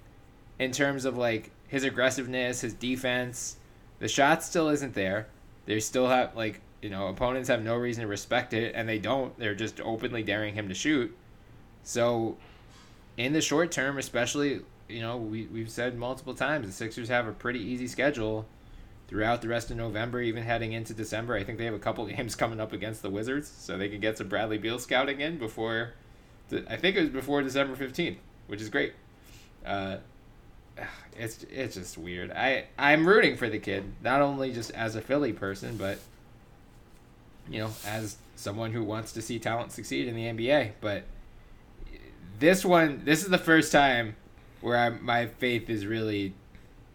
in 0.59 0.73
terms 0.73 1.05
of 1.05 1.17
like 1.17 1.51
his 1.69 1.85
aggressiveness, 1.85 2.63
his 2.63 2.75
defense. 2.75 3.57
The 3.99 4.09
shot 4.09 4.43
still 4.43 4.69
isn't 4.69 4.95
there. 4.95 5.29
They 5.67 5.81
still 5.81 6.09
have 6.09 6.35
like 6.37 6.61
you 6.83 6.91
know 6.91 7.09
opponents 7.09 7.49
have 7.49 7.63
no 7.63 7.77
reason 7.77 8.03
to 8.03 8.09
respect 8.09 8.55
it, 8.55 8.75
and 8.75 8.89
they 8.89 8.99
don't. 8.99 9.39
They're 9.39 9.55
just 9.55 9.81
openly 9.81 10.23
daring 10.23 10.55
him 10.55 10.69
to 10.69 10.75
shoot. 10.75 11.15
So 11.83 12.37
in 13.17 13.33
the 13.33 13.41
short 13.41 13.71
term, 13.71 13.99
especially, 13.99 14.61
you 14.89 15.01
know, 15.01 15.17
we, 15.17 15.47
we've 15.47 15.71
said 15.71 15.97
multiple 15.97 16.35
times 16.35 16.67
the 16.67 16.73
Sixers 16.73 17.09
have 17.09 17.27
a 17.27 17.33
pretty 17.33 17.61
easy 17.61 17.87
schedule 17.87 18.47
throughout 19.09 19.43
the 19.43 19.49
rest 19.49 19.71
of 19.71 19.77
November, 19.77 20.21
even 20.21 20.43
heading 20.43 20.73
into 20.73 20.93
December. 20.93 21.35
I 21.35 21.45
think 21.45 21.59
they 21.59 21.65
have 21.65 21.75
a 21.75 21.79
couple 21.79 22.05
games 22.17 22.35
coming 22.35 22.61
up 22.61 22.73
against 22.73 23.03
the 23.03 23.11
Wizards, 23.11 23.53
so 23.59 23.79
they 23.79 23.89
can 23.89 24.01
get 24.01 24.19
some 24.19 24.29
Bradley 24.29 24.59
Beal 24.59 24.79
scouting 24.79 25.21
in 25.21 25.39
before, 25.39 25.93
the, 26.49 26.65
I 26.71 26.77
think 26.77 26.97
it 26.97 27.01
was 27.01 27.11
before 27.11 27.43
December 27.43 27.77
15th, 27.77 28.17
which 28.47 28.61
is 28.61 28.69
great. 28.69 28.93
Uh, 29.65 29.99
it's 31.19 31.45
it's 31.45 31.77
just 31.77 31.99
weird. 31.99 32.31
I 32.31 32.67
I'm 32.79 33.07
rooting 33.07 33.37
for 33.37 33.49
the 33.49 33.59
kid, 33.59 33.85
not 34.03 34.21
only 34.21 34.53
just 34.53 34.71
as 34.73 34.97
a 34.97 35.01
Philly 35.01 35.33
person, 35.33 35.77
but 35.77 35.99
you 37.49 37.61
know, 37.61 37.71
as 37.87 38.17
someone 38.35 38.73
who 38.73 38.83
wants 38.83 39.13
to 39.13 39.23
see 39.23 39.39
talent 39.39 39.73
succeed 39.73 40.09
in 40.09 40.15
the 40.15 40.25
NBA. 40.25 40.73
But 40.81 41.05
this 42.39 42.65
one, 42.65 43.03
this 43.05 43.23
is 43.23 43.31
the 43.31 43.39
first 43.39 43.73
time 43.73 44.17
where 44.61 44.77
I, 44.77 44.91
my 44.91 45.27
faith 45.27 45.71
is 45.71 45.87
really 45.87 46.35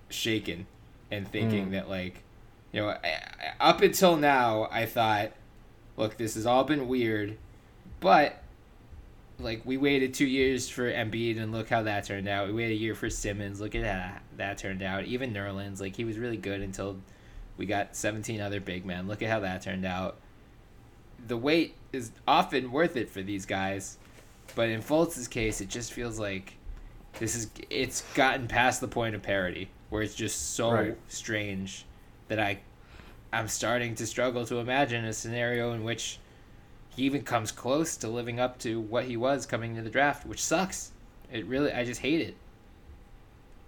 shaken 0.10 0.68
and 1.12 1.28
thinking 1.28 1.68
mm. 1.68 1.72
that 1.72 1.90
like, 1.90 2.24
you 2.72 2.82
know, 2.82 2.90
I- 2.90 3.54
up 3.60 3.82
until 3.82 4.16
now 4.16 4.68
I 4.72 4.86
thought, 4.86 5.32
look, 5.98 6.18
this 6.18 6.36
has 6.36 6.46
all 6.46 6.64
been 6.64 6.88
weird, 6.88 7.38
but 8.00 8.42
like 9.40 9.62
we 9.66 9.78
waited 9.78 10.14
two 10.14 10.26
years 10.26 10.70
for 10.70 10.92
Embiid 10.92 11.42
and 11.42 11.52
look 11.52 11.70
how 11.70 11.84
that 11.84 12.06
turned 12.06 12.28
out. 12.28 12.48
We 12.48 12.54
waited 12.54 12.74
a 12.74 12.80
year 12.80 12.96
for 12.96 13.10
Simmons. 13.10 13.60
Look 13.60 13.76
at 13.76 13.86
how 13.86 14.20
that 14.38 14.58
turned 14.58 14.84
out. 14.84 15.06
Even 15.06 15.34
Nerlens, 15.34 15.82
like 15.82 15.96
he 15.96 16.06
was 16.06 16.18
really 16.18 16.38
good 16.38 16.62
until 16.62 16.98
we 17.58 17.66
got 17.66 17.96
17 17.96 18.42
other 18.42 18.60
big 18.60 18.86
men. 18.86 19.08
Look 19.08 19.22
at 19.22 19.30
how 19.30 19.40
that 19.42 19.62
turned 19.62 19.86
out. 19.86 20.18
The 21.28 21.38
wait 21.38 21.76
is 21.94 22.12
often 22.28 22.72
worth 22.72 22.96
it 22.96 23.10
for 23.10 23.22
these 23.22 23.46
guys, 23.46 23.98
but 24.56 24.70
in 24.70 24.82
Fultz's 24.82 25.28
case, 25.28 25.62
it 25.62 25.70
just 25.70 25.94
feels 25.94 26.20
like 26.20 26.56
this 27.20 27.36
is 27.36 27.50
it's 27.70 28.02
gotten 28.14 28.48
past 28.48 28.82
the 28.82 28.88
point 28.88 29.16
of 29.16 29.22
parody 29.22 29.70
where 29.90 30.02
it's 30.02 30.16
just 30.16 30.56
so 30.56 30.72
Right. 30.72 30.98
strange 31.08 31.86
that 32.28 32.40
I 32.40 32.60
I'm 33.34 33.48
starting 33.48 33.96
to 33.96 34.06
struggle 34.08 34.46
to 34.46 34.58
imagine 34.58 35.06
a 35.06 35.14
scenario 35.14 35.74
in 35.74 35.84
which 35.84 36.20
he 36.96 37.04
even 37.04 37.24
comes 37.24 37.52
close 37.52 37.96
to 37.98 38.08
living 38.08 38.40
up 38.40 38.60
to 38.60 38.80
what 38.80 39.06
he 39.06 39.16
was 39.16 39.46
coming 39.46 39.72
into 39.72 39.84
the 39.84 39.90
draft, 39.90 40.26
which 40.26 40.44
sucks. 40.44 40.92
It 41.32 41.46
really 41.46 41.72
I 41.72 41.86
just 41.86 42.02
hate 42.02 42.22
it. 42.22 42.36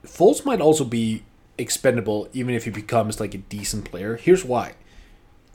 Fultz 0.06 0.46
might 0.46 0.60
also 0.62 0.84
be 0.84 1.24
expendable 1.58 2.28
even 2.34 2.56
if 2.56 2.66
he 2.66 2.72
becomes 2.72 3.20
like 3.20 3.34
a 3.34 3.38
decent 3.38 3.86
player. 3.86 4.18
Here's 4.18 4.44
why. 4.44 4.74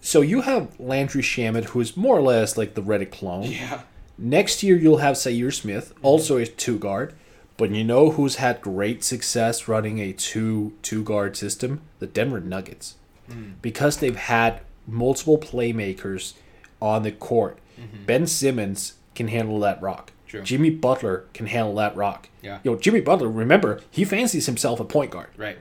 So 0.01 0.21
you 0.21 0.43
have 0.43 0.79
Landry 0.79 1.23
Shamet, 1.23 1.67
who 1.67 1.81
is 1.81 1.97
more 1.97 2.17
or 2.17 2.23
less 2.23 2.57
like 2.57 2.75
the 2.75 2.83
Redick 2.83 3.11
clone. 3.11 3.45
Yeah. 3.51 3.83
Next 4.17 4.63
year 4.63 4.77
you'll 4.77 4.99
have 4.99 5.17
Zhaire 5.17 5.53
Smith, 5.53 5.95
mm-hmm. 5.95 6.07
also 6.07 6.37
a 6.37 6.47
two 6.47 6.79
guard. 6.79 7.15
But 7.59 7.71
you 7.73 7.85
know 7.85 8.11
who's 8.13 8.37
had 8.37 8.63
great 8.63 9.05
success 9.05 9.69
running 9.69 9.99
a 9.99 10.13
two 10.15 10.73
two 10.81 11.03
guard 11.05 11.37
system? 11.37 11.83
The 11.99 12.07
Denver 12.07 12.41
Nuggets. 12.41 12.95
Hmm. 13.31 13.51
Because 13.61 13.99
they've 13.99 14.17
had 14.17 14.61
multiple 14.87 15.37
playmakers 15.37 16.33
on 16.81 17.03
the 17.03 17.13
court. 17.13 17.59
Mm-hmm. 17.79 18.05
Ben 18.07 18.27
Simmons 18.27 18.95
can 19.15 19.29
handle 19.29 19.61
that 19.61 19.83
rock. 19.83 20.13
True. 20.27 20.43
Jimmy 20.43 20.71
Butler 20.71 21.25
can 21.35 21.47
handle 21.47 21.75
that 21.77 21.95
rock. 21.97 22.29
Yeah. 22.43 22.59
Know, 22.65 22.77
Jimmy 22.77 23.01
Butler, 23.01 23.29
remember, 23.29 23.81
he 23.91 24.05
fancies 24.05 24.47
himself 24.47 24.79
a 24.81 24.85
point 24.85 25.11
guard. 25.11 25.29
Right. 25.37 25.59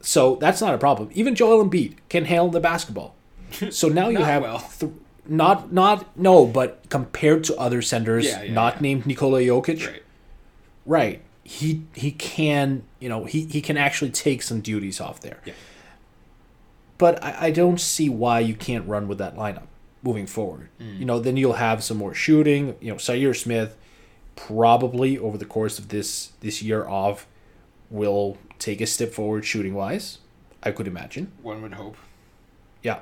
So 0.00 0.36
that's 0.36 0.60
not 0.60 0.74
a 0.74 0.78
problem. 0.78 1.10
Even 1.14 1.34
Joel 1.34 1.64
Embiid 1.64 1.94
can 2.08 2.24
handle 2.26 2.48
the 2.50 2.60
basketball. 2.60 3.14
So 3.70 3.88
now 3.88 4.08
you 4.08 4.18
have 4.18 4.42
well. 4.42 4.64
th- 4.78 4.92
not 5.26 5.72
not 5.72 6.16
no, 6.18 6.46
but 6.46 6.88
compared 6.88 7.44
to 7.44 7.56
other 7.56 7.82
centers, 7.82 8.24
Yeah, 8.26 8.42
yeah, 8.44 8.52
not 8.52 8.76
yeah. 8.76 8.80
named 8.80 9.06
Nikola 9.06 9.40
Jokic, 9.40 9.86
Right. 9.86 10.01
Right? 10.86 11.22
He 11.44 11.84
he 11.94 12.12
can 12.12 12.84
you 13.00 13.08
know 13.08 13.24
he 13.24 13.46
he 13.46 13.60
can 13.60 13.76
actually 13.76 14.10
take 14.10 14.42
some 14.42 14.60
duties 14.60 15.00
off 15.00 15.20
there. 15.20 15.40
Yeah. 15.44 15.54
But 16.98 17.22
I, 17.22 17.46
I 17.46 17.50
don't 17.50 17.80
see 17.80 18.08
why 18.08 18.40
you 18.40 18.54
can't 18.54 18.86
run 18.86 19.08
with 19.08 19.18
that 19.18 19.36
lineup 19.36 19.66
moving 20.02 20.26
forward. 20.26 20.68
Mm. 20.80 20.98
You 21.00 21.04
know, 21.04 21.18
then 21.18 21.36
you'll 21.36 21.54
have 21.54 21.82
some 21.82 21.96
more 21.96 22.14
shooting. 22.14 22.76
You 22.80 22.92
know, 22.92 22.96
Zhaire 22.96 23.36
Smith 23.36 23.76
probably 24.36 25.18
over 25.18 25.36
the 25.36 25.44
course 25.44 25.78
of 25.78 25.88
this 25.88 26.32
this 26.40 26.62
year 26.62 26.86
off 26.86 27.26
will 27.90 28.38
take 28.58 28.80
a 28.80 28.86
step 28.86 29.12
forward 29.12 29.44
shooting 29.44 29.74
wise. 29.74 30.18
I 30.62 30.70
could 30.70 30.86
imagine. 30.86 31.32
One 31.42 31.60
would 31.62 31.74
hope. 31.74 31.96
Yeah. 32.82 33.00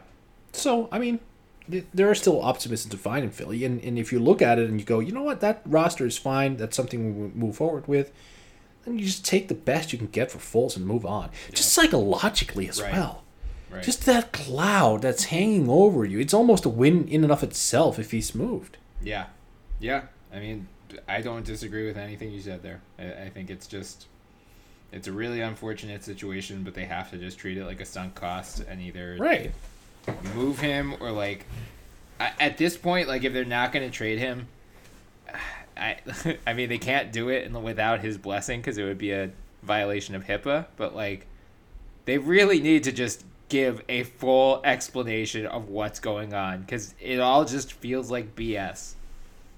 So, 0.52 0.88
I 0.90 0.98
mean, 0.98 1.20
there 1.68 2.10
are 2.10 2.14
still 2.14 2.40
optimisms 2.42 2.90
to 2.90 2.96
find 2.96 3.24
in 3.24 3.30
Philly. 3.30 3.64
And, 3.64 3.82
and 3.84 3.98
if 3.98 4.12
you 4.12 4.18
look 4.18 4.42
at 4.42 4.58
it 4.58 4.68
and 4.68 4.80
you 4.80 4.86
go, 4.86 4.98
you 5.00 5.12
know 5.12 5.22
what, 5.22 5.40
that 5.40 5.62
roster 5.64 6.06
is 6.06 6.18
fine. 6.18 6.56
That's 6.56 6.76
something 6.76 7.20
we 7.20 7.28
move 7.40 7.56
forward 7.56 7.86
with. 7.86 8.12
Then 8.84 8.98
you 8.98 9.04
just 9.04 9.24
take 9.24 9.48
the 9.48 9.54
best 9.54 9.92
you 9.92 9.98
can 9.98 10.08
get 10.08 10.30
for 10.30 10.38
Fultz 10.38 10.76
and 10.76 10.86
move 10.86 11.04
on. 11.06 11.30
Just 11.52 11.72
psychologically 11.72 12.68
as 12.68 12.80
Right. 12.82 12.92
well. 12.92 13.24
Right. 13.70 13.82
Just 13.84 14.04
that 14.06 14.32
cloud 14.32 15.02
that's 15.02 15.24
hanging 15.26 15.68
over 15.68 16.04
you. 16.04 16.18
It's 16.18 16.34
almost 16.34 16.64
a 16.64 16.68
win 16.68 17.06
in 17.06 17.22
and 17.22 17.32
of 17.32 17.42
itself 17.44 17.98
if 18.00 18.10
he's 18.10 18.34
moved. 18.34 18.78
Yeah, 19.00 19.26
yeah. 19.78 20.04
I 20.34 20.40
mean, 20.40 20.66
I 21.06 21.20
don't 21.20 21.44
disagree 21.44 21.86
with 21.86 21.96
anything 21.96 22.32
you 22.32 22.40
said 22.40 22.62
there. 22.64 22.80
I, 22.98 23.26
I 23.26 23.28
think 23.28 23.48
it's 23.48 23.68
just, 23.68 24.06
it's 24.90 25.06
a 25.06 25.12
really 25.12 25.40
unfortunate 25.40 26.02
situation, 26.02 26.64
but 26.64 26.74
they 26.74 26.86
have 26.86 27.10
to 27.12 27.16
just 27.18 27.38
treat 27.38 27.58
it 27.58 27.64
like 27.64 27.80
a 27.80 27.84
sunk 27.84 28.16
cost 28.16 28.60
and 28.68 28.80
either 28.80 29.16
Right. 29.20 29.52
Move 30.34 30.58
him 30.58 30.94
or 31.00 31.10
like, 31.10 31.46
at 32.18 32.58
this 32.58 32.76
point, 32.76 33.08
like 33.08 33.24
if 33.24 33.32
they're 33.32 33.44
not 33.44 33.72
going 33.72 33.88
to 33.88 33.94
trade 33.96 34.18
him, 34.18 34.48
I, 35.76 35.96
I 36.46 36.52
mean, 36.52 36.68
they 36.68 36.78
can't 36.78 37.12
do 37.12 37.28
it 37.28 37.50
without 37.52 38.00
his 38.00 38.18
blessing 38.18 38.60
because 38.60 38.78
it 38.78 38.84
would 38.84 38.98
be 38.98 39.12
a 39.12 39.30
violation 39.62 40.14
of 40.14 40.24
HIPAA. 40.24 40.66
But 40.76 40.94
like, 40.94 41.26
they 42.04 42.18
really 42.18 42.60
need 42.60 42.84
to 42.84 42.92
just 42.92 43.24
give 43.48 43.82
a 43.88 44.04
full 44.04 44.60
explanation 44.64 45.44
of 45.46 45.68
what's 45.68 45.98
going 45.98 46.32
on 46.32 46.60
because 46.60 46.94
it 47.00 47.18
all 47.18 47.44
just 47.44 47.72
feels 47.72 48.10
like 48.10 48.34
BS. 48.36 48.94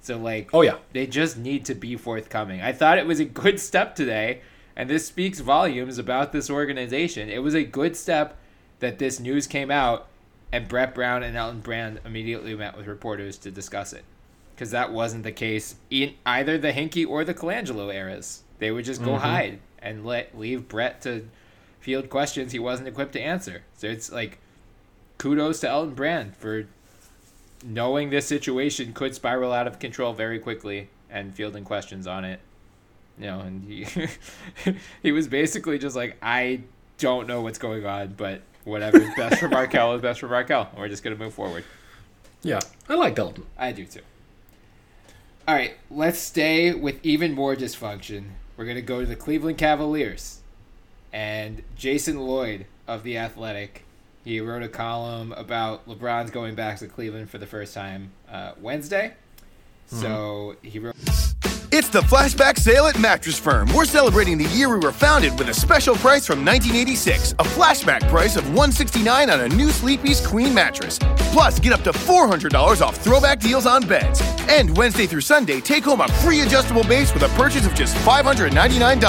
So 0.01 0.19
like, 0.19 0.51
Oh, 0.53 0.63
yeah. 0.63 0.79
they 0.93 1.07
just 1.07 1.37
need 1.37 1.65
to 1.67 1.75
be 1.75 1.97
forthcoming. 1.97 2.61
I 2.61 2.73
thought 2.73 2.99
it 2.99 3.07
was 3.07 3.21
a 3.21 3.25
good 3.25 3.61
step 3.61 3.95
today, 3.95 4.41
and 4.75 4.91
this 4.91 5.07
speaks 5.07 5.41
volumes 5.41 5.99
about 5.99 6.33
this 6.33 6.51
organization. 6.51 7.29
It 7.29 7.43
was 7.43 7.55
a 7.55 7.63
good 7.63 7.97
step 7.97 8.37
that 8.81 8.99
this 8.99 9.21
news 9.21 9.47
came 9.47 9.71
out, 9.71 10.09
and 10.53 10.69
Brett 10.69 10.95
Brown 10.95 11.23
and 11.23 11.37
Elton 11.37 11.61
Brand 11.61 12.01
immediately 12.05 12.55
met 12.55 12.77
with 12.77 12.87
reporters 12.87 13.39
to 13.39 13.51
discuss 13.51 13.93
it, 13.93 14.05
because 14.55 14.71
that 14.71 14.93
wasn't 14.93 15.25
the 15.25 15.33
case 15.33 15.77
in 15.91 16.15
either 16.27 16.59
the 16.59 16.73
Hinkie 16.73 17.09
or 17.09 17.25
the 17.25 17.35
Colangelo 17.35 17.93
eras. 17.93 18.43
They 18.59 18.71
would 18.71 18.85
just 18.85 19.03
go 19.03 19.13
mm-hmm. 19.13 19.25
hide 19.25 19.59
and 19.81 20.05
let 20.05 20.39
leave 20.39 20.69
Brett 20.69 21.01
to 21.03 21.27
field 21.81 22.09
questions 22.09 22.53
he 22.53 22.59
wasn't 22.59 22.87
equipped 22.87 23.15
to 23.15 23.21
answer. 23.21 23.63
So 23.77 23.89
it's 23.89 24.13
like 24.13 24.39
kudos 25.19 25.61
to 25.61 25.69
Elton 25.69 25.95
Brand 25.95 26.37
for 26.37 26.67
knowing 27.65 28.11
this 28.11 28.27
situation 28.27 28.93
could 28.93 29.15
spiral 29.15 29.53
out 29.53 29.67
of 29.67 29.79
control 29.79 30.13
very 30.13 30.39
quickly 30.39 30.89
and 31.11 31.35
fielding 31.35 31.65
questions 31.65 32.07
on 32.07 32.25
it. 32.25 32.41
You 33.19 33.27
know, 33.27 33.41
and 33.41 33.65
he 33.65 33.87
he 35.03 35.13
was 35.13 35.29
basically 35.29 35.79
just 35.79 35.97
like, 35.97 36.17
I 36.23 36.63
don't 36.99 37.27
know 37.27 37.41
what's 37.41 37.59
going 37.59 37.85
on, 37.85 38.15
but 38.17 38.43
whatever's 38.65 39.09
best 39.17 39.41
for 39.41 39.49
Markelle 39.49 39.95
is 39.95 40.03
best 40.03 40.21
for 40.21 40.29
Markelle. 40.29 40.69
And 40.71 40.79
we're 40.79 40.89
just 40.89 41.03
gonna 41.03 41.17
move 41.17 41.35
forward. 41.35 41.65
Yeah. 42.43 42.61
I 42.89 42.95
like 42.95 43.15
Dalton. 43.15 43.47
I 43.57 43.73
do 43.73 43.85
too. 43.85 44.01
All 45.47 45.57
right, 45.57 45.75
let's 45.91 46.19
stay 46.19 46.73
with 46.73 47.05
even 47.05 47.33
more 47.33 47.57
dysfunction. 47.57 48.27
We're 48.57 48.65
going 48.65 48.77
to 48.77 48.83
go 48.83 49.01
to 49.01 49.07
the 49.07 49.17
Cleveland 49.17 49.59
Cavaliers. 49.59 50.41
And 51.13 51.63
Jason 51.77 52.21
Lloyd 52.21 52.67
of 52.87 53.03
The 53.03 53.19
Athletic, 53.19 53.85
he 54.25 54.41
wrote 54.41 54.63
a 54.63 54.69
column 54.69 55.33
about 55.33 55.89
LeBron's 55.89 56.31
going 56.31 56.55
back 56.55 56.79
to 56.79 56.87
Cleveland 56.87 57.29
for 57.29 57.39
the 57.39 57.47
first 57.47 57.75
time 57.75 58.13
uh, 58.31 58.53
Wednesday. 58.61 59.15
So 59.87 60.57
he 60.63 60.79
wrote. 60.79 60.95
It's 61.75 61.89
the 61.89 62.03
flashback 62.03 62.59
sale 62.59 62.85
at 62.85 62.99
Mattress 62.99 63.39
Firm. 63.39 63.73
We're 63.73 63.87
celebrating 63.87 64.37
the 64.37 64.45
year 64.51 64.69
we 64.69 64.77
were 64.77 64.93
founded 64.93 65.39
with 65.39 65.49
a 65.49 65.55
special 65.55 65.95
price 65.95 66.27
from 66.27 66.45
1986, 66.45 67.33
a 67.33 67.45
flashback 67.45 68.07
price 68.11 68.37
of 68.37 68.45
169 68.49 69.31
on 69.31 69.41
a 69.41 69.49
new 69.49 69.71
Sleepy's 69.71 70.21
Queen 70.21 70.53
mattress. 70.53 70.99
Plus, 71.33 71.59
get 71.59 71.73
up 71.73 71.81
to 71.85 71.93
$400 71.93 72.83
off 72.83 72.99
throwback 72.99 73.41
deals 73.41 73.65
on 73.65 73.89
beds. 73.89 74.21
And 74.51 74.77
Wednesday 74.77 75.07
through 75.07 75.23
Sunday, 75.23 75.63
take 75.63 75.85
home 75.85 76.03
a 76.03 76.09
free 76.21 76.43
adjustable 76.43 76.85
base 76.85 77.15
with 77.15 77.23
a 77.23 77.31
purchase 77.41 77.67
of 77.67 77.75
just 77.75 77.97
$599. 78.05 79.01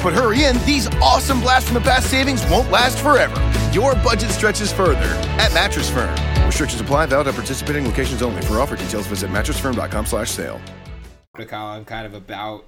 But 0.00 0.12
hurry 0.12 0.44
in, 0.44 0.64
these 0.64 0.86
awesome 1.02 1.40
blast 1.40 1.66
from 1.66 1.74
the 1.74 1.80
past 1.80 2.08
savings 2.08 2.40
won't 2.48 2.70
last 2.70 3.00
forever. 3.00 3.34
Your 3.72 3.96
budget 3.96 4.30
stretches 4.30 4.72
further 4.72 5.10
at 5.42 5.52
Mattress 5.52 5.90
Firm. 5.90 6.14
Restrictions 6.46 6.80
apply, 6.80 7.06
valid 7.06 7.26
at 7.26 7.34
participating 7.34 7.84
locations 7.84 8.22
only. 8.22 8.42
For 8.42 8.60
offer 8.60 8.76
details, 8.76 9.08
visit 9.08 9.28
mattressfirm.com/sale. 9.28 10.60
a 11.38 11.46
column 11.46 11.84
kind 11.84 12.06
of 12.06 12.14
about 12.14 12.64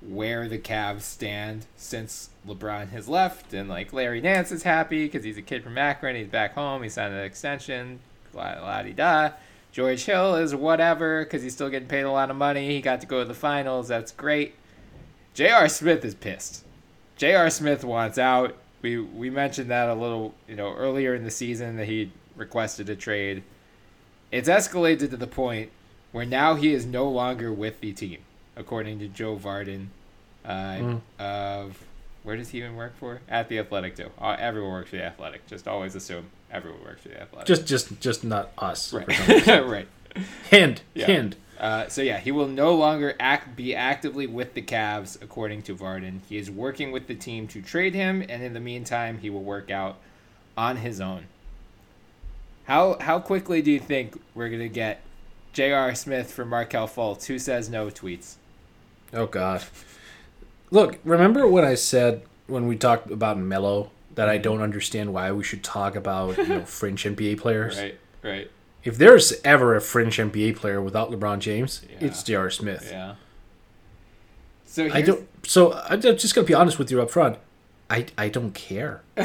where 0.00 0.48
the 0.48 0.58
Cavs 0.58 1.02
stand 1.02 1.66
since 1.76 2.30
LeBron 2.46 2.90
has 2.90 3.08
left, 3.08 3.52
and 3.54 3.68
like 3.68 3.92
Larry 3.92 4.20
Nance 4.20 4.50
is 4.50 4.64
happy 4.64 5.06
because 5.06 5.24
he's 5.24 5.38
a 5.38 5.42
kid 5.42 5.62
from 5.62 5.78
Akron, 5.78 6.16
he's 6.16 6.26
back 6.26 6.54
home, 6.54 6.82
he 6.82 6.88
signed 6.88 7.14
an 7.14 7.24
extension, 7.24 8.00
la 8.34 8.54
la 8.60 8.82
di 8.82 8.92
da. 8.92 9.30
George 9.70 10.04
Hill 10.04 10.36
is 10.36 10.54
whatever 10.54 11.24
because 11.24 11.42
he's 11.42 11.54
still 11.54 11.70
getting 11.70 11.88
paid 11.88 12.02
a 12.02 12.10
lot 12.10 12.30
of 12.30 12.36
money. 12.36 12.68
He 12.68 12.82
got 12.82 13.00
to 13.00 13.06
go 13.06 13.20
to 13.20 13.24
the 13.24 13.34
finals. 13.34 13.88
That's 13.88 14.12
great. 14.12 14.54
J.R. 15.32 15.66
Smith 15.68 16.04
is 16.04 16.14
pissed. 16.14 16.64
J.R. 17.16 17.48
Smith 17.48 17.82
wants 17.82 18.18
out. 18.18 18.54
We 18.82 18.98
we 18.98 19.30
mentioned 19.30 19.70
that 19.70 19.88
a 19.88 19.94
little, 19.94 20.34
you 20.46 20.56
know, 20.56 20.74
earlier 20.74 21.14
in 21.14 21.24
the 21.24 21.30
season 21.30 21.76
that 21.76 21.86
he 21.86 22.12
requested 22.36 22.90
a 22.90 22.96
trade. 22.96 23.42
It's 24.30 24.48
escalated 24.48 25.10
to 25.10 25.16
the 25.16 25.26
point 25.26 25.70
where 26.12 26.24
now 26.26 26.54
he 26.54 26.72
is 26.72 26.86
no 26.86 27.08
longer 27.08 27.52
with 27.52 27.80
the 27.80 27.92
team, 27.92 28.18
according 28.56 28.98
to 29.00 29.08
Joe 29.08 29.36
Vardon. 29.36 29.86
Uh, 30.44 30.96
Of 31.18 31.84
where 32.22 32.36
does 32.36 32.50
he 32.50 32.58
even 32.58 32.76
work 32.76 32.96
for? 32.98 33.20
At 33.28 33.48
the 33.48 33.58
Athletic 33.58 33.96
too. 33.96 34.10
Uh, 34.20 34.36
everyone 34.38 34.72
works 34.72 34.90
for 34.90 34.96
the 34.96 35.04
Athletic. 35.04 35.46
Just 35.46 35.66
always 35.68 35.94
assume 35.94 36.26
everyone 36.50 36.82
works 36.84 37.02
for 37.02 37.08
the 37.08 37.20
Athletic. 37.20 37.46
Just 37.46 37.66
just 37.66 38.00
just 38.00 38.24
not 38.24 38.52
us. 38.58 38.92
right, 38.92 39.06
right. 39.46 39.88
Hint. 40.50 40.82
Yeah. 40.94 41.06
Hint. 41.06 41.36
Uh, 41.58 41.86
so 41.88 42.02
yeah, 42.02 42.18
he 42.18 42.32
will 42.32 42.48
no 42.48 42.74
longer 42.74 43.14
act 43.20 43.54
be 43.54 43.72
actively 43.74 44.26
with 44.26 44.54
the 44.54 44.62
Cavs, 44.62 45.20
according 45.22 45.62
to 45.62 45.76
Vardon. 45.76 46.18
He 46.28 46.36
is 46.36 46.50
working 46.50 46.90
with 46.90 47.06
the 47.06 47.14
team 47.14 47.46
to 47.48 47.62
trade 47.62 47.94
him, 47.94 48.20
and 48.28 48.42
in 48.42 48.52
the 48.52 48.58
meantime, 48.60 49.18
he 49.18 49.30
will 49.30 49.42
work 49.44 49.70
out 49.70 49.96
on 50.56 50.78
his 50.78 51.00
own. 51.00 51.26
How 52.64 52.96
how 53.00 53.20
quickly 53.20 53.62
do 53.62 53.70
you 53.70 53.78
think 53.80 54.20
we're 54.34 54.48
gonna 54.48 54.68
get 54.68 55.02
J.R. 55.52 55.94
Smith 55.94 56.32
from 56.32 56.48
Markelle 56.48 56.88
Fultz, 56.88 57.26
who 57.26 57.38
says 57.38 57.68
no 57.68 57.86
tweets? 57.88 58.36
Oh 59.12 59.26
God. 59.26 59.62
Look, 60.70 60.98
remember 61.04 61.46
what 61.46 61.64
I 61.64 61.74
said 61.74 62.22
when 62.46 62.66
we 62.66 62.76
talked 62.76 63.10
about 63.10 63.36
Melo 63.38 63.90
that 64.14 64.28
I 64.28 64.38
don't 64.38 64.62
understand 64.62 65.12
why 65.12 65.30
we 65.32 65.44
should 65.44 65.62
talk 65.62 65.94
about 65.96 66.36
you 66.38 66.46
know 66.46 66.60
fringe 66.64 67.04
NBA 67.04 67.38
players. 67.38 67.78
Right, 67.78 67.98
right, 68.22 68.50
If 68.84 68.96
there's 68.98 69.34
ever 69.44 69.74
a 69.76 69.80
fringe 69.80 70.16
NBA 70.18 70.56
player 70.56 70.80
without 70.80 71.10
LeBron 71.10 71.38
James, 71.40 71.82
Yeah. 71.90 72.06
it's 72.06 72.22
J.R. 72.22 72.50
Smith. 72.50 72.88
yeah. 72.90 73.14
So 74.64 74.88
I 74.90 75.02
don't. 75.02 75.28
So 75.46 75.74
I'm 75.88 76.00
just 76.00 76.34
gonna 76.34 76.46
be 76.46 76.54
honest 76.54 76.78
with 76.78 76.90
you 76.90 77.02
up 77.02 77.10
front. 77.10 77.36
I 77.90 78.06
I 78.16 78.28
don't 78.30 78.52
care. 78.54 79.02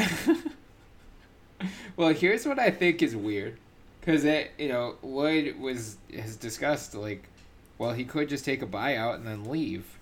Well, 1.96 2.10
here's 2.10 2.46
what 2.46 2.60
I 2.60 2.70
think 2.70 3.02
is 3.02 3.16
weird, 3.16 3.56
because 4.00 4.24
it 4.24 4.52
you 4.58 4.68
know 4.68 4.96
Lloyd 5.02 5.56
was 5.58 5.96
has 6.14 6.36
discussed 6.36 6.94
like, 6.94 7.28
well 7.78 7.92
he 7.92 8.04
could 8.04 8.28
just 8.28 8.44
take 8.44 8.62
a 8.62 8.66
buyout 8.66 9.16
and 9.16 9.26
then 9.26 9.44
leave. 9.44 9.98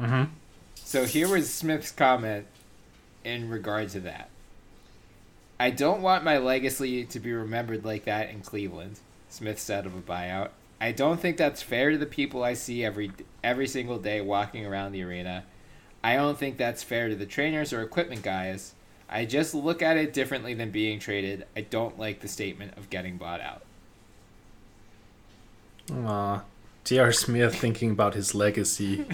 Mm-hmm. 0.00 0.24
So 0.74 1.04
here 1.04 1.28
was 1.28 1.52
Smith's 1.52 1.90
comment 1.90 2.46
in 3.24 3.48
regard 3.48 3.88
to 3.90 4.00
that. 4.00 4.28
I 5.58 5.70
don't 5.70 6.02
want 6.02 6.22
my 6.22 6.38
legacy 6.38 7.04
to 7.04 7.18
be 7.18 7.32
remembered 7.32 7.84
like 7.84 8.04
that 8.04 8.30
in 8.30 8.40
Cleveland, 8.42 8.98
Smith 9.28 9.58
said 9.58 9.86
of 9.86 9.96
a 9.96 10.00
buyout. 10.00 10.50
I 10.80 10.92
don't 10.92 11.18
think 11.18 11.38
that's 11.38 11.62
fair 11.62 11.90
to 11.90 11.98
the 11.98 12.06
people 12.06 12.44
I 12.44 12.54
see 12.54 12.84
every 12.84 13.10
every 13.42 13.66
single 13.66 13.98
day 13.98 14.20
walking 14.20 14.66
around 14.66 14.92
the 14.92 15.02
arena. 15.02 15.44
I 16.04 16.16
don't 16.16 16.38
think 16.38 16.56
that's 16.56 16.82
fair 16.82 17.08
to 17.08 17.16
the 17.16 17.26
trainers 17.26 17.72
or 17.72 17.82
equipment 17.82 18.22
guys. 18.22 18.74
I 19.08 19.24
just 19.24 19.54
look 19.54 19.82
at 19.82 19.96
it 19.96 20.12
differently 20.12 20.54
than 20.54 20.70
being 20.70 20.98
traded. 20.98 21.46
I 21.56 21.60
don't 21.60 21.98
like 21.98 22.20
the 22.20 22.28
statement 22.28 22.76
of 22.76 22.90
getting 22.90 23.16
bought 23.16 23.40
out. 23.40 23.62
Aw, 25.92 26.42
J.R. 26.84 27.12
Smith 27.12 27.54
thinking 27.54 27.92
about 27.92 28.14
his 28.14 28.34
legacy. 28.34 29.06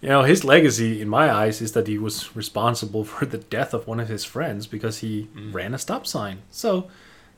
you 0.00 0.08
know, 0.08 0.22
his 0.22 0.44
legacy, 0.44 1.00
in 1.00 1.08
my 1.08 1.30
eyes, 1.30 1.60
is 1.60 1.72
that 1.72 1.86
he 1.86 1.98
was 1.98 2.34
responsible 2.34 3.04
for 3.04 3.24
the 3.24 3.38
death 3.38 3.72
of 3.72 3.86
one 3.86 4.00
of 4.00 4.08
his 4.08 4.24
friends 4.24 4.66
because 4.66 4.98
he 4.98 5.28
mm. 5.34 5.54
ran 5.54 5.74
a 5.74 5.78
stop 5.78 6.06
sign. 6.06 6.42
So, 6.50 6.88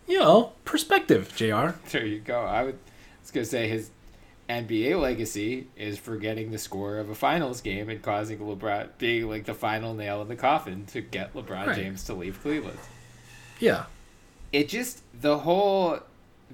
you 0.07 0.19
know, 0.19 0.53
perspective, 0.65 1.33
Jr. 1.37 1.77
There 1.91 2.07
you 2.07 2.21
go. 2.21 2.41
I 2.41 2.65
would 2.65 2.75
I 2.77 3.21
was 3.21 3.31
gonna 3.31 3.47
say 3.47 3.69
his 3.69 3.91
NBA 4.49 5.01
legacy 5.01 5.69
is 5.77 5.99
forgetting 5.99 6.51
the 6.51 6.59
score 6.59 6.99
of 6.99 7.09
a 7.09 7.15
finals 7.15 7.61
game 7.61 7.89
and 7.89 8.03
causing 8.03 8.39
LeBron 8.39 8.89
being 8.99 9.29
like 9.29 9.45
the 9.45 9.55
final 9.55 9.95
nail 9.95 10.21
in 10.21 10.29
the 10.29 10.37
coffin 10.37 10.85
to 10.87 11.01
get 11.01 11.33
LeBron 11.35 11.67
Right. 11.67 11.77
James 11.77 12.05
to 12.05 12.15
leave 12.15 12.41
Cleveland. 12.43 12.79
Yeah. 13.59 13.87
It 14.53 14.69
just 14.69 15.03
the 15.19 15.39
whole 15.39 16.01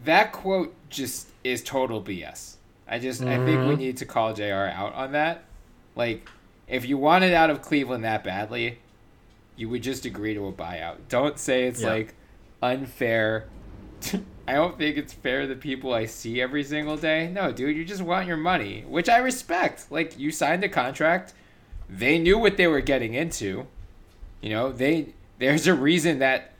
that 0.04 0.32
quote 0.32 0.74
just 0.88 1.28
is 1.42 1.62
total 1.62 2.02
BS. 2.02 2.54
I 2.88 2.98
just 2.98 3.22
I 3.22 3.36
think 3.36 3.46
we 3.46 3.54
mm-hmm. 3.54 3.74
need 3.76 3.96
to 3.98 4.06
call 4.06 4.34
JR 4.34 4.44
out 4.72 4.94
on 4.94 5.12
that. 5.12 5.44
Like 5.96 6.28
if 6.68 6.86
you 6.86 6.96
wanted 6.96 7.34
out 7.34 7.50
of 7.50 7.60
Cleveland 7.62 8.04
that 8.04 8.22
badly, 8.22 8.78
you 9.56 9.68
would 9.68 9.82
just 9.82 10.04
agree 10.06 10.34
to 10.34 10.46
a 10.46 10.52
buyout. 10.52 10.96
Don't 11.08 11.38
say 11.38 11.64
it's 11.64 11.82
Yeah. 11.82 11.90
like 11.90 12.14
unfair. 12.62 13.46
I 14.50 14.54
don't 14.54 14.76
think 14.76 14.96
it's 14.96 15.12
fair 15.12 15.42
to 15.42 15.46
the 15.46 15.54
people 15.54 15.94
I 15.94 16.06
see 16.06 16.42
every 16.42 16.64
single 16.64 16.96
day. 16.96 17.30
No, 17.30 17.52
dude, 17.52 17.76
you 17.76 17.84
just 17.84 18.02
want 18.02 18.26
your 18.26 18.36
money, 18.36 18.84
which 18.88 19.08
I 19.08 19.18
respect. 19.18 19.86
Like 19.92 20.18
you 20.18 20.32
signed 20.32 20.64
a 20.64 20.68
contract, 20.68 21.34
they 21.88 22.18
knew 22.18 22.36
what 22.36 22.56
they 22.56 22.66
were 22.66 22.80
getting 22.80 23.14
into. 23.14 23.68
You 24.40 24.50
know, 24.50 24.72
they 24.72 25.14
there's 25.38 25.68
a 25.68 25.74
reason 25.74 26.18
that 26.18 26.50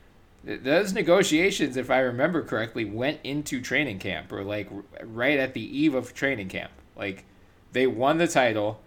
those 0.45 0.93
negotiations, 0.93 1.75
if 1.75 1.91
I 1.91 1.99
remember 1.99 2.41
correctly, 2.43 2.85
went 2.85 3.19
into 3.25 3.59
training 3.59 3.99
camp 3.99 4.31
or 4.31 4.45
like 4.45 4.69
right 5.03 5.37
at 5.37 5.53
the 5.53 5.77
eve 5.77 5.93
of 5.93 6.13
training 6.13 6.47
camp. 6.47 6.71
Like 6.95 7.25
they 7.73 7.87
won 7.87 8.19
the 8.19 8.27
title, 8.27 8.79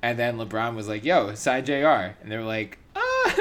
and 0.00 0.18
then 0.18 0.38
LeBron 0.38 0.74
was 0.74 0.88
like, 0.88 1.04
"Yo, 1.04 1.34
sign 1.34 1.66
Jr." 1.66 2.16
And 2.22 2.32
they 2.32 2.38
were 2.38 2.42
like, 2.42 2.78
"Ah, 2.94 3.36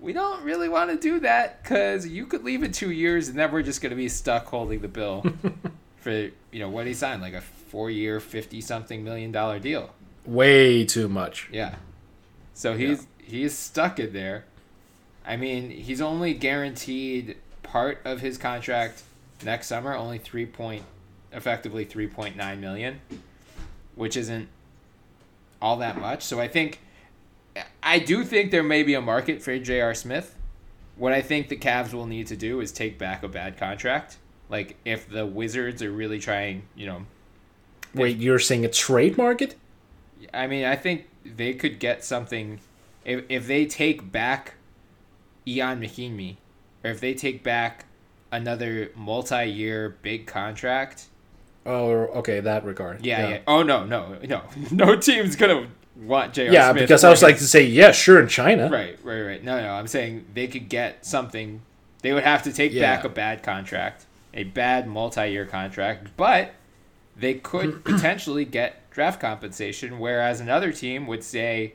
we 0.00 0.12
don't 0.12 0.42
really 0.44 0.68
want 0.68 0.90
to 0.90 0.96
do 0.96 1.20
that 1.20 1.62
because 1.62 2.06
you 2.06 2.26
could 2.26 2.44
leave 2.44 2.62
in 2.62 2.72
two 2.72 2.90
years, 2.90 3.28
and 3.28 3.38
then 3.38 3.52
we're 3.52 3.62
just 3.62 3.80
gonna 3.80 3.96
be 3.96 4.08
stuck 4.08 4.46
holding 4.46 4.80
the 4.80 4.88
bill 4.88 5.24
for 5.96 6.10
you 6.10 6.58
know 6.60 6.68
what 6.68 6.86
he 6.86 6.94
signed, 6.94 7.22
like 7.22 7.34
a 7.34 7.40
four-year, 7.40 8.20
fifty-something 8.20 9.04
million 9.04 9.32
dollar 9.32 9.58
deal." 9.58 9.90
Way 10.24 10.84
too 10.84 11.08
much. 11.08 11.48
Yeah. 11.52 11.76
So 12.54 12.76
he's 12.76 13.06
he's 13.18 13.56
stuck 13.56 13.98
in 13.98 14.12
there. 14.12 14.44
I 15.24 15.36
mean, 15.36 15.70
he's 15.70 16.00
only 16.00 16.34
guaranteed 16.34 17.36
part 17.62 18.00
of 18.04 18.20
his 18.20 18.36
contract 18.38 19.02
next 19.44 19.68
summer, 19.68 19.94
only 19.94 20.18
three 20.18 20.46
point, 20.46 20.82
effectively 21.32 21.84
three 21.84 22.06
point 22.06 22.36
nine 22.36 22.60
million, 22.60 23.00
which 23.94 24.16
isn't 24.16 24.48
all 25.62 25.76
that 25.78 25.98
much. 25.98 26.22
So 26.22 26.40
I 26.40 26.48
think, 26.48 26.80
I 27.82 27.98
do 27.98 28.24
think 28.24 28.50
there 28.50 28.62
may 28.62 28.82
be 28.82 28.94
a 28.94 29.00
market 29.00 29.42
for 29.42 29.58
J.R. 29.58 29.94
Smith. 29.94 30.36
What 30.96 31.12
I 31.12 31.22
think 31.22 31.48
the 31.48 31.56
Cavs 31.56 31.92
will 31.92 32.06
need 32.06 32.26
to 32.28 32.36
do 32.36 32.60
is 32.60 32.72
take 32.72 32.98
back 32.98 33.22
a 33.22 33.28
bad 33.28 33.56
contract. 33.56 34.18
Like 34.48 34.76
if 34.84 35.08
the 35.08 35.26
Wizards 35.26 35.82
are 35.82 35.90
really 35.90 36.18
trying, 36.18 36.62
you 36.74 36.86
know, 36.86 37.06
Wait, 37.94 38.18
you're 38.18 38.38
saying 38.38 38.64
a 38.64 38.68
trade 38.68 39.16
market? 39.16 39.56
I 40.32 40.46
mean, 40.46 40.64
I 40.64 40.76
think 40.76 41.08
they 41.24 41.54
could 41.54 41.78
get 41.78 42.04
something 42.04 42.60
if 43.04 43.24
if 43.28 43.46
they 43.46 43.66
take 43.66 44.12
back 44.12 44.54
Ian 45.46 45.80
Mahinmi, 45.80 46.36
or 46.84 46.90
if 46.90 47.00
they 47.00 47.14
take 47.14 47.42
back 47.42 47.86
another 48.30 48.90
multi-year 48.94 49.96
big 50.02 50.26
contract. 50.26 51.06
Oh, 51.66 51.90
okay, 51.90 52.40
that 52.40 52.64
regard. 52.64 53.04
Yeah, 53.04 53.28
yeah. 53.28 53.38
Oh 53.46 53.62
no, 53.62 53.84
no, 53.84 54.18
no, 54.22 54.42
no 54.70 54.96
team's 54.96 55.36
gonna 55.36 55.68
want 56.00 56.32
J.R. 56.34 56.52
Yeah, 56.52 56.70
Smith 56.72 56.82
because 56.82 57.04
I 57.04 57.10
was 57.10 57.22
like 57.22 57.32
like 57.32 57.38
to 57.40 57.46
say, 57.46 57.64
yeah, 57.64 57.92
sure, 57.92 58.20
in 58.20 58.28
China. 58.28 58.68
Right, 58.70 58.98
right, 59.04 59.20
right. 59.20 59.44
No, 59.44 59.60
no. 59.60 59.70
I'm 59.72 59.86
saying 59.86 60.26
they 60.34 60.46
could 60.46 60.68
get 60.68 61.04
something. 61.04 61.60
They 62.02 62.12
would 62.12 62.24
have 62.24 62.42
to 62.44 62.52
take 62.52 62.72
Yeah. 62.72 62.96
back 62.96 63.04
a 63.04 63.08
bad 63.08 63.42
contract, 63.42 64.06
a 64.32 64.44
bad 64.44 64.86
multi-year 64.88 65.44
contract, 65.46 66.08
but 66.16 66.52
they 67.16 67.34
could 67.34 67.84
potentially 67.84 68.44
get 68.44 68.90
draft 68.90 69.20
compensation. 69.20 69.98
Whereas 69.98 70.40
another 70.40 70.72
team 70.72 71.06
would 71.06 71.22
say, 71.22 71.74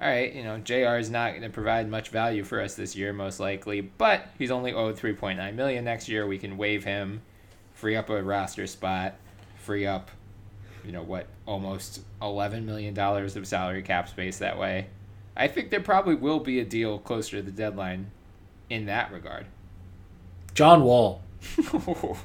"All 0.00 0.08
right, 0.08 0.32
you 0.34 0.42
know, 0.42 0.58
Jr. 0.58 0.96
is 0.98 1.10
not 1.10 1.30
going 1.32 1.42
to 1.42 1.50
provide 1.50 1.88
much 1.90 2.08
value 2.08 2.42
for 2.44 2.60
us 2.60 2.74
this 2.74 2.96
year, 2.96 3.12
most 3.12 3.38
likely, 3.40 3.80
but 3.82 4.26
he's 4.38 4.50
only 4.50 4.72
owed 4.72 4.96
3.9 4.96 5.54
million 5.54 5.84
next 5.84 6.08
year. 6.08 6.26
We 6.26 6.38
can 6.38 6.56
waive 6.56 6.84
him, 6.84 7.20
free 7.74 7.94
up 7.96 8.08
a 8.08 8.22
roster 8.22 8.66
spot, 8.66 9.16
free 9.58 9.84
up." 9.86 10.10
You 10.84 10.92
know 10.92 11.02
what? 11.02 11.26
Almost 11.46 12.00
eleven 12.20 12.66
million 12.66 12.94
dollars 12.94 13.36
of 13.36 13.46
salary 13.46 13.82
cap 13.82 14.08
space 14.08 14.38
that 14.38 14.58
way. 14.58 14.86
I 15.36 15.48
think 15.48 15.70
there 15.70 15.80
probably 15.80 16.14
will 16.16 16.40
be 16.40 16.60
a 16.60 16.64
deal 16.64 16.98
closer 16.98 17.36
to 17.36 17.42
the 17.42 17.50
deadline 17.50 18.10
in 18.68 18.86
that 18.86 19.12
regard. 19.12 19.46
John 20.54 20.82
Wall. 20.84 21.22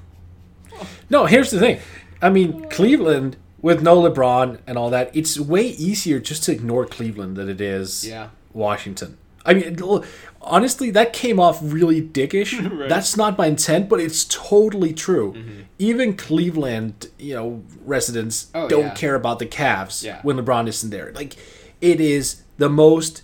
No, 1.09 1.25
here's 1.25 1.51
the 1.51 1.59
thing. 1.59 1.79
I 2.21 2.29
mean, 2.29 2.67
Cleveland 2.69 3.37
with 3.61 3.81
no 3.81 4.01
LeBron 4.01 4.59
and 4.67 4.77
all 4.77 4.89
that, 4.89 5.15
it's 5.15 5.39
way 5.39 5.67
easier 5.67 6.19
just 6.19 6.43
to 6.43 6.51
ignore 6.51 6.85
Cleveland 6.85 7.37
than 7.37 7.47
it 7.49 7.61
is 7.61 8.05
Yeah. 8.05 8.29
Washington. 8.53 9.17
I 9.45 9.53
mean, 9.53 9.77
honestly, 10.41 10.89
that 10.91 11.13
came 11.13 11.39
off 11.39 11.59
really 11.61 12.01
dickish. 12.01 12.87
That's 12.89 13.15
not 13.15 13.37
my 13.37 13.47
intent, 13.47 13.89
but 13.89 13.99
it's 13.99 14.25
totally 14.25 14.93
true. 14.93 15.33
Mm-hmm. 15.33 15.61
Even 15.79 16.15
Cleveland, 16.17 17.09
you 17.19 17.33
know, 17.35 17.63
residents 17.85 18.47
Oh, 18.55 18.67
don't 18.67 18.85
yeah. 18.87 18.93
care 18.95 19.15
about 19.15 19.39
the 19.39 19.45
Cavs 19.45 20.03
Yeah. 20.03 20.19
when 20.23 20.37
LeBron 20.37 20.67
isn't 20.67 20.89
there. 20.89 21.11
Like, 21.13 21.35
it 21.81 22.01
is 22.01 22.41
the 22.57 22.69
most, 22.69 23.21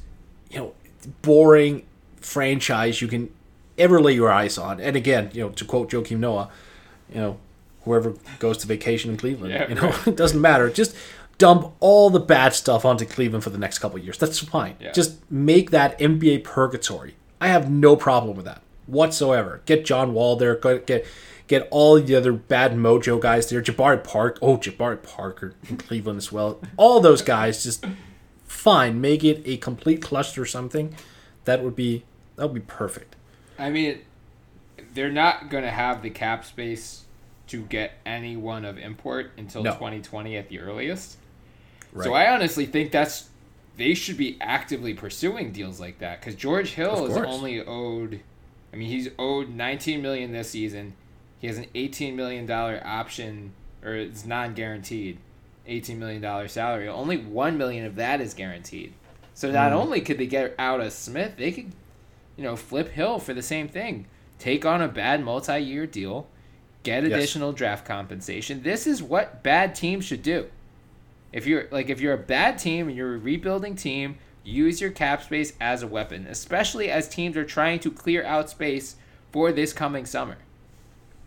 you 0.50 0.58
know, 0.60 0.74
boring 1.22 1.86
franchise 2.18 3.02
you 3.02 3.08
can 3.08 3.30
ever 3.78 4.00
lay 4.02 4.14
your 4.14 4.32
eyes 4.32 4.58
on. 4.58 4.80
And 4.80 4.96
again, 4.96 5.32
you 5.34 5.42
know, 5.42 5.50
to 5.50 5.66
quote 5.66 5.90
Joakim 5.90 6.20
Noah, 6.20 6.50
you 7.10 7.20
know, 7.20 7.38
whoever 7.84 8.14
goes 8.38 8.58
to 8.60 8.68
vacation 8.68 9.10
in 9.10 9.18
Cleveland, 9.18 9.54
Yeah, 9.54 9.68
you 9.70 9.76
know, 9.76 9.82
right. 9.90 10.08
it 10.08 10.16
doesn't 10.16 10.40
matter. 10.40 10.70
Just 10.70 10.96
dump 11.42 11.74
all 11.80 12.12
the 12.12 12.20
bad 12.20 12.54
stuff 12.54 12.86
onto 12.86 13.04
Cleveland 13.04 13.44
for 13.44 13.50
the 13.50 13.58
next 13.58 13.80
couple 13.80 13.98
of 13.98 14.04
years. 14.04 14.20
That's 14.20 14.38
fine. 14.38 14.76
Yeah. 14.80 14.92
Just 14.92 15.20
make 15.32 15.72
that 15.72 15.98
NBA 15.98 16.44
purgatory. 16.44 17.16
I 17.42 17.48
have 17.48 17.70
no 17.72 17.96
problem 17.96 18.36
with 18.38 18.46
that 18.46 18.62
whatsoever. 18.86 19.62
Get 19.66 19.84
John 19.84 20.14
Wall 20.14 20.36
there. 20.36 20.56
Get 20.56 21.06
get 21.48 21.68
all 21.72 22.00
the 22.00 22.16
other 22.16 22.32
bad 22.32 22.74
mojo 22.74 23.20
guys 23.20 23.50
there. 23.50 23.60
Jabari 23.60 24.04
Park. 24.04 24.38
Oh, 24.40 24.58
Jabari 24.58 25.02
Parker 25.02 25.56
in 25.68 25.78
Cleveland 25.78 26.18
as 26.18 26.32
well. 26.32 26.62
All 26.78 27.00
those 27.00 27.24
guys 27.24 27.64
just 27.64 27.84
fine. 28.46 29.02
Make 29.02 29.24
it 29.24 29.42
a 29.46 29.58
complete 29.58 30.02
cluster 30.04 30.44
or 30.44 30.46
something. 30.46 30.96
That 31.46 31.64
would 31.64 31.76
be 31.76 32.04
that 32.36 32.46
would 32.46 32.54
be 32.54 32.62
perfect. 32.68 33.16
I 33.58 33.72
mean, 33.72 34.00
they're 34.94 35.12
not 35.12 35.50
going 35.50 35.64
to 35.64 35.72
have 35.72 36.04
the 36.04 36.12
cap 36.12 36.46
space 36.46 37.06
to 37.48 37.64
get 37.64 37.94
anyone 38.06 38.64
of 38.64 38.78
import 38.78 39.32
until 39.38 39.64
No. 39.64 39.72
2020 39.74 40.38
at 40.38 40.48
the 40.50 40.60
earliest. 40.60 41.18
Right. 41.94 42.06
So 42.06 42.14
I 42.14 42.32
honestly 42.34 42.66
think 42.66 42.92
that's 42.92 43.30
they 43.78 43.94
should 43.94 44.18
be 44.18 44.38
actively 44.42 44.94
pursuing 44.94 45.52
deals 45.52 45.80
like 45.80 46.00
that 46.00 46.20
because 46.20 46.36
George 46.36 46.72
Hill 46.72 47.08
is 47.08 47.18
only 47.18 47.66
owed. 47.66 48.22
I 48.74 48.76
mean, 48.76 48.88
he's 48.88 49.10
owed 49.18 49.50
19 49.50 50.02
million 50.02 50.32
this 50.32 50.52
season. 50.52 50.94
He 51.40 51.48
has 51.48 51.58
an 51.58 51.66
18 51.74 52.16
million 52.16 52.46
dollar 52.46 52.82
option, 52.86 53.54
or 53.84 53.96
it's 53.96 54.26
non-guaranteed, 54.26 55.18
18 55.68 56.00
million 56.00 56.22
dollar 56.22 56.48
salary. 56.48 56.88
Only 56.88 57.18
one 57.18 57.58
million 57.58 57.86
of 57.86 57.96
that 57.96 58.22
is 58.22 58.34
guaranteed. 58.34 58.94
So 59.34 59.52
not 59.52 59.72
hmm. 59.72 59.78
only 59.80 60.02
could 60.02 60.18
they 60.18 60.28
get 60.28 60.56
out 60.60 60.82
of 60.82 60.94
Smith, 60.94 61.34
they 61.38 61.52
could, 61.52 61.72
you 62.38 62.44
know, 62.44 62.56
flip 62.56 62.90
Hill 62.90 63.20
for 63.20 63.34
the 63.34 63.42
same 63.42 63.68
thing. 63.68 64.06
Take 64.38 64.66
on 64.66 64.82
a 64.82 64.88
bad 64.88 65.24
multi-year 65.24 65.88
deal, 65.88 66.28
get 66.84 67.04
Yes. 67.04 67.14
additional 67.14 67.54
draft 67.54 67.86
compensation. 67.86 68.64
This 68.64 68.86
is 68.86 69.02
what 69.02 69.44
bad 69.44 69.76
teams 69.76 70.06
should 70.06 70.24
do. 70.24 70.48
If 71.34 71.46
you're 71.48 71.68
like 71.72 71.90
if 71.90 72.00
you're 72.02 72.14
a 72.14 72.18
bad 72.18 72.58
team 72.58 72.88
and 72.88 72.96
you're 72.98 73.16
a 73.16 73.18
rebuilding 73.18 73.76
team, 73.76 74.18
use 74.44 74.82
your 74.82 74.92
cap 74.92 75.24
space 75.24 75.54
as 75.62 75.84
a 75.84 75.88
weapon, 75.88 76.28
especially 76.28 76.90
as 76.90 77.08
teams 77.08 77.38
are 77.38 77.46
trying 77.46 77.80
to 77.80 77.92
clear 77.92 78.24
out 78.26 78.50
space 78.50 78.96
for 79.32 79.52
this 79.52 79.72
coming 79.74 80.06
summer. 80.06 80.38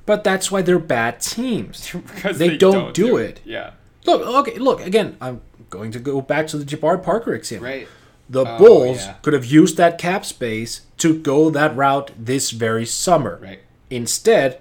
But 0.07 0.23
that's 0.25 0.51
why 0.51 0.61
they're 0.63 0.79
bad 0.79 1.21
teams. 1.21 1.91
because 2.15 2.39
They 2.39 2.57
don't 2.57 2.95
do 2.95 3.17
it. 3.17 3.41
Yeah. 3.45 3.71
Look, 4.05 4.21
okay, 4.49 4.59
look 4.59 4.81
again. 4.85 5.17
I'm 5.21 5.41
going 5.71 5.91
to 5.93 5.99
go 5.99 6.21
back 6.21 6.47
to 6.49 6.59
the 6.59 6.65
Jabari 6.65 7.03
Parker 7.03 7.33
example. 7.35 7.69
Right. 7.69 7.89
The 8.29 8.45
Oh, 8.47 8.59
Bulls 8.59 9.07
yeah. 9.07 9.15
could 9.23 9.33
have 9.33 9.45
used 9.47 9.77
that 9.79 9.97
cap 9.99 10.25
space 10.27 10.83
to 10.99 11.19
go 11.19 11.49
that 11.51 11.75
route 11.77 12.11
this 12.19 12.51
very 12.51 12.85
summer. 12.87 13.39
Right. 13.43 13.61
Instead, 13.91 14.61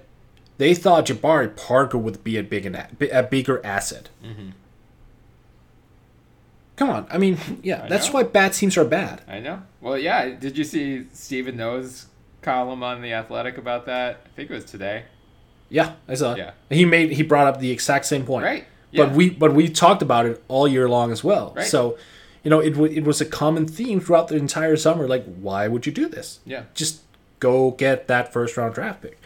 they 0.58 0.74
thought 0.74 1.06
Jabari 1.06 1.54
Parker 1.54 1.98
would 1.98 2.22
be 2.24 2.36
a 2.38 2.42
big 2.42 2.66
a 3.12 3.22
bigger 3.22 3.64
asset. 3.64 4.08
Mm-hmm. 4.24 4.50
Come 6.76 6.90
on. 6.90 7.06
I 7.10 7.18
mean, 7.18 7.38
yeah, 7.62 7.84
I 7.84 7.88
that's 7.88 8.08
know. 8.08 8.14
why 8.14 8.22
bad 8.24 8.52
teams 8.52 8.76
are 8.76 8.84
bad. 8.84 9.22
I 9.28 9.38
know. 9.40 9.62
Well, 9.80 9.98
yeah. 9.98 10.30
Did 10.30 10.56
you 10.58 10.64
see 10.64 11.06
Stephen 11.12 11.56
Noh's 11.56 12.06
column 12.42 12.82
on 12.82 13.00
the 13.02 13.12
Athletic 13.12 13.58
about 13.58 13.86
that? 13.86 14.20
I 14.26 14.28
think 14.36 14.50
it 14.50 14.54
was 14.54 14.64
today. 14.64 15.04
Yeah, 15.70 15.94
I 16.08 16.14
saw. 16.14 16.32
it. 16.32 16.38
Yeah. 16.38 16.50
He 16.70 16.84
made 16.84 17.12
he 17.12 17.22
brought 17.22 17.46
up 17.46 17.60
the 17.60 17.70
exact 17.70 18.06
same 18.06 18.24
point. 18.24 18.44
Right. 18.44 18.64
But 18.96 19.10
we 19.12 19.30
but 19.30 19.52
we 19.54 19.68
talked 19.68 20.02
about 20.02 20.24
it 20.26 20.42
all 20.46 20.68
year 20.68 20.88
long 20.88 21.10
as 21.10 21.24
well. 21.24 21.52
Right. 21.56 21.66
So, 21.66 21.98
you 22.44 22.50
know, 22.50 22.60
it 22.60 22.70
w- 22.70 22.92
it 22.96 23.02
was 23.04 23.20
a 23.20 23.24
common 23.24 23.66
theme 23.66 23.98
throughout 23.98 24.28
the 24.28 24.36
entire 24.36 24.76
summer. 24.76 25.08
Like, 25.08 25.24
why 25.24 25.66
would 25.66 25.84
you 25.86 25.90
do 25.92 26.08
this? 26.08 26.38
Yeah. 26.46 26.64
Just 26.74 27.00
go 27.40 27.72
get 27.72 28.06
that 28.06 28.32
first 28.32 28.56
round 28.56 28.74
draft 28.74 29.02
pick. 29.02 29.20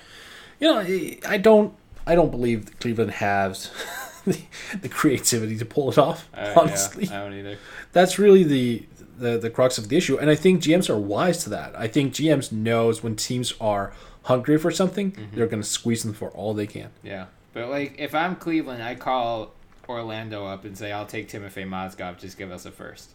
You 0.59 0.68
know, 0.68 0.78
I- 0.78 1.18
I 1.26 1.36
don't 1.36 1.74
I 2.07 2.14
don't 2.14 2.30
believe 2.30 2.78
Cleveland 2.80 3.11
has 3.12 3.70
the, 4.25 4.41
the 4.83 4.89
creativity 4.89 5.57
to 5.59 5.64
pull 5.64 5.91
it 5.91 5.99
off. 5.99 6.29
Uh, 6.35 6.53
honestly, 6.57 7.05
yeah, 7.05 7.21
I 7.21 7.25
don't 7.25 7.35
either. 7.39 7.59
that's 7.93 8.19
really 8.19 8.45
the, 8.45 8.87
the 9.19 9.39
the 9.39 9.51
crux 9.51 9.79
of 9.79 9.89
the 9.89 9.97
issue 9.97 10.16
and 10.16 10.31
i 10.31 10.35
think 10.37 10.62
gms 10.62 10.89
are 10.89 10.97
wise 10.99 11.43
to 11.43 11.51
that 11.51 11.77
i 11.77 11.89
think 11.89 12.12
gms 12.14 12.53
knows 12.53 13.03
when 13.03 13.16
teams 13.16 13.53
are 13.61 13.93
hungry 14.23 14.57
for 14.59 14.71
something 14.71 15.11
Mm-hmm. 15.12 15.37
they're 15.37 15.47
going 15.49 15.62
to 15.62 15.69
squeeze 15.69 16.03
them 16.05 16.12
for 16.14 16.31
all 16.31 16.55
they 16.55 16.66
can 16.69 16.91
Yeah. 17.03 17.27
But 17.55 17.71
like, 17.71 17.97
if 17.99 18.14
I'm 18.14 18.37
Cleveland, 18.37 18.83
I 18.83 18.95
call 18.95 19.55
Orlando 19.89 20.45
up 20.47 20.64
and 20.64 20.77
say, 20.79 20.93
"I'll 20.93 21.07
take 21.07 21.29
Timofey 21.29 21.66
Mozgov. 21.66 22.19
Just 22.19 22.39
give 22.39 22.53
us 22.53 22.64
a 22.66 22.71
first. 22.71 23.11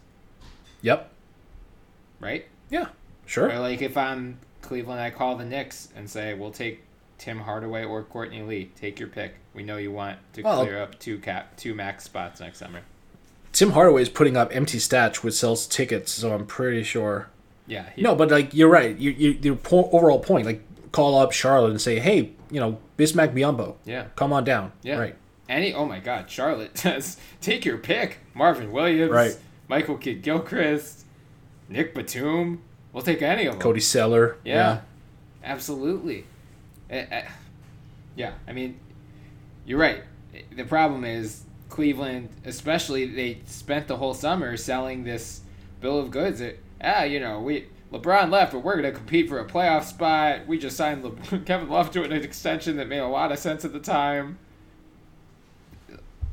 yep 0.82 1.10
Right? 2.20 2.46
yeah 2.68 2.88
sure 3.26 3.50
Or 3.50 3.58
like, 3.60 3.80
if 3.80 3.96
I'm 3.96 4.38
Cleveland, 4.60 5.00
I 5.00 5.10
call 5.10 5.36
the 5.36 5.44
Knicks 5.44 5.88
and 5.96 6.10
say, 6.10 6.34
"We'll 6.34 6.50
take 6.50 6.82
Tim 7.18 7.40
Hardaway 7.40 7.84
or 7.84 8.02
Courtney 8.02 8.42
Lee. 8.42 8.70
Take 8.76 8.98
your 8.98 9.08
pick. 9.08 9.34
We 9.54 9.62
know 9.62 9.76
you 9.76 9.92
want 9.92 10.18
to 10.34 10.42
Well- 10.42 10.64
clear 10.64 10.82
up 10.82 10.98
two 10.98 11.18
cap, 11.18 11.56
two 11.56 11.74
max 11.74 12.04
spots 12.04 12.40
next 12.40 12.58
summer." 12.58 12.80
tim 13.52 13.70
hardaway 13.70 14.02
is 14.02 14.08
putting 14.08 14.36
up 14.36 14.50
empty 14.52 14.78
stats 14.78 15.18
which 15.18 15.32
sells 15.34 15.68
tickets 15.68 16.10
so 16.10 16.34
i'm 16.34 16.44
pretty 16.44 16.82
sure 16.82 17.28
Yeah. 17.68 17.84
He, 17.94 18.02
no 18.02 18.16
but 18.16 18.28
like 18.28 18.52
you're 18.52 18.68
right 18.68 18.98
you, 18.98 19.12
you 19.12 19.38
your 19.40 19.54
po- 19.54 19.88
overall 19.92 20.18
point 20.18 20.44
like 20.44 20.60
call 20.90 21.16
up 21.16 21.30
charlotte 21.30 21.70
and 21.70 21.80
say 21.80 22.00
hey 22.00 22.32
you 22.50 22.58
know 22.58 22.78
bismack 22.98 23.32
biyombo 23.32 23.76
Yeah. 23.84 24.06
come 24.16 24.32
on 24.32 24.42
down 24.42 24.72
Yeah. 24.82 24.96
right 24.98 25.14
Any? 25.48 25.72
Oh 25.72 25.84
my 25.86 26.00
God! 26.00 26.28
Charlotte 26.30 26.76
says, 26.84 27.16
"Take 27.42 27.64
your 27.66 27.76
pick." 27.76 28.18
Marvin 28.32 28.72
Williams. 28.72 29.12
Right. 29.12 29.36
Michael 29.68 29.98
Kidd 29.98 30.22
Gilchrist. 30.22 31.04
Nick 31.68 31.94
Batum. 31.94 32.60
We'll 32.94 33.02
take 33.04 33.20
any 33.22 33.44
of 33.44 33.52
them. 33.52 33.60
cody 33.60 33.78
zeller 33.80 34.38
Yeah, 34.42 34.80
absolutely. 35.44 36.24
Eh, 36.94 37.06
eh, 37.10 37.24
yeah, 38.16 38.32
I 38.46 38.52
mean, 38.52 38.78
you're 39.66 39.78
right. 39.80 40.02
The 40.56 40.64
problem 40.64 41.04
is 41.04 41.42
Cleveland, 41.68 42.28
especially, 42.44 43.06
they 43.06 43.40
spent 43.46 43.88
the 43.88 43.96
whole 43.96 44.14
summer 44.14 44.56
selling 44.56 45.02
this 45.04 45.40
bill 45.80 45.98
of 45.98 46.10
goods. 46.12 46.38
That, 46.38 46.58
ah, 46.82 47.02
you 47.02 47.18
know, 47.18 47.40
we 47.40 47.66
LeBron 47.92 48.30
left, 48.30 48.52
but 48.52 48.60
we're 48.60 48.80
going 48.80 48.92
to 48.92 48.96
compete 48.96 49.28
for 49.28 49.40
a 49.40 49.44
playoff 49.44 49.84
spot. 49.84 50.46
We 50.46 50.58
just 50.58 50.76
signed 50.76 51.02
Le- 51.04 51.38
Kevin 51.44 51.68
Love 51.68 51.90
to 51.92 52.02
an 52.04 52.12
extension 52.12 52.76
that 52.76 52.88
made 52.88 52.98
a 52.98 53.08
lot 53.08 53.32
of 53.32 53.38
sense 53.38 53.64
at 53.64 53.72
the 53.72 53.80
time. 53.80 54.38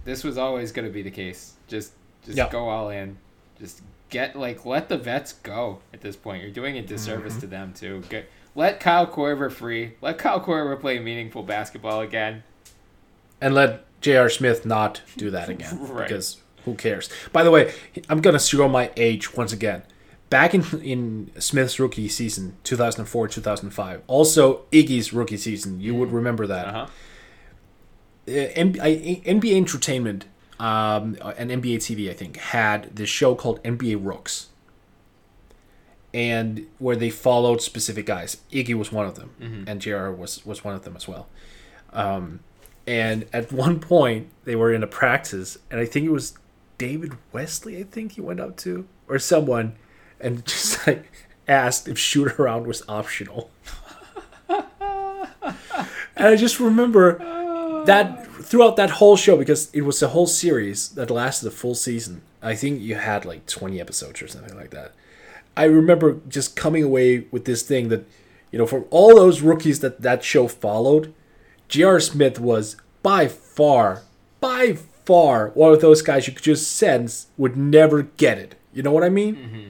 This 0.03 0.23
was 0.23 0.37
always 0.37 0.71
going 0.71 0.87
to 0.87 0.93
be 0.93 1.01
the 1.03 1.11
case. 1.11 1.53
Just, 1.67 1.93
just 2.23 2.37
Yeah. 2.37 2.49
go 2.49 2.69
all 2.69 2.89
in. 2.89 3.17
Just 3.59 3.81
get 4.09 4.35
like 4.35 4.65
let 4.65 4.89
the 4.89 4.97
vets 4.97 5.33
go 5.33 5.79
at 5.93 6.01
this 6.01 6.15
point. 6.15 6.41
You're 6.43 6.51
doing 6.51 6.77
a 6.77 6.81
disservice 6.81 7.33
Mm-hmm. 7.33 7.41
to 7.41 7.47
them 7.47 7.73
too. 7.73 8.03
Get 8.09 8.27
let 8.55 8.79
Kyle 8.79 9.07
Korver 9.07 9.51
free. 9.51 9.93
Let 10.01 10.17
Kyle 10.17 10.39
Korver 10.41 10.79
play 10.79 10.99
meaningful 10.99 11.43
basketball 11.43 12.01
again. 12.01 12.43
and 13.39 13.53
let 13.55 13.85
J.R. 14.01 14.29
Smith 14.29 14.65
not 14.65 15.01
do 15.17 15.29
that 15.31 15.49
again 15.55 15.77
Right. 15.87 16.07
because 16.07 16.37
who 16.65 16.75
cares? 16.75 17.09
By 17.31 17.43
the 17.43 17.51
way, 17.51 17.73
I'm 18.09 18.21
gonna 18.21 18.39
show 18.39 18.67
my 18.67 18.91
age 18.97 19.35
once 19.35 19.51
again. 19.53 19.83
Back 20.29 20.53
in 20.53 20.63
in 20.81 21.31
Smith's 21.39 21.79
rookie 21.79 22.07
season, 22.07 22.55
2004 22.63 23.27
2005, 23.27 24.01
also 24.07 24.61
Iggy's 24.71 25.11
rookie 25.11 25.37
season, 25.37 25.81
you 25.81 25.93
would 25.95 26.11
remember 26.11 26.47
that. 26.47 26.67
Uh 26.67 26.71
huh. 26.71 26.87
Uh, 28.27 28.31
N- 28.31 28.77
I- 28.81 29.21
NBA 29.25 29.55
Entertainment 29.57 30.25
um, 30.59 31.17
and 31.37 31.49
NBA 31.49 31.77
TV, 31.77 32.09
I 32.09 32.13
think, 32.13 32.37
had 32.37 32.95
this 32.95 33.09
show 33.09 33.33
called 33.35 33.61
NBA 33.63 33.97
Rooks, 34.05 34.47
and 36.13 36.67
where 36.79 36.95
they 36.95 37.09
followed 37.09 37.61
specific 37.61 38.05
guys. 38.05 38.37
Iggy 38.51 38.73
was 38.73 38.91
one 38.91 39.05
of 39.05 39.15
them, 39.15 39.63
and 39.67 39.81
Jr. 39.81 40.09
was 40.09 40.45
was 40.45 40.63
one 40.63 40.75
of 40.75 40.83
them 40.83 40.95
as 40.95 41.07
well. 41.07 41.27
Um, 41.93 42.39
and 42.87 43.25
at 43.33 43.51
one 43.65 43.79
point, 43.79 44.29
they 44.45 44.55
were 44.55 44.73
in 44.73 44.83
a 44.83 44.87
practice, 44.87 45.57
and 45.69 45.79
I 45.79 45.85
think 45.85 46.05
it 46.05 46.11
was 46.11 46.33
David 46.77 47.13
Wesley. 47.31 47.77
I 47.79 47.83
think 47.83 48.13
he 48.13 48.21
went 48.21 48.39
up 48.39 48.57
to 48.57 48.87
or 49.07 49.19
someone, 49.19 49.75
and 50.19 50.45
just 50.51 50.85
like 50.87 51.11
asked 51.47 51.87
if 51.87 51.97
shoot 51.97 52.39
around 52.39 52.67
was 52.67 52.83
optional. 52.87 53.51
And 56.15 56.27
I 56.27 56.35
just 56.35 56.59
remember 56.59 57.17
that 57.85 58.27
throughout 58.27 58.75
that 58.75 58.91
whole 58.91 59.15
show 59.15 59.37
because 59.37 59.71
it 59.73 59.81
was 59.81 60.03
a 60.03 60.09
whole 60.09 60.27
series 60.27 60.89
that 60.89 61.09
lasted 61.09 61.47
a 61.47 61.51
full 61.51 61.73
season. 61.73 62.21
I 62.43 62.53
think 62.53 62.81
you 62.81 62.93
had 62.93 63.25
like 63.25 63.47
20 63.47 63.81
episodes 63.81 64.21
or 64.21 64.27
something 64.27 64.55
like 64.55 64.69
that. 64.69 64.91
I 65.61 65.65
remember 65.65 66.19
just 66.27 66.55
coming 66.55 66.83
away 66.83 67.25
with 67.29 67.45
this 67.45 67.61
thing 67.61 67.89
that, 67.89 68.07
you 68.51 68.57
know, 68.57 68.65
from 68.65 68.85
all 68.89 69.15
those 69.15 69.41
rookies 69.41 69.79
that 69.81 70.01
that 70.01 70.23
show 70.23 70.47
followed, 70.47 71.13
J.R. 71.67 71.99
Smith 71.99 72.39
was 72.39 72.77
by 73.03 73.27
far, 73.27 74.01
by 74.39 74.73
far 75.05 75.49
one 75.49 75.71
of 75.71 75.81
those 75.81 76.01
guys 76.01 76.25
you 76.25 76.33
could 76.33 76.43
just 76.43 76.71
sense 76.75 77.27
would 77.37 77.55
never 77.55 78.01
get 78.01 78.39
it. 78.39 78.55
You 78.73 78.81
know 78.81 78.91
what 78.91 79.03
I 79.03 79.09
mean? 79.09 79.35
Mm-hmm. 79.35 79.69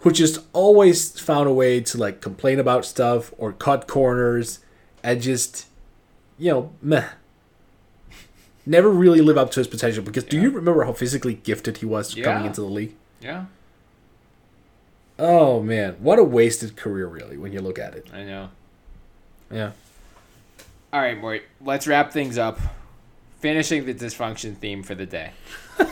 Who 0.00 0.12
just 0.12 0.40
always 0.52 1.18
found 1.18 1.48
a 1.48 1.52
way 1.54 1.80
to 1.80 1.96
like 1.96 2.20
complain 2.20 2.58
about 2.58 2.84
stuff 2.84 3.32
or 3.38 3.52
cut 3.52 3.88
corners 3.88 4.58
and 5.02 5.22
just 5.22 5.66
you 6.38 6.50
know, 6.50 6.72
meh. 6.82 7.08
Never 8.66 8.90
really 8.90 9.22
live 9.22 9.38
up 9.38 9.50
to 9.52 9.60
his 9.60 9.68
potential 9.68 10.04
because 10.04 10.24
do 10.24 10.38
you 10.38 10.50
remember 10.50 10.84
how 10.84 10.92
physically 10.92 11.34
gifted 11.34 11.78
he 11.78 11.86
was 11.86 12.14
coming 12.14 12.46
into 12.46 12.60
the 12.60 12.66
league? 12.66 12.94
Yeah, 13.22 13.46
Oh 15.22 15.62
man, 15.62 15.96
what 16.00 16.18
a 16.18 16.24
wasted 16.24 16.76
career 16.76 17.06
really 17.06 17.36
when 17.36 17.52
you 17.52 17.60
look 17.60 17.78
at 17.78 17.94
it. 17.94 18.06
I 18.12 18.24
know. 18.24 18.48
Yeah. 19.50 19.72
All 20.92 21.00
right, 21.00 21.20
Mort. 21.20 21.42
Let's 21.60 21.86
wrap 21.86 22.10
things 22.12 22.38
up. 22.38 22.58
Finishing 23.40 23.84
the 23.86 23.94
dysfunction 23.94 24.56
theme 24.56 24.82
for 24.82 24.94
the 24.94 25.06
day. 25.06 25.32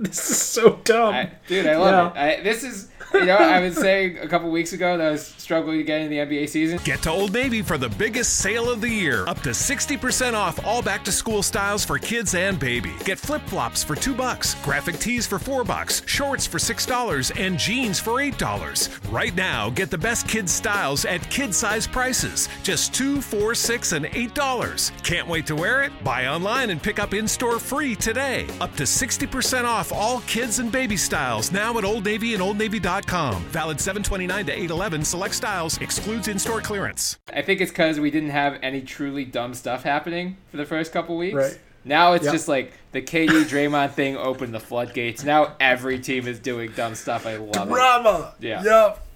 This 0.00 0.30
is 0.30 0.36
so 0.40 0.76
dumb. 0.84 1.12
I, 1.12 1.32
dude, 1.48 1.66
I 1.66 1.76
love 1.76 2.14
Yeah. 2.14 2.22
it. 2.24 2.38
I, 2.38 2.42
this 2.44 2.62
is, 2.62 2.88
you 3.14 3.24
know, 3.24 3.36
I 3.36 3.60
was 3.60 3.76
saying 3.76 4.18
a 4.18 4.28
couple 4.28 4.50
weeks 4.50 4.72
ago 4.72 4.98
that 4.98 5.06
I 5.06 5.10
was 5.10 5.26
struggling 5.26 5.78
to 5.78 5.84
get 5.84 6.02
in 6.02 6.10
the 6.10 6.18
NBA 6.18 6.48
season. 6.48 6.78
Get 6.84 7.02
to 7.02 7.10
Old 7.10 7.32
Navy 7.32 7.62
for 7.62 7.78
the 7.78 7.88
biggest 7.88 8.36
sale 8.36 8.70
of 8.70 8.80
the 8.80 8.88
year. 8.88 9.26
Up 9.26 9.40
to 9.42 9.50
60% 9.50 10.34
off 10.34 10.64
all 10.66 10.82
back 10.82 11.04
to 11.04 11.12
school 11.12 11.42
styles 11.42 11.84
for 11.84 11.98
kids 11.98 12.34
and 12.34 12.58
baby. 12.58 12.92
Get 13.04 13.18
flip 13.18 13.42
flops 13.46 13.82
for 13.82 13.94
2 13.94 14.14
bucks, 14.14 14.54
graphic 14.56 14.98
tees 14.98 15.26
for 15.26 15.38
4 15.38 15.64
bucks, 15.64 16.02
shorts 16.06 16.46
for 16.46 16.58
$6, 16.58 17.32
and 17.42 17.58
jeans 17.58 17.98
for 17.98 18.20
$8. 18.20 19.12
Right 19.12 19.34
now, 19.34 19.70
get 19.70 19.90
the 19.90 19.98
best 19.98 20.28
kids 20.28 20.52
styles 20.52 21.04
at 21.04 21.28
kid 21.30 21.54
size 21.54 21.86
prices. 21.86 22.48
Just 22.62 22.92
2 22.94 23.22
4 23.22 23.54
6 23.54 23.92
and 23.92 24.04
$8. 24.06 25.02
Can't 25.02 25.28
wait 25.28 25.46
to 25.46 25.56
wear 25.56 25.82
it? 25.82 25.92
Buy 26.04 26.26
online 26.26 26.70
and 26.70 26.82
pick 26.82 26.98
up 26.98 27.14
in 27.14 27.26
store 27.26 27.58
free 27.58 27.94
today. 27.94 28.46
Up 28.60 28.74
to 28.76 28.82
60% 28.82 29.64
off 29.64 29.92
all 29.92 30.20
kids 30.22 30.58
and 30.58 30.70
baby 30.70 30.96
styles 30.96 31.50
now 31.50 31.78
at 31.78 31.84
Old 31.84 32.04
Navy 32.04 32.34
and 32.34 32.42
Old 32.42 32.58
OldNavy.com. 32.58 32.97
Valid 33.06 33.80
729 33.80 34.46
to 34.46 34.52
811. 34.52 35.04
Select 35.04 35.34
styles. 35.34 35.78
Excludes 35.78 36.28
in 36.28 36.38
store 36.38 36.60
clearance. 36.60 37.18
I 37.32 37.42
think 37.42 37.60
it's 37.60 37.70
because 37.70 38.00
we 38.00 38.10
didn't 38.10 38.30
have 38.30 38.58
any 38.62 38.80
truly 38.82 39.24
dumb 39.24 39.54
stuff 39.54 39.82
happening 39.82 40.36
for 40.50 40.56
the 40.56 40.64
first 40.66 40.92
couple 40.92 41.16
weeks. 41.16 41.34
Right. 41.34 41.58
Now 41.84 42.12
it's 42.14 42.24
Yep. 42.24 42.32
just 42.34 42.48
like 42.48 42.72
the 42.92 43.00
KD 43.00 43.28
Draymond 43.48 43.92
thing 43.92 44.16
opened 44.16 44.52
the 44.52 44.60
floodgates. 44.60 45.24
Now 45.24 45.54
every 45.60 45.98
team 45.98 46.26
is 46.26 46.38
doing 46.38 46.72
dumb 46.72 46.94
stuff. 46.94 47.26
I 47.26 47.36
love 47.36 47.68
it. 47.68 47.72
Drama. 47.72 48.34
Yeah. 48.40 48.62
Yep. 48.62 49.06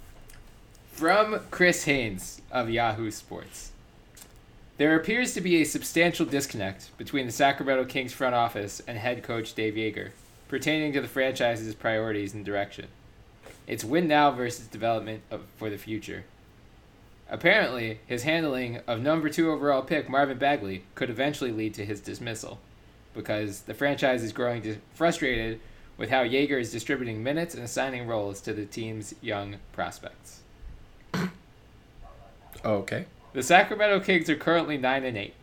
From 0.93 1.41
Chris 1.51 1.85
Haynes 1.85 2.41
of 2.51 2.71
Yahoo 2.71 3.11
Sports. 3.11 3.71
There 4.79 4.97
appears 4.97 5.35
to 5.35 5.41
be 5.41 5.61
a 5.61 5.65
substantial 5.65 6.25
disconnect 6.27 6.97
between 6.99 7.27
the 7.27 7.33
Sacramento 7.33 7.85
Kings 7.85 8.13
front 8.13 8.35
office 8.35 8.81
and 8.87 8.99
head 8.99 9.23
coach 9.23 9.55
Dave 9.55 9.75
Joerger 9.75 10.11
pertaining 10.49 10.93
to 10.93 11.01
the 11.01 11.09
franchise's 11.09 11.75
priorities 11.75 12.35
and 12.35 12.45
direction. 12.45 12.87
It's 13.67 13.85
win 13.85 14.09
now 14.09 14.31
versus 14.31 14.67
development 14.67 15.23
of, 15.31 15.43
for 15.57 15.71
the 15.71 15.79
future. 15.79 16.25
Apparently, 17.31 18.01
his 18.07 18.25
handling 18.25 18.81
of 18.87 19.01
number 19.01 19.29
two 19.29 19.51
overall 19.51 19.83
pick 19.83 20.09
Marvin 20.09 20.39
Bagley 20.39 20.85
could 20.95 21.09
eventually 21.09 21.53
lead 21.53 21.73
to 21.75 21.85
his 21.85 22.01
dismissal, 22.01 22.59
because 23.15 23.63
the 23.63 23.75
franchise 23.75 24.23
is 24.23 24.33
growing 24.33 24.63
dis- 24.63 24.79
frustrated 24.95 25.61
with 25.97 26.11
how 26.11 26.25
Joerger 26.25 26.61
is 26.61 26.73
distributing 26.73 27.23
minutes 27.23 27.55
and 27.55 27.63
assigning 27.63 28.07
roles 28.07 28.41
to 28.43 28.53
the 28.53 28.67
team's 28.67 29.15
young 29.21 29.57
prospects. 29.73 30.41
Oh, 31.15 32.77
okay. 32.77 33.07
The 33.33 33.43
Sacramento 33.43 34.01
Kings 34.01 34.29
are 34.29 34.37
currently 34.37 34.77
nine 34.77 35.05
and 35.05 35.17
eight. 35.17 35.35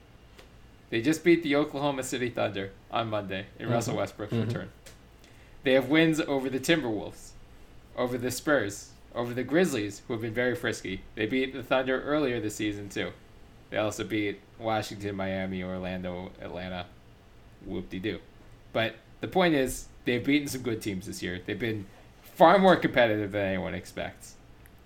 They 0.89 1.01
just 1.01 1.23
beat 1.23 1.43
the 1.43 1.55
Oklahoma 1.55 2.03
City 2.03 2.29
Thunder 2.29 2.71
on 2.91 3.09
Monday 3.09 3.45
in 3.57 3.65
mm-hmm. 3.65 3.73
Russell 3.73 3.97
Westbrook's 3.97 4.33
mm-hmm. 4.33 4.47
return. 4.47 4.69
They 5.63 5.73
have 5.73 5.89
wins 5.89 6.19
over 6.21 6.49
the 6.49 6.59
Timberwolves, 6.59 7.31
over 7.97 8.17
the 8.17 8.31
Spurs, 8.31 8.89
over 9.15 9.33
the 9.33 9.43
Grizzlies, 9.43 10.01
who 10.07 10.13
have 10.13 10.21
been 10.21 10.33
very 10.33 10.55
frisky. 10.55 11.01
They 11.15 11.25
beat 11.25 11.53
the 11.53 11.63
Thunder 11.63 12.01
earlier 12.03 12.39
this 12.39 12.55
season 12.55 12.89
too. 12.89 13.11
They 13.69 13.77
also 13.77 14.03
beat 14.03 14.39
Washington, 14.57 15.15
Miami, 15.15 15.63
Orlando, 15.63 16.31
Atlanta. 16.41 16.85
Whoop 17.65 17.89
de 17.89 17.99
doo. 17.99 18.19
But 18.71 18.95
the 19.21 19.27
point 19.27 19.53
is, 19.53 19.87
they've 20.05 20.23
beaten 20.23 20.47
some 20.47 20.61
good 20.61 20.81
teams 20.81 21.05
this 21.07 21.21
year. 21.21 21.39
They've 21.45 21.59
been 21.59 21.85
far 22.21 22.57
more 22.57 22.75
competitive 22.77 23.31
than 23.33 23.45
anyone 23.45 23.73
expects. 23.73 24.35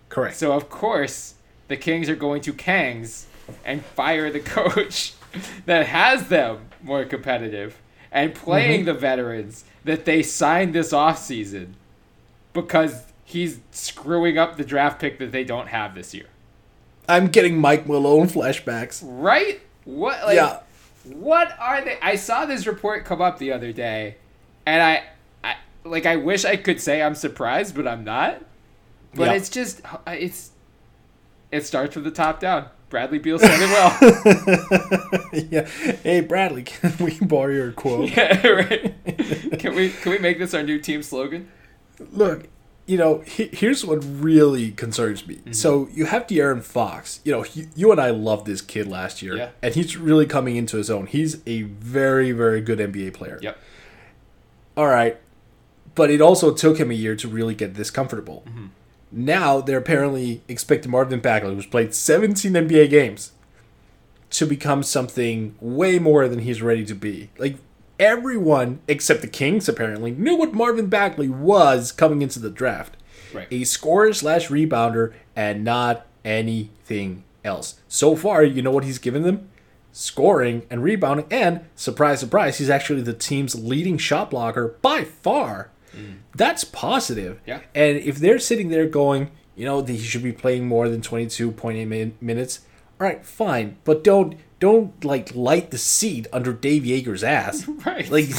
Correct. 0.10 0.36
So 0.36 0.54
of 0.54 0.70
course, 0.70 1.36
the 1.68 1.78
Kings 1.78 2.10
are 2.10 2.16
going 2.16 2.42
to 2.42 2.54
Kangs 2.54 3.26
and 3.64 3.84
fire 3.86 4.32
the 4.32 4.40
coach 4.60 5.14
that 5.66 5.86
has 5.88 6.28
them 6.30 6.66
more 6.82 7.06
competitive 7.06 7.78
and 8.12 8.34
playing 8.34 8.82
Mm-hmm. 8.82 8.86
the 8.88 8.94
veterans 8.94 9.66
that 9.86 10.06
they 10.06 10.24
signed 10.24 10.74
this 10.74 10.92
offseason 10.94 11.74
because 12.54 13.04
he's 13.26 13.60
screwing 13.72 14.38
up 14.38 14.58
the 14.58 14.64
draft 14.64 15.00
pick 15.00 15.18
that 15.20 15.32
they 15.32 15.44
don't 15.44 15.68
have 15.68 15.96
this 15.96 16.14
year. 16.14 16.26
I'm 17.10 17.28
getting 17.28 17.58
Mike 17.60 17.86
Malone 17.88 18.28
flashbacks. 18.28 19.02
Right? 19.06 19.62
What 19.86 20.24
like 20.26 20.36
Yeah. 20.36 20.60
what 21.04 21.54
are 21.60 21.82
they 21.84 21.98
I 22.02 22.16
saw 22.16 22.46
this 22.46 22.66
report 22.66 23.04
come 23.06 23.22
up 23.22 23.38
the 23.40 23.52
other 23.52 23.74
day 23.74 24.16
and 24.66 24.82
I 24.82 25.04
I 25.44 25.56
like 25.84 26.06
I 26.06 26.16
wish 26.16 26.46
I 26.46 26.56
could 26.56 26.80
say 26.80 27.02
I'm 27.02 27.16
surprised, 27.16 27.76
but 27.76 27.88
I'm 27.88 28.04
not. 28.06 28.42
But 29.14 29.28
Yeah. 29.28 29.34
it's 29.34 29.50
just 29.50 29.82
uh, 29.86 29.98
it's 30.08 30.52
it 31.52 31.66
starts 31.66 31.94
from 31.94 32.04
the 32.04 32.12
top 32.12 32.40
down. 32.40 32.68
Bradley 32.90 33.18
Beal 33.20 33.40
said 33.40 33.60
it 33.60 33.70
well. 33.70 35.30
yeah. 35.34 35.66
Hey 36.04 36.22
Bradley, 36.22 36.64
can 36.64 36.94
we 37.04 37.18
borrow 37.20 37.52
your 37.52 37.72
quote? 37.74 38.10
yeah, 38.16 38.48
right. 38.48 38.94
Can 39.60 39.76
we 39.76 39.90
can 39.90 40.12
we 40.14 40.20
make 40.20 40.38
this 40.40 40.54
our 40.54 40.64
new 40.64 40.80
team 40.80 41.04
slogan? 41.04 41.50
Look, 42.12 42.48
you 42.86 42.98
know, 42.98 43.20
he, 43.20 43.50
here's 43.54 43.86
what 43.86 44.04
really 44.04 44.72
concerns 44.72 45.26
me. 45.26 45.36
Mm-hmm. 45.36 45.52
So 45.54 45.88
you 45.94 46.06
have 46.06 46.28
De'Aaron 46.28 46.62
Fox. 46.62 47.22
You 47.24 47.32
know, 47.32 47.42
he, 47.44 47.68
you 47.76 47.92
and 47.92 48.02
I 48.02 48.10
loved 48.10 48.46
this 48.46 48.62
kid 48.62 48.88
last 48.88 49.22
year, 49.22 49.38
Yeah. 49.38 49.50
and 49.62 49.74
he's 49.74 49.96
really 49.98 50.26
coming 50.26 50.56
into 50.58 50.78
his 50.78 50.90
own. 50.90 51.06
He's 51.08 51.42
a 51.46 51.62
very, 51.64 52.32
very 52.32 52.60
good 52.62 52.80
NBA 52.80 53.14
player. 53.14 53.40
Yep. 53.42 53.58
All 54.76 54.88
right, 54.88 55.18
but 55.96 56.10
it 56.10 56.20
also 56.20 56.52
took 56.54 56.78
him 56.80 56.90
a 56.90 56.96
year 56.96 57.16
to 57.16 57.28
really 57.28 57.54
get 57.56 57.76
this 57.76 57.92
comfortable. 57.92 58.44
Mm-hmm. 58.48 58.66
Now 59.12 59.62
they're 59.62 59.78
apparently 59.78 60.42
expecting 60.48 60.92
Marvin 60.92 61.20
Bagley, 61.20 61.54
who's 61.54 61.68
played 61.68 61.94
17 61.94 62.52
NBA 62.54 62.90
games, 62.90 63.32
to 64.32 64.48
become 64.48 64.82
something 64.82 65.54
way 65.62 66.00
more 66.00 66.28
than 66.28 66.40
he's 66.40 66.64
ready 66.64 66.84
to 66.86 66.96
be. 66.96 67.30
Like 67.38 67.58
everyone 68.00 68.80
except 68.88 69.22
the 69.22 69.28
Kings 69.28 69.70
apparently 69.70 70.12
knew 70.12 70.36
what 70.36 70.54
Marvin 70.54 70.88
Bagley 70.88 71.30
was 71.30 71.92
coming 71.92 72.22
into 72.22 72.40
the 72.40 72.50
draft. 72.50 72.98
Right. 73.34 73.48
A 73.52 73.64
scorer 73.64 74.14
slash 74.14 74.50
rebounder 74.50 75.14
and 75.36 75.64
not 75.64 76.06
anything 76.24 77.24
else. 77.44 77.80
So 77.88 78.16
far, 78.16 78.44
you 78.44 78.62
know 78.62 78.72
what 78.72 78.84
he's 78.84 79.00
given 79.00 79.24
them? 79.24 79.50
Scoring 79.92 80.66
and 80.70 80.84
rebounding, 80.84 81.28
and 81.30 81.62
surprise, 81.76 82.20
surprise, 82.20 82.58
he's 82.58 82.70
actually 82.70 83.02
the 83.02 83.14
team's 83.14 83.54
leading 83.56 83.98
shot 83.98 84.32
blocker 84.32 84.76
by 84.82 85.04
far. 85.04 85.70
Mm. 85.96 86.18
That's 86.36 86.64
positive. 86.64 87.40
Yeah. 87.46 87.62
And 87.76 87.98
if 87.98 88.18
they're 88.18 88.40
sitting 88.40 88.70
there 88.70 88.88
going, 88.88 89.30
you 89.56 89.66
know, 89.66 89.84
he 89.84 90.00
should 90.00 90.24
be 90.24 90.32
playing 90.32 90.68
more 90.68 90.90
than 90.90 91.02
22.8 91.02 92.14
minutes, 92.22 92.62
all 93.00 93.08
right, 93.08 93.24
fine, 93.24 93.78
but 93.84 94.04
don't 94.04 94.36
don't 94.64 95.04
like 95.04 95.36
light 95.36 95.72
the 95.72 95.78
seat 95.78 96.26
under 96.32 96.54
Dave 96.54 96.84
Joerger's 96.84 97.22
ass. 97.22 97.68
Right. 97.86 98.10
Like 98.10 98.30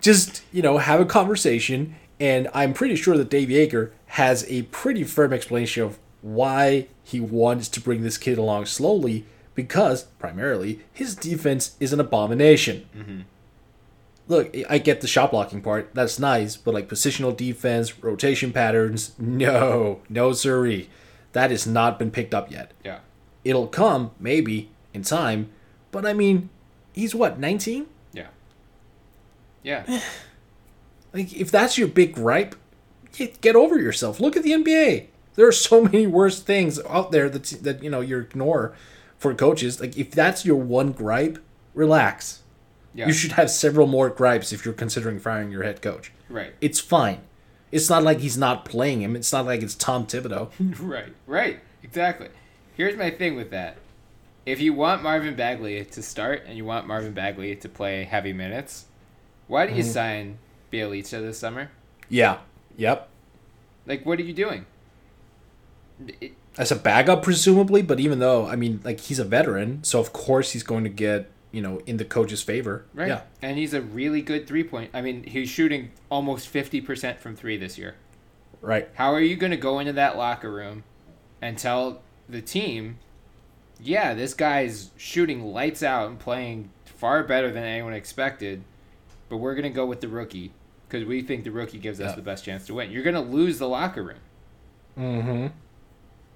just, 0.00 0.42
you 0.52 0.62
know, 0.62 0.78
have 0.78 1.00
a 1.00 1.04
conversation 1.04 1.96
and 2.18 2.48
I'm 2.54 2.72
pretty 2.72 2.96
sure 2.96 3.18
that 3.18 3.28
Dave 3.28 3.50
Yeager 3.50 3.90
has 4.06 4.46
a 4.48 4.62
pretty 4.62 5.04
firm 5.04 5.34
explanation 5.34 5.82
of 5.82 5.98
why 6.22 6.88
he 7.02 7.20
wants 7.20 7.68
to 7.68 7.80
bring 7.80 8.02
this 8.02 8.16
kid 8.16 8.38
along 8.38 8.66
slowly 8.66 9.26
because 9.54 10.04
primarily 10.18 10.80
his 10.94 11.14
defense 11.14 11.76
is 11.78 11.92
an 11.92 12.00
abomination. 12.00 12.88
Mm-hmm. 12.96 13.20
Look, 14.28 14.56
I 14.66 14.78
get 14.78 15.02
the 15.02 15.06
shot 15.06 15.30
blocking 15.30 15.60
part. 15.60 15.90
That's 15.92 16.18
nice, 16.18 16.56
but 16.56 16.72
like 16.72 16.88
positional 16.88 17.36
defense, 17.36 18.02
rotation 18.02 18.50
patterns, 18.50 19.12
no, 19.18 20.00
no 20.08 20.32
siree. 20.32 20.88
That 21.32 21.50
has 21.50 21.66
not 21.66 21.98
been 21.98 22.10
picked 22.10 22.32
up 22.32 22.50
yet. 22.50 22.72
Yeah. 22.82 23.00
It'll 23.44 23.66
come, 23.66 24.12
maybe, 24.18 24.70
in 24.92 25.02
time, 25.02 25.50
but 25.90 26.06
I 26.06 26.12
mean, 26.12 26.50
he's 26.92 27.14
what, 27.14 27.38
19? 27.38 27.86
Yeah. 28.12 28.28
Yeah. 29.62 30.00
Like, 31.12 31.32
if 31.32 31.50
that's 31.50 31.76
your 31.76 31.88
big 31.88 32.14
gripe, 32.14 32.54
get, 33.12 33.40
get 33.40 33.56
over 33.56 33.76
yourself. 33.76 34.20
Look 34.20 34.36
at 34.36 34.44
the 34.44 34.52
NBA. 34.52 35.08
There 35.34 35.44
are 35.44 35.50
so 35.50 35.82
many 35.82 36.06
worse 36.06 36.40
things 36.40 36.78
out 36.88 37.10
there 37.10 37.28
that 37.28 37.42
that 37.64 37.82
you 37.82 37.90
know 37.90 38.00
you 38.00 38.18
ignore 38.18 38.76
for 39.18 39.34
coaches. 39.34 39.80
Like, 39.80 39.98
if 39.98 40.12
that's 40.12 40.44
your 40.44 40.54
one 40.54 40.92
gripe, 40.92 41.40
relax. 41.74 42.42
Yeah. 42.94 43.08
You 43.08 43.12
should 43.12 43.32
have 43.32 43.50
several 43.50 43.88
more 43.88 44.08
gripes 44.08 44.52
if 44.52 44.64
you're 44.64 44.74
considering 44.74 45.18
firing 45.18 45.50
your 45.50 45.64
head 45.64 45.82
coach. 45.82 46.12
Right. 46.28 46.54
It's 46.60 46.78
fine. 46.78 47.22
It's 47.72 47.88
not 47.88 48.02
like 48.02 48.18
he's 48.18 48.36
not 48.36 48.64
playing 48.64 49.00
him. 49.02 49.14
It's 49.14 49.32
not 49.32 49.46
like 49.46 49.62
it's 49.62 49.74
Tom 49.74 50.06
Thibodeau. 50.06 50.50
Right, 50.80 51.12
right, 51.26 51.60
exactly. 51.82 52.28
Here's 52.76 52.96
my 52.96 53.10
thing 53.10 53.36
with 53.36 53.50
that. 53.50 53.76
If 54.46 54.60
you 54.60 54.72
want 54.72 55.02
Marvin 55.02 55.34
Bagley 55.36 55.84
to 55.84 56.02
start 56.02 56.44
and 56.46 56.56
you 56.56 56.64
want 56.64 56.86
Marvin 56.86 57.12
Bagley 57.12 57.54
to 57.56 57.68
play 57.68 58.04
heavy 58.04 58.32
minutes, 58.32 58.86
why 59.46 59.66
do 59.66 59.74
you 59.74 59.82
Mm-hmm. 59.82 59.90
sign 59.92 60.38
Bjelica 60.72 61.20
this 61.20 61.38
summer? 61.38 61.70
yeah. 62.08 62.38
Yep. 62.76 63.08
Like, 63.86 64.06
what 64.06 64.18
are 64.18 64.22
you 64.22 64.32
doing? 64.32 64.64
It, 66.20 66.32
As 66.56 66.70
a 66.72 66.76
backup, 66.76 67.22
presumably, 67.22 67.82
but 67.82 68.00
even 68.00 68.18
though, 68.20 68.46
I 68.46 68.56
mean, 68.56 68.80
like, 68.84 69.00
he's 69.00 69.18
a 69.18 69.24
veteran, 69.24 69.84
so 69.84 70.00
of 70.00 70.12
course 70.12 70.52
he's 70.52 70.62
going 70.62 70.84
to 70.84 70.90
get, 70.90 71.30
you 71.52 71.60
know, 71.60 71.80
in 71.86 71.96
the 71.98 72.04
coach's 72.04 72.42
favor. 72.42 72.86
right, 72.94 73.08
Yeah. 73.08 73.22
and 73.42 73.58
he's 73.58 73.74
a 73.74 73.82
really 73.82 74.22
good 74.22 74.46
three 74.46 74.64
point. 74.64 74.90
I 74.94 75.02
mean, 75.02 75.24
he's 75.24 75.48
shooting 75.50 75.90
almost 76.10 76.48
fifty 76.48 76.80
percent 76.80 77.18
from 77.20 77.36
three 77.36 77.56
this 77.58 77.76
year. 77.76 77.96
Right. 78.62 78.88
How 78.94 79.12
are 79.12 79.20
you 79.20 79.36
going 79.36 79.50
to 79.52 79.56
go 79.58 79.78
into 79.78 79.92
that 79.94 80.16
locker 80.16 80.50
room 80.50 80.84
and 81.42 81.58
tell 81.58 82.00
the 82.28 82.40
team, 82.40 82.98
yeah, 83.82 84.14
this 84.14 84.34
guy's 84.34 84.90
shooting 84.96 85.42
lights 85.52 85.82
out 85.82 86.08
and 86.08 86.18
playing 86.18 86.70
far 86.84 87.22
better 87.24 87.50
than 87.50 87.64
anyone 87.64 87.92
expected, 87.94 88.62
but 89.28 89.38
we're 89.38 89.54
going 89.54 89.64
to 89.64 89.70
go 89.70 89.86
with 89.86 90.00
the 90.00 90.08
rookie 90.08 90.52
because 90.88 91.06
we 91.06 91.22
think 91.22 91.44
the 91.44 91.50
rookie 91.50 91.78
gives 91.78 92.00
us 92.00 92.10
Yeah. 92.10 92.16
the 92.16 92.22
best 92.22 92.44
chance 92.44 92.66
to 92.66 92.74
win. 92.74 92.90
You're 92.90 93.02
going 93.04 93.14
to 93.14 93.20
lose 93.20 93.58
the 93.58 93.68
locker 93.68 94.02
room. 94.02 94.18
Mm-hmm. 94.98 95.46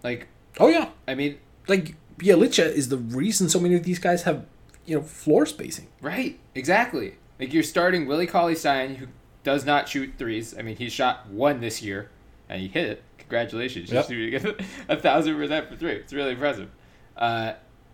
Like, 0.03 0.29
Oh, 0.61 0.69
yeah. 0.69 0.91
I 1.09 1.15
mean, 1.15 1.39
Like, 1.67 1.97
Bjelica 2.19 2.65
is 2.73 2.89
the 2.89 2.99
reason 2.99 3.49
so 3.49 3.59
many 3.59 3.75
of 3.75 3.83
these 3.83 3.99
guys 3.99 4.23
have, 4.23 4.45
you 4.87 4.95
know, 4.97 5.03
floor 5.03 5.47
spacing. 5.47 5.89
right, 6.01 6.39
exactly. 6.55 7.15
Like, 7.41 7.53
you're 7.53 7.63
starting 7.65 8.07
Willie 8.07 8.29
Cauley 8.29 8.55
Stein, 8.55 8.95
who 8.97 9.07
does 9.43 9.65
not 9.67 9.89
shoot 9.89 10.13
threes. 10.19 10.57
I 10.57 10.63
mean, 10.63 10.77
he 10.77 10.89
shot 10.89 11.27
one 11.29 11.61
this 11.61 11.83
year, 11.83 12.11
and 12.49 12.61
he 12.63 12.69
hit 12.69 12.89
it. 12.89 13.03
Congratulations. 13.19 13.91
Yep. 13.91 14.09
You're 14.11 14.39
shooting 14.41 14.67
a 14.89 14.97
thousand 14.97 15.35
percent 15.37 15.69
for 15.69 15.75
three. 15.77 15.93
It's 15.95 16.13
really 16.13 16.33
impressive. 16.33 16.69
Uh, 17.17 17.53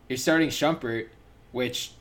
you're 0.09 0.17
starting 0.17 0.49
Shumpert, 0.49 1.09
which 1.53 1.93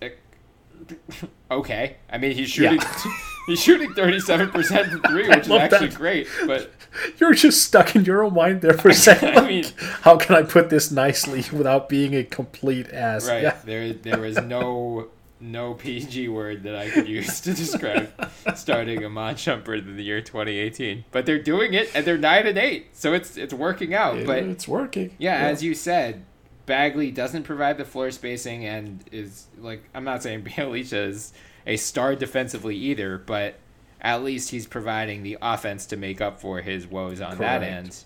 okay. 1.50 1.96
I 2.10 2.18
mean, 2.18 2.32
he's 2.32 2.50
shooting 2.50 2.80
he's 3.46 3.60
shooting 3.60 3.92
thirty 3.94 4.20
seven 4.20 4.50
percent 4.50 4.88
from 4.90 5.02
three, 5.02 5.28
which 5.28 5.46
is 5.46 5.50
actually 5.50 5.88
that. 5.88 5.96
great. 5.96 6.28
But 6.46 6.70
You're 7.18 7.34
just 7.34 7.62
stuck 7.64 7.94
in 7.94 8.04
your 8.04 8.24
own 8.24 8.34
mind 8.34 8.62
there 8.62 8.74
for 8.74 8.88
a 8.88 8.94
second. 8.94 9.38
I 9.38 9.46
mean- 9.46 9.64
Like, 9.64 9.80
how 10.02 10.16
can 10.16 10.34
I 10.34 10.42
put 10.42 10.70
this 10.70 10.90
nicely 10.90 11.44
without 11.56 11.88
being 11.88 12.14
a 12.16 12.24
complete 12.24 12.90
ass? 12.92 13.28
right 13.28 13.42
Yeah. 13.42 13.56
there, 13.64 13.92
there 13.92 14.18
was 14.20 14.36
no 14.38 15.08
no 15.40 15.74
PG 15.74 16.28
word 16.28 16.62
that 16.64 16.74
I 16.76 16.90
could 16.90 17.08
use 17.08 17.40
to 17.42 17.54
describe 17.54 18.10
starting 18.56 19.04
Iman 19.04 19.36
Shumpert 19.36 19.80
in 19.88 19.96
the 19.96 20.02
year 20.04 20.20
2018. 20.20 21.04
But 21.10 21.26
they're 21.26 21.42
doing 21.42 21.74
it, 21.74 21.90
and 21.94 22.04
they're 22.04 22.18
nine 22.18 22.46
and 22.46 22.58
eight, 22.58 22.88
so 22.96 23.12
it's 23.14 23.36
it's 23.36 23.54
working 23.54 23.94
out. 23.94 24.18
It- 24.18 24.26
but 24.26 24.42
it's 24.44 24.68
working. 24.68 25.14
Yeah, 25.18 25.36
as 25.36 25.62
you 25.62 25.74
said, 25.74 26.24
Bagley 26.66 27.10
doesn't 27.10 27.44
provide 27.44 27.78
the 27.78 27.84
floor 27.84 28.10
spacing 28.10 28.64
and 28.66 29.02
is 29.10 29.46
like 29.58 29.82
I'm 29.94 30.04
not 30.04 30.22
saying 30.22 30.42
Bjelica 30.44 31.08
is 31.08 31.32
a 31.66 31.76
star 31.76 32.14
defensively 32.14 32.76
either, 32.76 33.18
but 33.18 33.56
at 34.00 34.22
least 34.22 34.50
he's 34.50 34.66
providing 34.66 35.22
the 35.22 35.36
offense 35.42 35.84
to 35.86 35.96
make 35.96 36.20
up 36.20 36.40
for 36.40 36.60
his 36.62 36.86
woes 36.86 37.20
on 37.20 37.36
that 37.38 37.62
end. 37.62 38.04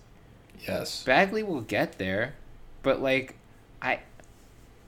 Yes. 0.66 1.04
Bagley 1.04 1.42
will 1.42 1.60
get 1.60 1.98
there, 1.98 2.34
but 2.82 3.00
like 3.02 3.36
I 3.82 4.00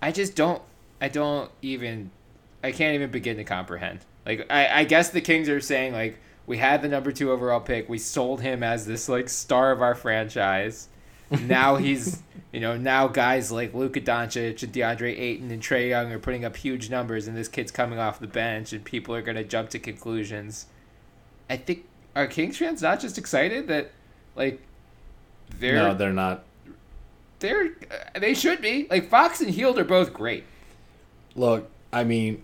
I 0.00 0.10
just 0.12 0.34
don't 0.36 0.62
I 1.00 1.08
don't 1.08 1.50
even 1.60 2.10
I 2.66 2.72
can't 2.72 2.94
even 2.94 3.10
begin 3.10 3.36
to 3.36 3.44
comprehend. 3.44 4.00
Like 4.24 4.46
I, 4.50 4.80
I 4.80 4.84
guess 4.84 5.10
the 5.10 5.20
Kings 5.20 5.48
are 5.48 5.60
saying 5.60 5.92
like 5.92 6.18
we 6.46 6.58
had 6.58 6.82
the 6.82 6.88
number 6.88 7.12
two 7.12 7.30
overall 7.30 7.60
pick, 7.60 7.88
we 7.88 7.98
sold 7.98 8.40
him 8.40 8.62
as 8.62 8.86
this 8.86 9.08
like 9.08 9.28
star 9.28 9.70
of 9.70 9.82
our 9.82 9.94
franchise. 9.94 10.88
now 11.30 11.76
he's 11.76 12.22
you 12.52 12.60
know, 12.60 12.76
now 12.76 13.06
guys 13.06 13.52
like 13.52 13.72
Luka 13.72 14.00
Doncic 14.00 14.62
and 14.62 14.72
DeAndre 14.72 15.18
Ayton 15.18 15.50
and 15.50 15.62
Trae 15.62 15.90
Young 15.90 16.10
are 16.12 16.18
putting 16.18 16.44
up 16.44 16.56
huge 16.56 16.90
numbers 16.90 17.28
and 17.28 17.36
this 17.36 17.48
kid's 17.48 17.70
coming 17.70 17.98
off 17.98 18.18
the 18.18 18.26
bench 18.26 18.72
and 18.72 18.84
people 18.84 19.14
are 19.14 19.22
gonna 19.22 19.44
jump 19.44 19.70
to 19.70 19.78
conclusions. 19.78 20.66
I 21.48 21.56
think 21.56 21.86
are 22.16 22.26
Kings 22.26 22.58
fans 22.58 22.82
not 22.82 22.98
just 22.98 23.18
excited 23.18 23.68
that 23.68 23.92
like 24.34 24.60
they're 25.60 25.76
No, 25.76 25.94
they're 25.94 26.12
not. 26.12 26.44
they're 27.38 27.66
uh, 27.90 28.18
they 28.18 28.34
should 28.34 28.60
be 28.60 28.88
like 28.90 29.08
Fox 29.08 29.40
and 29.40 29.50
Hield 29.50 29.78
are 29.78 29.84
both 29.84 30.12
great. 30.12 30.44
Look, 31.36 31.70
I 31.92 32.04
mean, 32.04 32.42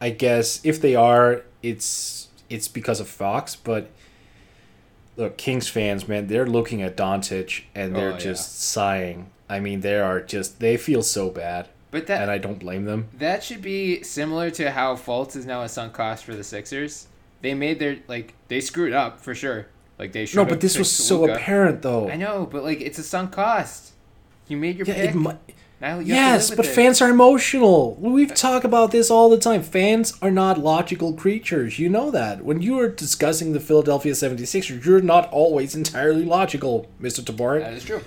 I 0.00 0.10
guess 0.10 0.60
if 0.64 0.80
they 0.80 0.94
are, 0.94 1.42
it's 1.62 2.28
it's 2.48 2.68
because 2.68 3.00
of 3.00 3.08
Fox. 3.08 3.56
But 3.56 3.90
look, 5.16 5.36
Kings 5.36 5.68
fans, 5.68 6.08
man, 6.08 6.26
they're 6.26 6.46
looking 6.46 6.82
at 6.82 6.96
Doncic 6.96 7.62
and 7.74 7.94
they're 7.94 8.10
Oh, 8.10 8.12
yeah. 8.12 8.18
just 8.18 8.60
sighing. 8.62 9.30
I 9.48 9.60
mean, 9.60 9.80
they 9.80 9.98
are 9.98 10.20
just 10.20 10.60
they 10.60 10.76
feel 10.76 11.02
so 11.02 11.28
bad, 11.30 11.68
But 11.90 12.06
that 12.06 12.22
and 12.22 12.30
I 12.30 12.38
don't 12.38 12.58
blame 12.58 12.84
them. 12.84 13.08
that 13.18 13.42
should 13.42 13.62
be 13.62 14.02
similar 14.02 14.50
to 14.52 14.70
how 14.70 14.94
Fultz 14.96 15.34
is 15.36 15.44
now 15.46 15.62
a 15.62 15.68
sunk 15.68 15.92
cost 15.92 16.24
for 16.24 16.34
the 16.34 16.44
Sixers. 16.44 17.06
They 17.42 17.54
made 17.54 17.78
their 17.78 17.98
like 18.06 18.34
they 18.48 18.60
screwed 18.60 18.92
up 18.92 19.20
for 19.20 19.34
sure. 19.34 19.66
Like 19.98 20.12
they 20.12 20.24
should. 20.24 20.36
No, 20.36 20.44
but 20.44 20.60
this 20.60 20.78
was 20.78 20.90
so 20.90 21.28
apparent, 21.28 21.82
though. 21.82 22.08
I 22.08 22.16
know, 22.16 22.48
but 22.50 22.62
like 22.64 22.80
it's 22.80 22.98
a 22.98 23.02
sunk 23.02 23.32
cost. 23.32 23.92
You 24.48 24.56
made 24.56 24.76
your 24.78 24.86
Yeah, 24.86 24.94
pick. 24.94 25.10
it 25.10 25.16
mi- 25.16 25.54
now 25.80 25.98
you 25.98 26.14
have 26.14 26.40
to 26.40 26.46
yes, 26.46 26.50
but 26.50 26.66
it. 26.66 26.68
fans 26.68 27.00
are 27.00 27.08
emotional. 27.08 27.94
We've 27.98 28.34
talked 28.34 28.64
about 28.64 28.90
this 28.90 29.10
all 29.10 29.30
the 29.30 29.38
time. 29.38 29.62
Fans 29.62 30.12
are 30.20 30.30
not 30.30 30.58
logical 30.58 31.14
creatures. 31.14 31.78
You 31.78 31.88
know 31.88 32.10
that. 32.10 32.44
When 32.44 32.60
you 32.60 32.78
are 32.80 32.88
discussing 32.88 33.52
the 33.52 33.60
Philadelphia 33.60 34.12
76ers, 34.12 34.84
you're 34.84 35.00
not 35.00 35.30
always 35.32 35.74
entirely 35.74 36.24
logical, 36.24 36.86
Mr. 37.00 37.20
Toporek. 37.22 37.60
That 37.60 37.72
is 37.74 37.84
true. 37.84 38.02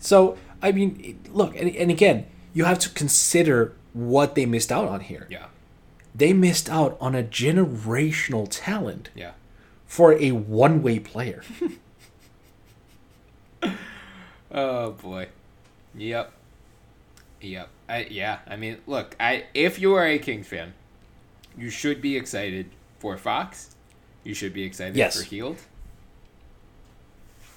So, 0.00 0.36
I 0.60 0.72
mean, 0.72 1.20
look, 1.32 1.56
and, 1.56 1.74
and 1.76 1.90
again, 1.90 2.26
you 2.52 2.64
have 2.64 2.78
to 2.80 2.90
consider 2.90 3.74
what 3.92 4.34
they 4.34 4.44
missed 4.46 4.72
out 4.72 4.88
on 4.88 5.00
here. 5.00 5.26
Yeah. 5.30 5.46
They 6.14 6.32
missed 6.32 6.68
out 6.68 6.96
on 7.00 7.14
a 7.14 7.22
generational 7.22 8.48
talent 8.50 9.10
Yeah. 9.14 9.32
for 9.86 10.14
a 10.14 10.32
one 10.32 10.82
way 10.82 10.98
player. 10.98 11.42
Oh 14.50 14.92
boy. 14.92 15.28
Yep. 15.94 16.32
Yep. 17.40 17.68
I 17.88 18.06
yeah. 18.10 18.38
I 18.46 18.56
mean, 18.56 18.78
look. 18.86 19.16
I 19.20 19.44
if 19.54 19.78
you 19.78 19.94
are 19.94 20.06
a 20.06 20.18
Kings 20.18 20.46
fan, 20.46 20.74
you 21.56 21.70
should 21.70 22.00
be 22.02 22.16
excited 22.16 22.70
for 22.98 23.16
Fox. 23.16 23.74
You 24.24 24.34
should 24.34 24.52
be 24.52 24.64
excited 24.64 24.96
Yes. 24.96 25.16
for 25.18 25.24
Hield. 25.24 25.58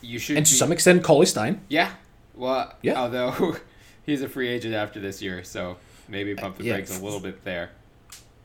You 0.01 0.17
should. 0.19 0.37
and 0.37 0.45
to 0.45 0.51
be, 0.51 0.57
some 0.57 0.71
extent, 0.71 1.03
Cauley 1.03 1.25
Stein. 1.25 1.61
Yeah. 1.69 1.91
Well, 2.35 2.73
Yeah. 2.81 2.95
although 2.99 3.57
he's 4.05 4.21
a 4.21 4.29
free 4.29 4.47
agent 4.47 4.73
after 4.73 4.99
this 4.99 5.21
year, 5.21 5.43
so 5.43 5.77
maybe 6.07 6.33
pump 6.35 6.57
the 6.57 6.63
Yeah. 6.63 6.73
brakes 6.75 6.97
a 6.99 7.03
little 7.03 7.19
bit 7.19 7.43
there. 7.43 7.71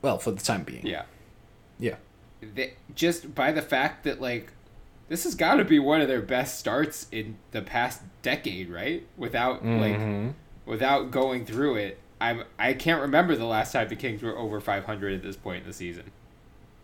Well, 0.02 0.18
for 0.18 0.30
the 0.32 0.42
time 0.42 0.64
being. 0.64 0.86
Yeah. 0.86 1.04
Yeah. 1.78 1.96
They, 2.40 2.74
just 2.94 3.34
by 3.34 3.52
the 3.52 3.62
fact 3.62 4.04
that 4.04 4.20
like 4.20 4.52
this 5.08 5.24
has 5.24 5.34
got 5.34 5.54
to 5.56 5.64
be 5.64 5.78
one 5.78 6.00
of 6.00 6.08
their 6.08 6.20
best 6.20 6.58
starts 6.58 7.06
in 7.10 7.36
the 7.52 7.62
past 7.62 8.02
decade, 8.22 8.68
right? 8.68 9.06
Without 9.16 9.64
Mm-hmm. 9.64 9.80
like 10.26 10.34
without 10.66 11.10
going 11.10 11.46
through 11.46 11.76
it. 11.76 11.98
I'm 12.20 12.44
I 12.58 12.74
can't 12.74 13.00
remember 13.00 13.36
the 13.36 13.46
last 13.46 13.72
time 13.72 13.88
the 13.88 13.96
Kings 13.96 14.22
were 14.22 14.36
over 14.36 14.60
500 14.60 15.14
at 15.14 15.22
this 15.22 15.36
point 15.36 15.62
in 15.62 15.68
the 15.68 15.74
season. 15.74 16.10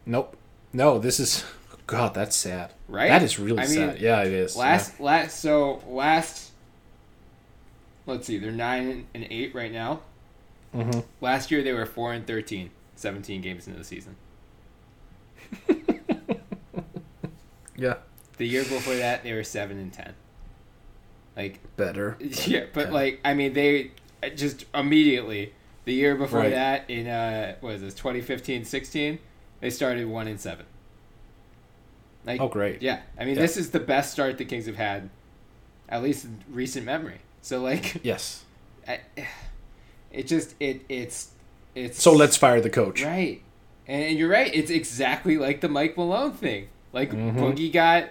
Nope. 0.06 0.36
No, 0.72 0.98
this 0.98 1.20
is. 1.20 1.44
God, 1.86 2.14
that's 2.14 2.36
sad. 2.36 2.72
Right? 2.88 3.08
That 3.08 3.22
is 3.22 3.38
really 3.38 3.58
I 3.58 3.66
mean, 3.66 3.74
sad. 3.74 4.00
Yeah, 4.00 4.22
it 4.22 4.32
is. 4.32 4.56
Last 4.56 5.00
last 5.00 5.40
so 5.40 5.82
last 5.86 6.52
let's 8.06 8.26
see, 8.26 8.38
they're 8.38 8.50
9 8.50 9.06
and 9.14 9.26
8 9.28 9.54
right 9.54 9.72
now. 9.72 10.00
Mm-hmm. 10.74 11.00
Last 11.20 11.50
year 11.50 11.62
they 11.62 11.72
were 11.72 11.86
4 11.86 12.14
and 12.14 12.26
13, 12.26 12.70
17 12.96 13.40
games 13.42 13.66
into 13.66 13.78
the 13.78 13.84
season. 13.84 14.16
Yeah. 17.82 17.96
The 18.36 18.46
year 18.46 18.62
before 18.62 18.94
that 18.94 19.24
they 19.24 19.32
were 19.32 19.42
7 19.42 19.76
and 19.76 19.92
10. 19.92 20.14
Like 21.36 21.60
Better. 21.76 22.16
Yeah, 22.46 22.64
but 22.72 22.92
like 22.92 23.20
I 23.24 23.34
mean, 23.34 23.52
they 23.54 23.92
uh, 24.22 24.28
just 24.30 24.64
immediately 24.74 25.52
the 25.84 25.92
year 25.94 26.14
before 26.14 26.40
Right. 26.40 26.50
that 26.50 26.88
in 26.90 27.06
uh, 27.08 27.56
what 27.60 27.74
is 27.74 27.80
this 27.80 27.94
2015-16, 27.94 29.18
they 29.60 29.70
started 29.70 30.06
one 30.06 30.28
in 30.28 30.38
seven. 30.38 30.66
Like 32.24 32.40
Oh, 32.40 32.48
great. 32.48 32.82
Yeah, 32.82 33.00
I 33.18 33.24
mean 33.24 33.34
Yeah. 33.36 33.42
this 33.42 33.56
is 33.56 33.70
the 33.70 33.80
best 33.80 34.12
start 34.12 34.38
the 34.38 34.44
Kings 34.44 34.66
have 34.66 34.76
had, 34.76 35.10
at 35.88 36.02
least 36.02 36.24
in 36.24 36.38
recent 36.50 36.86
memory. 36.86 37.18
So 37.40 37.60
like, 37.60 38.00
Yes. 38.04 38.44
I, 38.86 39.00
it 40.12 40.26
just 40.26 40.54
it 40.60 40.82
it's 40.88 41.30
it's 41.74 42.00
So 42.02 42.12
let's 42.12 42.36
fire 42.36 42.60
the 42.60 42.70
coach. 42.70 43.02
Right. 43.02 43.42
And 43.88 44.16
you're 44.18 44.28
right. 44.28 44.54
It's 44.54 44.70
exactly 44.70 45.36
like 45.38 45.60
the 45.62 45.68
Mike 45.68 45.96
Malone 45.96 46.32
thing. 46.32 46.68
Like 46.92 47.10
Mm-hmm. 47.10 47.38
Boogie 47.40 47.72
got 47.72 48.10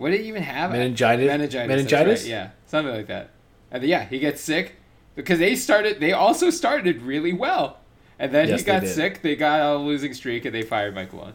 what 0.00 0.10
did 0.12 0.22
he 0.22 0.28
even 0.28 0.42
have? 0.42 0.70
Meningitis? 0.72 1.26
Meningitis. 1.26 1.68
Meningitis? 1.68 2.22
right, 2.22 2.30
Yeah, 2.30 2.50
something 2.64 2.94
like 2.94 3.06
that. 3.08 3.30
And 3.70 3.82
yeah, 3.82 4.04
he 4.06 4.18
gets 4.18 4.40
sick 4.40 4.76
because 5.14 5.38
they 5.38 5.54
started. 5.54 6.00
They 6.00 6.12
also 6.12 6.48
started 6.48 7.02
really 7.02 7.34
well, 7.34 7.80
and 8.18 8.32
then 8.32 8.48
Yes, 8.48 8.60
he 8.60 8.66
got 8.66 8.80
did. 8.80 8.94
sick. 8.94 9.20
They 9.20 9.36
got 9.36 9.60
a 9.60 9.76
losing 9.76 10.14
streak, 10.14 10.46
and 10.46 10.54
they 10.54 10.62
fired 10.62 10.94
Mike 10.94 11.12
Malone. 11.12 11.34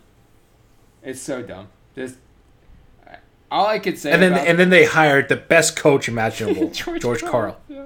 It's 1.04 1.22
so 1.22 1.44
dumb. 1.44 1.68
Just 1.94 2.16
all 3.52 3.68
I 3.68 3.78
could 3.78 4.00
say. 4.00 4.12
And 4.12 4.22
then 4.24 4.34
and 4.34 4.58
then 4.58 4.72
they 4.72 4.86
hired 4.86 5.30
the 5.30 5.36
best 5.36 5.76
coach 5.76 6.08
imaginable, 6.10 6.72
George, 7.00 7.22
Karl. 7.22 7.60
Yeah. 7.70 7.86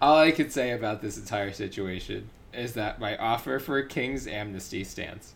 All 0.00 0.16
I 0.16 0.30
could 0.30 0.50
say 0.50 0.70
about 0.70 1.02
this 1.02 1.18
entire 1.18 1.52
situation 1.52 2.30
is 2.54 2.72
that 2.72 2.98
my 2.98 3.18
offer 3.18 3.58
for 3.58 3.82
Kings 3.82 4.26
amnesty 4.26 4.82
stands. 4.82 5.34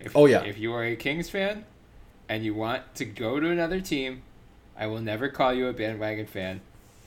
If, 0.00 0.16
Oh, 0.16 0.24
yeah. 0.24 0.42
If 0.44 0.56
you 0.56 0.72
are 0.72 0.84
a 0.84 0.96
Kings 0.96 1.28
fan 1.28 1.66
and 2.28 2.44
you 2.44 2.54
want 2.54 2.94
to 2.96 3.04
go 3.04 3.40
to 3.40 3.48
another 3.50 3.80
team, 3.80 4.22
I 4.76 4.86
will 4.86 5.00
never 5.00 5.28
call 5.28 5.52
you 5.52 5.66
a 5.68 5.72
bandwagon 5.72 6.26
fan 6.26 6.60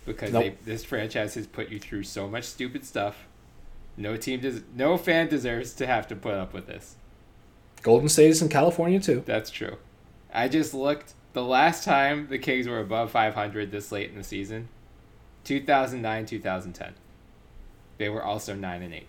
because 0.05 0.31
Nope. 0.33 0.43
they, 0.43 0.71
this 0.71 0.83
franchise 0.83 1.35
has 1.35 1.47
put 1.47 1.69
you 1.69 1.79
through 1.79 2.03
so 2.03 2.27
much 2.27 2.43
stupid 2.45 2.85
stuff. 2.85 3.25
No 3.97 4.17
team 4.17 4.39
does. 4.39 4.61
No 4.75 4.97
fan 4.97 5.27
deserves 5.27 5.73
to 5.75 5.85
have 5.87 6.07
to 6.07 6.15
put 6.15 6.33
up 6.33 6.53
with 6.53 6.67
this. 6.67 6.95
Golden 7.81 8.09
State 8.09 8.29
is 8.29 8.41
in 8.41 8.49
California 8.49 8.99
too. 8.99 9.23
That's 9.25 9.49
true. 9.49 9.77
I 10.33 10.47
just 10.47 10.73
looked. 10.73 11.13
The 11.33 11.43
last 11.43 11.83
time 11.83 12.27
the 12.29 12.37
Kings 12.39 12.67
were 12.67 12.79
above 12.79 13.11
500 13.11 13.71
this 13.71 13.91
late 13.91 14.09
in 14.09 14.17
the 14.17 14.23
season, 14.23 14.69
2009 15.43 16.25
2010. 16.25 16.93
They 17.97 18.09
were 18.09 18.23
also 18.23 18.55
9 18.55 18.81
and 18.81 18.93
8. 18.93 19.07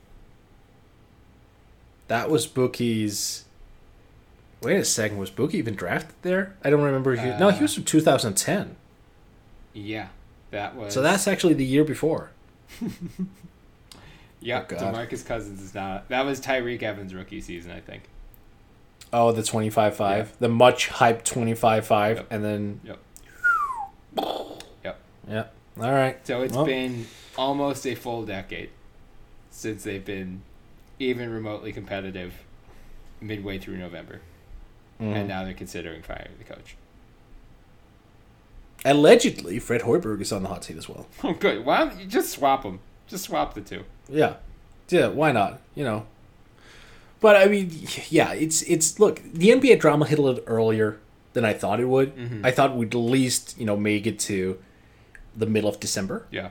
That 2.09 2.29
was 2.31 2.47
Boogie's. 2.47 3.45
Wait 4.63 4.77
a 4.77 4.85
second, 4.85 5.19
was 5.19 5.31
Boogie 5.31 5.55
even 5.55 5.75
drafted 5.75 6.15
there? 6.23 6.55
I 6.63 6.71
don't 6.71 6.83
remember. 6.83 7.17
He, 7.17 7.29
no, 7.39 7.51
he 7.51 7.63
was 7.63 7.75
from 7.75 7.83
uh, 7.83 7.87
2010. 7.87 8.77
Yeah, 9.73 10.09
that 10.51 10.77
was. 10.77 10.95
So 10.95 11.03
that's 11.03 11.27
actually 11.27 11.55
the 11.55 11.65
year 11.65 11.85
before. 11.85 12.31
yeah. 14.41 14.63
oh, 14.63 14.65
God. 14.69 14.95
Demarcus 14.95 15.27
Cousins 15.27 15.61
is 15.61 15.75
not. 15.75 16.09
That 16.09 16.25
was 16.25 16.41
Tyreke 16.41 16.83
Evans' 16.83 17.15
rookie 17.15 17.41
season, 17.41 17.73
I 17.73 17.81
think. 17.81 18.05
Oh, 19.13 19.33
the 19.33 19.43
25 19.43 19.97
5. 19.97 20.39
The 20.39 20.49
much 20.49 20.89
hyped 20.91 21.25
25 21.25 21.87
5. 21.87 22.17
Yep. 22.17 22.27
And 22.31 22.45
then, 22.45 22.81
Yep. 22.85 22.99
Yep. 24.85 25.01
yeah. 25.29 25.45
All 25.81 25.93
right. 25.93 26.25
So 26.27 26.43
it's 26.43 26.55
Well, 26.55 26.65
been 26.65 27.07
almost 27.37 27.87
a 27.87 27.95
full 27.95 28.25
decade 28.25 28.71
since 29.51 29.85
they've 29.85 30.05
been 30.05 30.43
even 30.99 31.31
remotely 31.31 31.73
competitive 31.73 32.35
midway 33.21 33.59
through 33.59 33.77
November. 33.77 34.21
Mm-hmm. 35.03 35.15
And 35.15 35.29
now 35.29 35.43
they're 35.45 35.53
considering 35.55 36.03
firing 36.03 36.31
the 36.39 36.45
coach. 36.45 36.77
Allegedly, 38.85 39.59
Fred 39.59 39.83
Hoiberg 39.83 40.21
is 40.21 40.33
on 40.33 40.43
the 40.43 40.49
hot 40.49 40.65
seat 40.65 40.77
as 40.77 40.89
well. 40.89 41.07
Oh, 41.23 41.33
good. 41.33 41.65
Why 41.65 41.79
don't 41.85 41.99
you 42.01 42.07
just 42.07 42.31
swap 42.31 42.63
them? 42.63 42.81
Just 43.07 43.25
swap 43.25 43.55
the 43.55 43.61
two. 43.61 43.85
Yeah. 44.09 44.35
Yeah, 44.89 45.09
why 45.09 45.33
not? 45.33 45.61
You 45.75 45.85
know. 45.85 46.07
But 47.21 47.37
I 47.37 47.47
mean, 47.47 47.71
yeah, 48.11 48.33
it's 48.33 48.63
it's 48.63 48.99
look, 48.99 49.21
the 49.33 49.51
NBA 49.51 49.79
drama 49.81 50.07
hit 50.07 50.19
a 50.19 50.23
little 50.23 50.43
earlier 50.47 50.99
than 51.33 51.45
I 51.45 51.53
thought 51.53 51.81
it 51.81 51.87
would. 51.89 52.15
Mm-hmm. 52.17 52.45
I 52.45 52.51
thought 52.51 52.77
we'd 52.77 52.95
at 52.95 52.99
least, 52.99 53.57
you 53.59 53.65
know, 53.65 53.77
make 53.77 54.07
it 54.07 54.19
to 54.21 54.59
the 55.37 55.47
middle 55.47 55.71
of 55.71 55.81
December. 55.81 56.27
Yeah. 56.31 56.51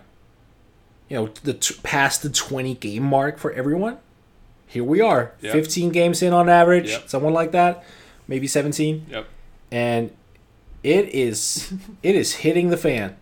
You 1.09 1.17
know, 1.17 1.27
the 1.43 1.53
t- 1.53 1.75
past 1.83 2.23
the 2.23 2.29
20 2.29 2.75
game 2.75 3.03
mark 3.03 3.37
for 3.37 3.51
everyone. 3.51 3.97
Here 4.65 4.83
we 4.83 5.01
are. 5.01 5.33
Yep. 5.41 5.51
15 5.53 5.89
games 5.89 6.21
in 6.21 6.31
on 6.31 6.47
average, 6.47 6.89
Yep. 6.91 7.09
someone 7.09 7.33
like 7.33 7.51
that, 7.51 7.83
maybe 8.27 8.47
17. 8.47 9.07
Yep. 9.09 9.27
And 9.71 10.11
it 10.83 11.09
is 11.09 11.73
it 12.03 12.15
is 12.15 12.33
hitting 12.35 12.69
the 12.69 12.77
fan. 12.77 13.17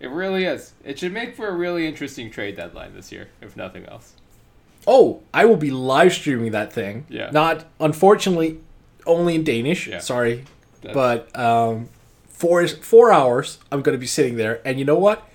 It 0.00 0.10
really 0.10 0.44
is. 0.44 0.72
It 0.84 0.98
should 0.98 1.12
make 1.12 1.34
for 1.34 1.48
a 1.48 1.52
really 1.54 1.86
interesting 1.86 2.30
trade 2.30 2.56
deadline 2.56 2.94
this 2.94 3.10
year, 3.10 3.28
if 3.40 3.56
nothing 3.56 3.86
else. 3.86 4.12
Oh, 4.86 5.22
I 5.32 5.46
will 5.46 5.56
be 5.56 5.70
live 5.70 6.12
streaming 6.12 6.52
that 6.52 6.72
thing. 6.72 7.06
Yeah. 7.08 7.30
Not 7.30 7.64
unfortunately 7.80 8.58
only 9.06 9.34
in 9.34 9.44
Danish. 9.44 9.86
Yeah. 9.86 9.98
Sorry. 10.00 10.44
That's- 10.82 10.94
But 10.94 11.38
um 11.38 11.88
four 12.28 12.66
four 12.68 13.12
hours 13.12 13.58
I'm 13.72 13.80
gonna 13.80 13.96
be 13.98 14.06
sitting 14.06 14.36
there 14.36 14.60
and 14.66 14.78
you 14.78 14.84
know 14.84 14.98
what? 14.98 15.26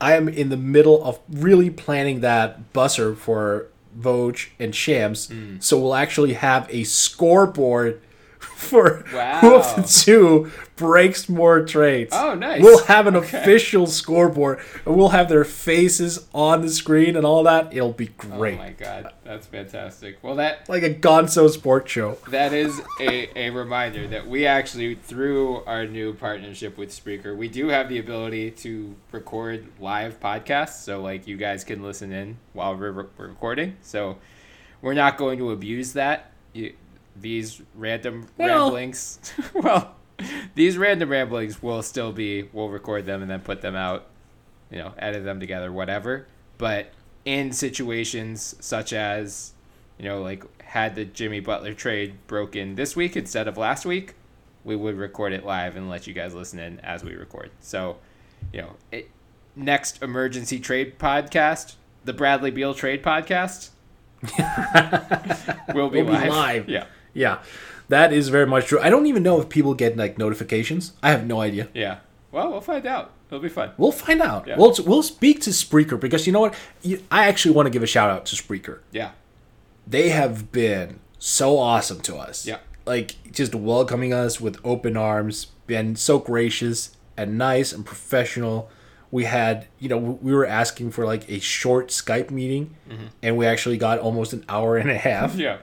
I 0.00 0.14
am 0.16 0.28
in 0.28 0.48
the 0.48 0.56
middle 0.56 1.02
of 1.04 1.18
really 1.30 1.70
planning 1.70 2.20
that 2.20 2.72
buzzer 2.72 3.14
for 3.14 3.68
Woj 3.98 4.48
and 4.58 4.74
Shams. 4.74 5.28
Mm. 5.28 5.62
So 5.62 5.78
we'll 5.78 5.94
actually 5.94 6.32
have 6.34 6.66
a 6.70 6.84
scoreboard 6.84 8.00
for 8.64 9.04
Wow. 9.12 9.40
who 9.40 9.54
of 9.56 9.76
the 9.76 9.82
two 9.82 10.50
breaks 10.76 11.28
more 11.28 11.64
trades. 11.64 12.10
Oh, 12.12 12.34
nice. 12.34 12.60
We'll 12.60 12.84
have 12.86 13.06
an 13.06 13.14
official 13.14 13.86
scoreboard 13.86 14.58
and 14.84 14.96
we'll 14.96 15.10
have 15.10 15.28
their 15.28 15.44
faces 15.44 16.26
on 16.34 16.62
the 16.62 16.68
screen 16.68 17.14
and 17.16 17.24
all 17.24 17.44
that. 17.44 17.72
It'll 17.72 17.92
be 17.92 18.08
great. 18.08 18.54
Oh 18.54 18.58
my 18.62 18.70
god, 18.70 19.12
that's 19.24 19.46
fantastic. 19.46 20.18
Well, 20.22 20.36
that 20.36 20.68
like 20.68 20.82
a 20.82 20.92
Gonzo 20.92 21.48
sports 21.50 21.92
show. 21.92 22.18
that 22.28 22.52
is 22.52 22.80
a, 23.00 23.38
a 23.38 23.50
reminder 23.50 24.08
that 24.08 24.26
we 24.26 24.46
actually, 24.46 24.94
through 24.96 25.62
our 25.64 25.86
new 25.86 26.12
partnership 26.14 26.76
with 26.76 26.90
Spreaker, 26.90 27.36
we 27.36 27.48
do 27.48 27.68
have 27.68 27.88
the 27.88 27.98
ability 27.98 28.50
to 28.52 28.96
record 29.12 29.66
live 29.78 30.18
podcasts. 30.20 30.82
So, 30.82 31.00
like, 31.00 31.26
you 31.28 31.36
guys 31.36 31.62
can 31.62 31.82
listen 31.82 32.12
in 32.12 32.38
while 32.52 32.74
we're 32.76 32.90
re- 32.90 33.04
recording. 33.18 33.76
So, 33.82 34.18
we're 34.82 34.94
not 34.94 35.16
going 35.18 35.38
to 35.38 35.50
abuse 35.52 35.92
that. 35.92 36.32
You, 36.52 36.74
these 37.16 37.60
random 37.74 38.26
Well- 38.36 38.64
ramblings, 38.64 39.18
well, 39.54 39.94
these 40.54 40.76
random 40.78 41.08
ramblings 41.10 41.62
will 41.62 41.82
still 41.82 42.12
be, 42.12 42.48
we'll 42.52 42.68
record 42.68 43.06
them 43.06 43.22
and 43.22 43.30
then 43.30 43.40
put 43.40 43.60
them 43.62 43.74
out, 43.74 44.06
you 44.70 44.78
know, 44.78 44.92
edit 44.98 45.24
them 45.24 45.40
together, 45.40 45.72
whatever. 45.72 46.26
But 46.58 46.92
in 47.24 47.52
situations 47.52 48.54
such 48.60 48.92
as, 48.92 49.52
you 49.98 50.04
know, 50.04 50.22
like 50.22 50.44
had 50.62 50.94
the 50.94 51.04
Jimmy 51.04 51.40
Butler 51.40 51.72
trade 51.74 52.14
broken 52.26 52.74
this 52.74 52.94
week 52.96 53.16
instead 53.16 53.48
of 53.48 53.56
last 53.56 53.84
week, 53.84 54.14
we 54.64 54.76
would 54.76 54.96
record 54.96 55.32
it 55.32 55.44
live 55.44 55.76
and 55.76 55.88
let 55.90 56.06
you 56.06 56.14
guys 56.14 56.34
listen 56.34 56.58
in 56.58 56.80
as 56.80 57.04
we 57.04 57.14
record. 57.14 57.50
So, 57.60 57.96
you 58.52 58.62
know, 58.62 58.76
it, 58.92 59.10
next 59.56 60.02
emergency 60.02 60.58
trade 60.58 60.98
podcast, 60.98 61.74
the 62.04 62.12
Bradley 62.12 62.50
Beal 62.50 62.74
trade 62.74 63.02
podcast, 63.02 63.70
will 65.74 65.90
be, 65.90 66.02
Will 66.02 66.12
be 66.12 66.12
live. 66.12 66.28
live. 66.28 66.68
Yeah. 66.68 66.86
Yeah. 67.14 67.38
That 67.88 68.12
is 68.12 68.28
very 68.28 68.46
much 68.46 68.66
true. 68.66 68.80
I 68.80 68.90
don't 68.90 69.06
even 69.06 69.22
know 69.22 69.40
if 69.40 69.48
people 69.48 69.74
get 69.74 69.96
like 69.96 70.18
notifications. 70.18 70.92
I 71.02 71.10
have 71.10 71.26
no 71.26 71.40
idea. 71.40 71.68
Yeah. 71.74 71.98
Well, 72.32 72.50
we'll 72.50 72.60
find 72.60 72.86
out. 72.86 73.12
It'll 73.28 73.40
be 73.40 73.48
fun. 73.48 73.70
We'll 73.76 73.92
find 73.92 74.20
out. 74.22 74.46
Yeah. 74.46 74.56
We'll 74.56 74.74
we'll 74.86 75.02
speak 75.02 75.40
to 75.42 75.50
Spreaker 75.50 75.98
because 75.98 76.26
you 76.26 76.32
know 76.32 76.40
what? 76.40 76.54
I 77.10 77.26
actually 77.28 77.54
want 77.54 77.66
to 77.66 77.70
give 77.70 77.82
a 77.82 77.86
shout 77.86 78.10
out 78.10 78.26
to 78.26 78.36
Spreaker. 78.36 78.80
Yeah. 78.92 79.10
They 79.86 80.10
have 80.10 80.50
been 80.52 81.00
so 81.18 81.58
awesome 81.58 82.00
to 82.02 82.16
us. 82.16 82.46
Yeah. 82.46 82.58
Like 82.86 83.16
just 83.32 83.54
welcoming 83.54 84.12
us 84.12 84.40
with 84.40 84.58
open 84.64 84.96
arms, 84.96 85.46
been 85.66 85.96
so 85.96 86.18
gracious 86.18 86.96
and 87.16 87.38
nice 87.38 87.72
and 87.72 87.84
professional. 87.84 88.70
We 89.10 89.24
had, 89.24 89.68
you 89.78 89.88
know, 89.88 89.98
we 89.98 90.34
were 90.34 90.46
asking 90.46 90.90
for 90.90 91.04
like 91.06 91.28
a 91.30 91.38
short 91.38 91.88
Skype 91.88 92.30
meeting, 92.30 92.74
and 93.22 93.36
we 93.36 93.46
actually 93.46 93.76
got 93.78 94.00
almost 94.00 94.32
an 94.32 94.44
hour 94.48 94.76
and 94.76 94.90
a 94.90 94.98
half. 94.98 95.32
Mm-hmm. 95.32 95.40
Yeah. 95.40 95.58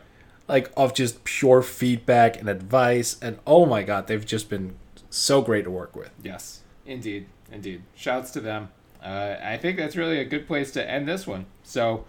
Like 0.52 0.72
of 0.78 0.94
just 0.94 1.24
pure 1.24 1.62
feedback 1.64 2.38
and 2.40 2.50
advice 2.50 3.18
and 3.22 3.40
oh 3.48 3.66
my 3.66 3.84
god 3.84 4.08
they've 4.08 4.26
just 4.26 4.50
been 4.50 4.76
so 5.10 5.42
great 5.42 5.64
to 5.64 5.72
work 5.72 5.96
with 5.96 6.12
Yes, 6.22 6.62
indeed, 6.86 7.26
indeed. 7.52 7.84
Shouts 7.96 8.32
to 8.32 8.42
them. 8.42 8.70
Uh, 9.04 9.36
I 9.44 9.58
think 9.58 9.78
that's 9.78 9.96
really 9.96 10.20
a 10.20 10.26
good 10.26 10.46
place 10.48 10.72
to 10.72 10.90
end 10.90 11.08
this 11.08 11.26
one. 11.26 11.46
So, 11.64 12.06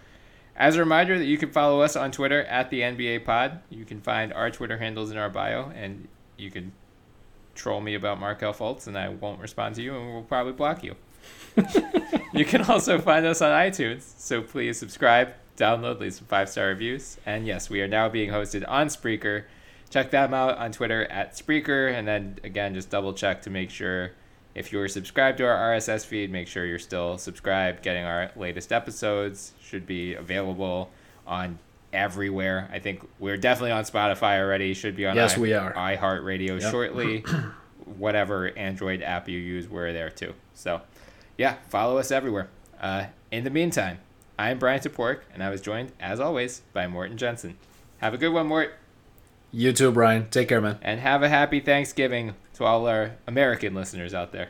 as 0.55 0.75
a 0.75 0.79
reminder, 0.79 1.17
that 1.17 1.25
you 1.25 1.37
can 1.37 1.51
follow 1.51 1.81
us 1.81 1.95
on 1.95 2.11
Twitter 2.11 2.43
at 2.43 2.69
the 2.69 2.81
NBA 2.81 3.25
Pod. 3.25 3.61
You 3.69 3.85
can 3.85 3.99
find 3.99 4.31
our 4.31 4.51
Twitter 4.51 4.77
handles 4.77 5.09
in 5.09 5.17
our 5.17 5.29
bio, 5.29 5.71
and 5.75 6.07
you 6.37 6.51
can 6.51 6.71
troll 7.55 7.81
me 7.81 7.95
about 7.95 8.19
Markelle 8.19 8.53
Fultz, 8.53 8.85
and 8.85 8.97
I 8.97 9.09
won't 9.09 9.39
respond 9.41 9.75
to 9.75 9.81
you, 9.81 9.95
and 9.95 10.13
we'll 10.13 10.21
probably 10.21 10.53
block 10.53 10.83
you. 10.83 10.95
you 12.33 12.45
can 12.45 12.61
also 12.63 12.99
find 12.99 13.25
us 13.25 13.41
on 13.41 13.49
iTunes, 13.49 14.03
so 14.17 14.41
please 14.41 14.77
subscribe, 14.77 15.33
download, 15.57 15.99
leave 15.99 16.13
some 16.13 16.27
five 16.27 16.49
star 16.49 16.67
reviews, 16.67 17.17
and 17.25 17.45
yes, 17.47 17.69
we 17.69 17.81
are 17.81 17.87
now 17.87 18.09
being 18.09 18.29
hosted 18.29 18.63
on 18.67 18.87
Spreaker. 18.87 19.45
Check 19.89 20.11
them 20.11 20.33
out 20.33 20.57
on 20.57 20.71
Twitter 20.71 21.05
at 21.05 21.33
Spreaker, 21.33 21.93
and 21.93 22.07
then 22.07 22.39
again, 22.43 22.73
just 22.73 22.89
double 22.89 23.13
check 23.13 23.41
to 23.43 23.49
make 23.49 23.69
sure 23.69 24.11
if 24.55 24.71
you're 24.71 24.87
subscribed 24.87 25.39
to 25.39 25.45
our 25.45 25.75
RSS 25.75 26.05
feed, 26.05 26.31
make 26.31 26.47
sure 26.47 26.65
you're 26.65 26.79
still 26.79 27.17
subscribed. 27.17 27.83
Getting 27.83 28.03
our 28.03 28.31
latest 28.35 28.71
episodes 28.71 29.53
should 29.61 29.85
be 29.85 30.13
available 30.13 30.91
on 31.25 31.59
everywhere. 31.91 32.69
I 32.71 32.79
think 32.79 33.07
we're 33.19 33.37
definitely 33.37 33.71
on 33.71 33.83
Spotify 33.83 34.39
already. 34.39 34.73
Should 34.73 34.95
be 34.95 35.05
on 35.05 35.15
Yes, 35.15 35.37
we 35.37 35.53
are. 35.53 35.73
iHeartRadio 35.73 36.61
shortly. 36.69 37.23
Whatever 37.97 38.55
Android 38.57 39.01
app 39.01 39.27
you 39.27 39.37
use, 39.37 39.67
we're 39.67 39.91
there 39.91 40.09
too. 40.09 40.33
So, 40.53 40.81
yeah, 41.37 41.55
follow 41.69 41.97
us 41.97 42.11
everywhere. 42.11 42.49
Uh, 42.79 43.05
in 43.31 43.43
the 43.43 43.49
meantime, 43.49 43.99
I'm 44.37 44.59
Bryan 44.59 44.79
Toporek, 44.79 45.19
and 45.33 45.43
I 45.43 45.49
was 45.49 45.61
joined, 45.61 45.91
as 45.99 46.19
always, 46.19 46.61
by 46.73 46.87
Morten 46.87 47.17
Jensen. 47.17 47.57
Have 47.99 48.13
a 48.13 48.17
good 48.17 48.33
one, 48.33 48.47
Mort, 48.47 48.73
you 49.55 49.71
too 49.71 49.91
bryan 49.91 50.27
take 50.31 50.49
care 50.49 50.59
man 50.59 50.79
and 50.81 50.99
have 50.99 51.21
a 51.21 51.29
happy 51.29 51.59
Thanksgiving 51.59 52.33
to 52.55 52.63
all 52.65 52.87
our 52.87 53.11
American 53.27 53.75
listeners 53.75 54.13
out 54.13 54.31
there. 54.31 54.49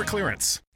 store 0.00 0.10
clearance. 0.10 0.62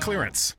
clearance. 0.00 0.54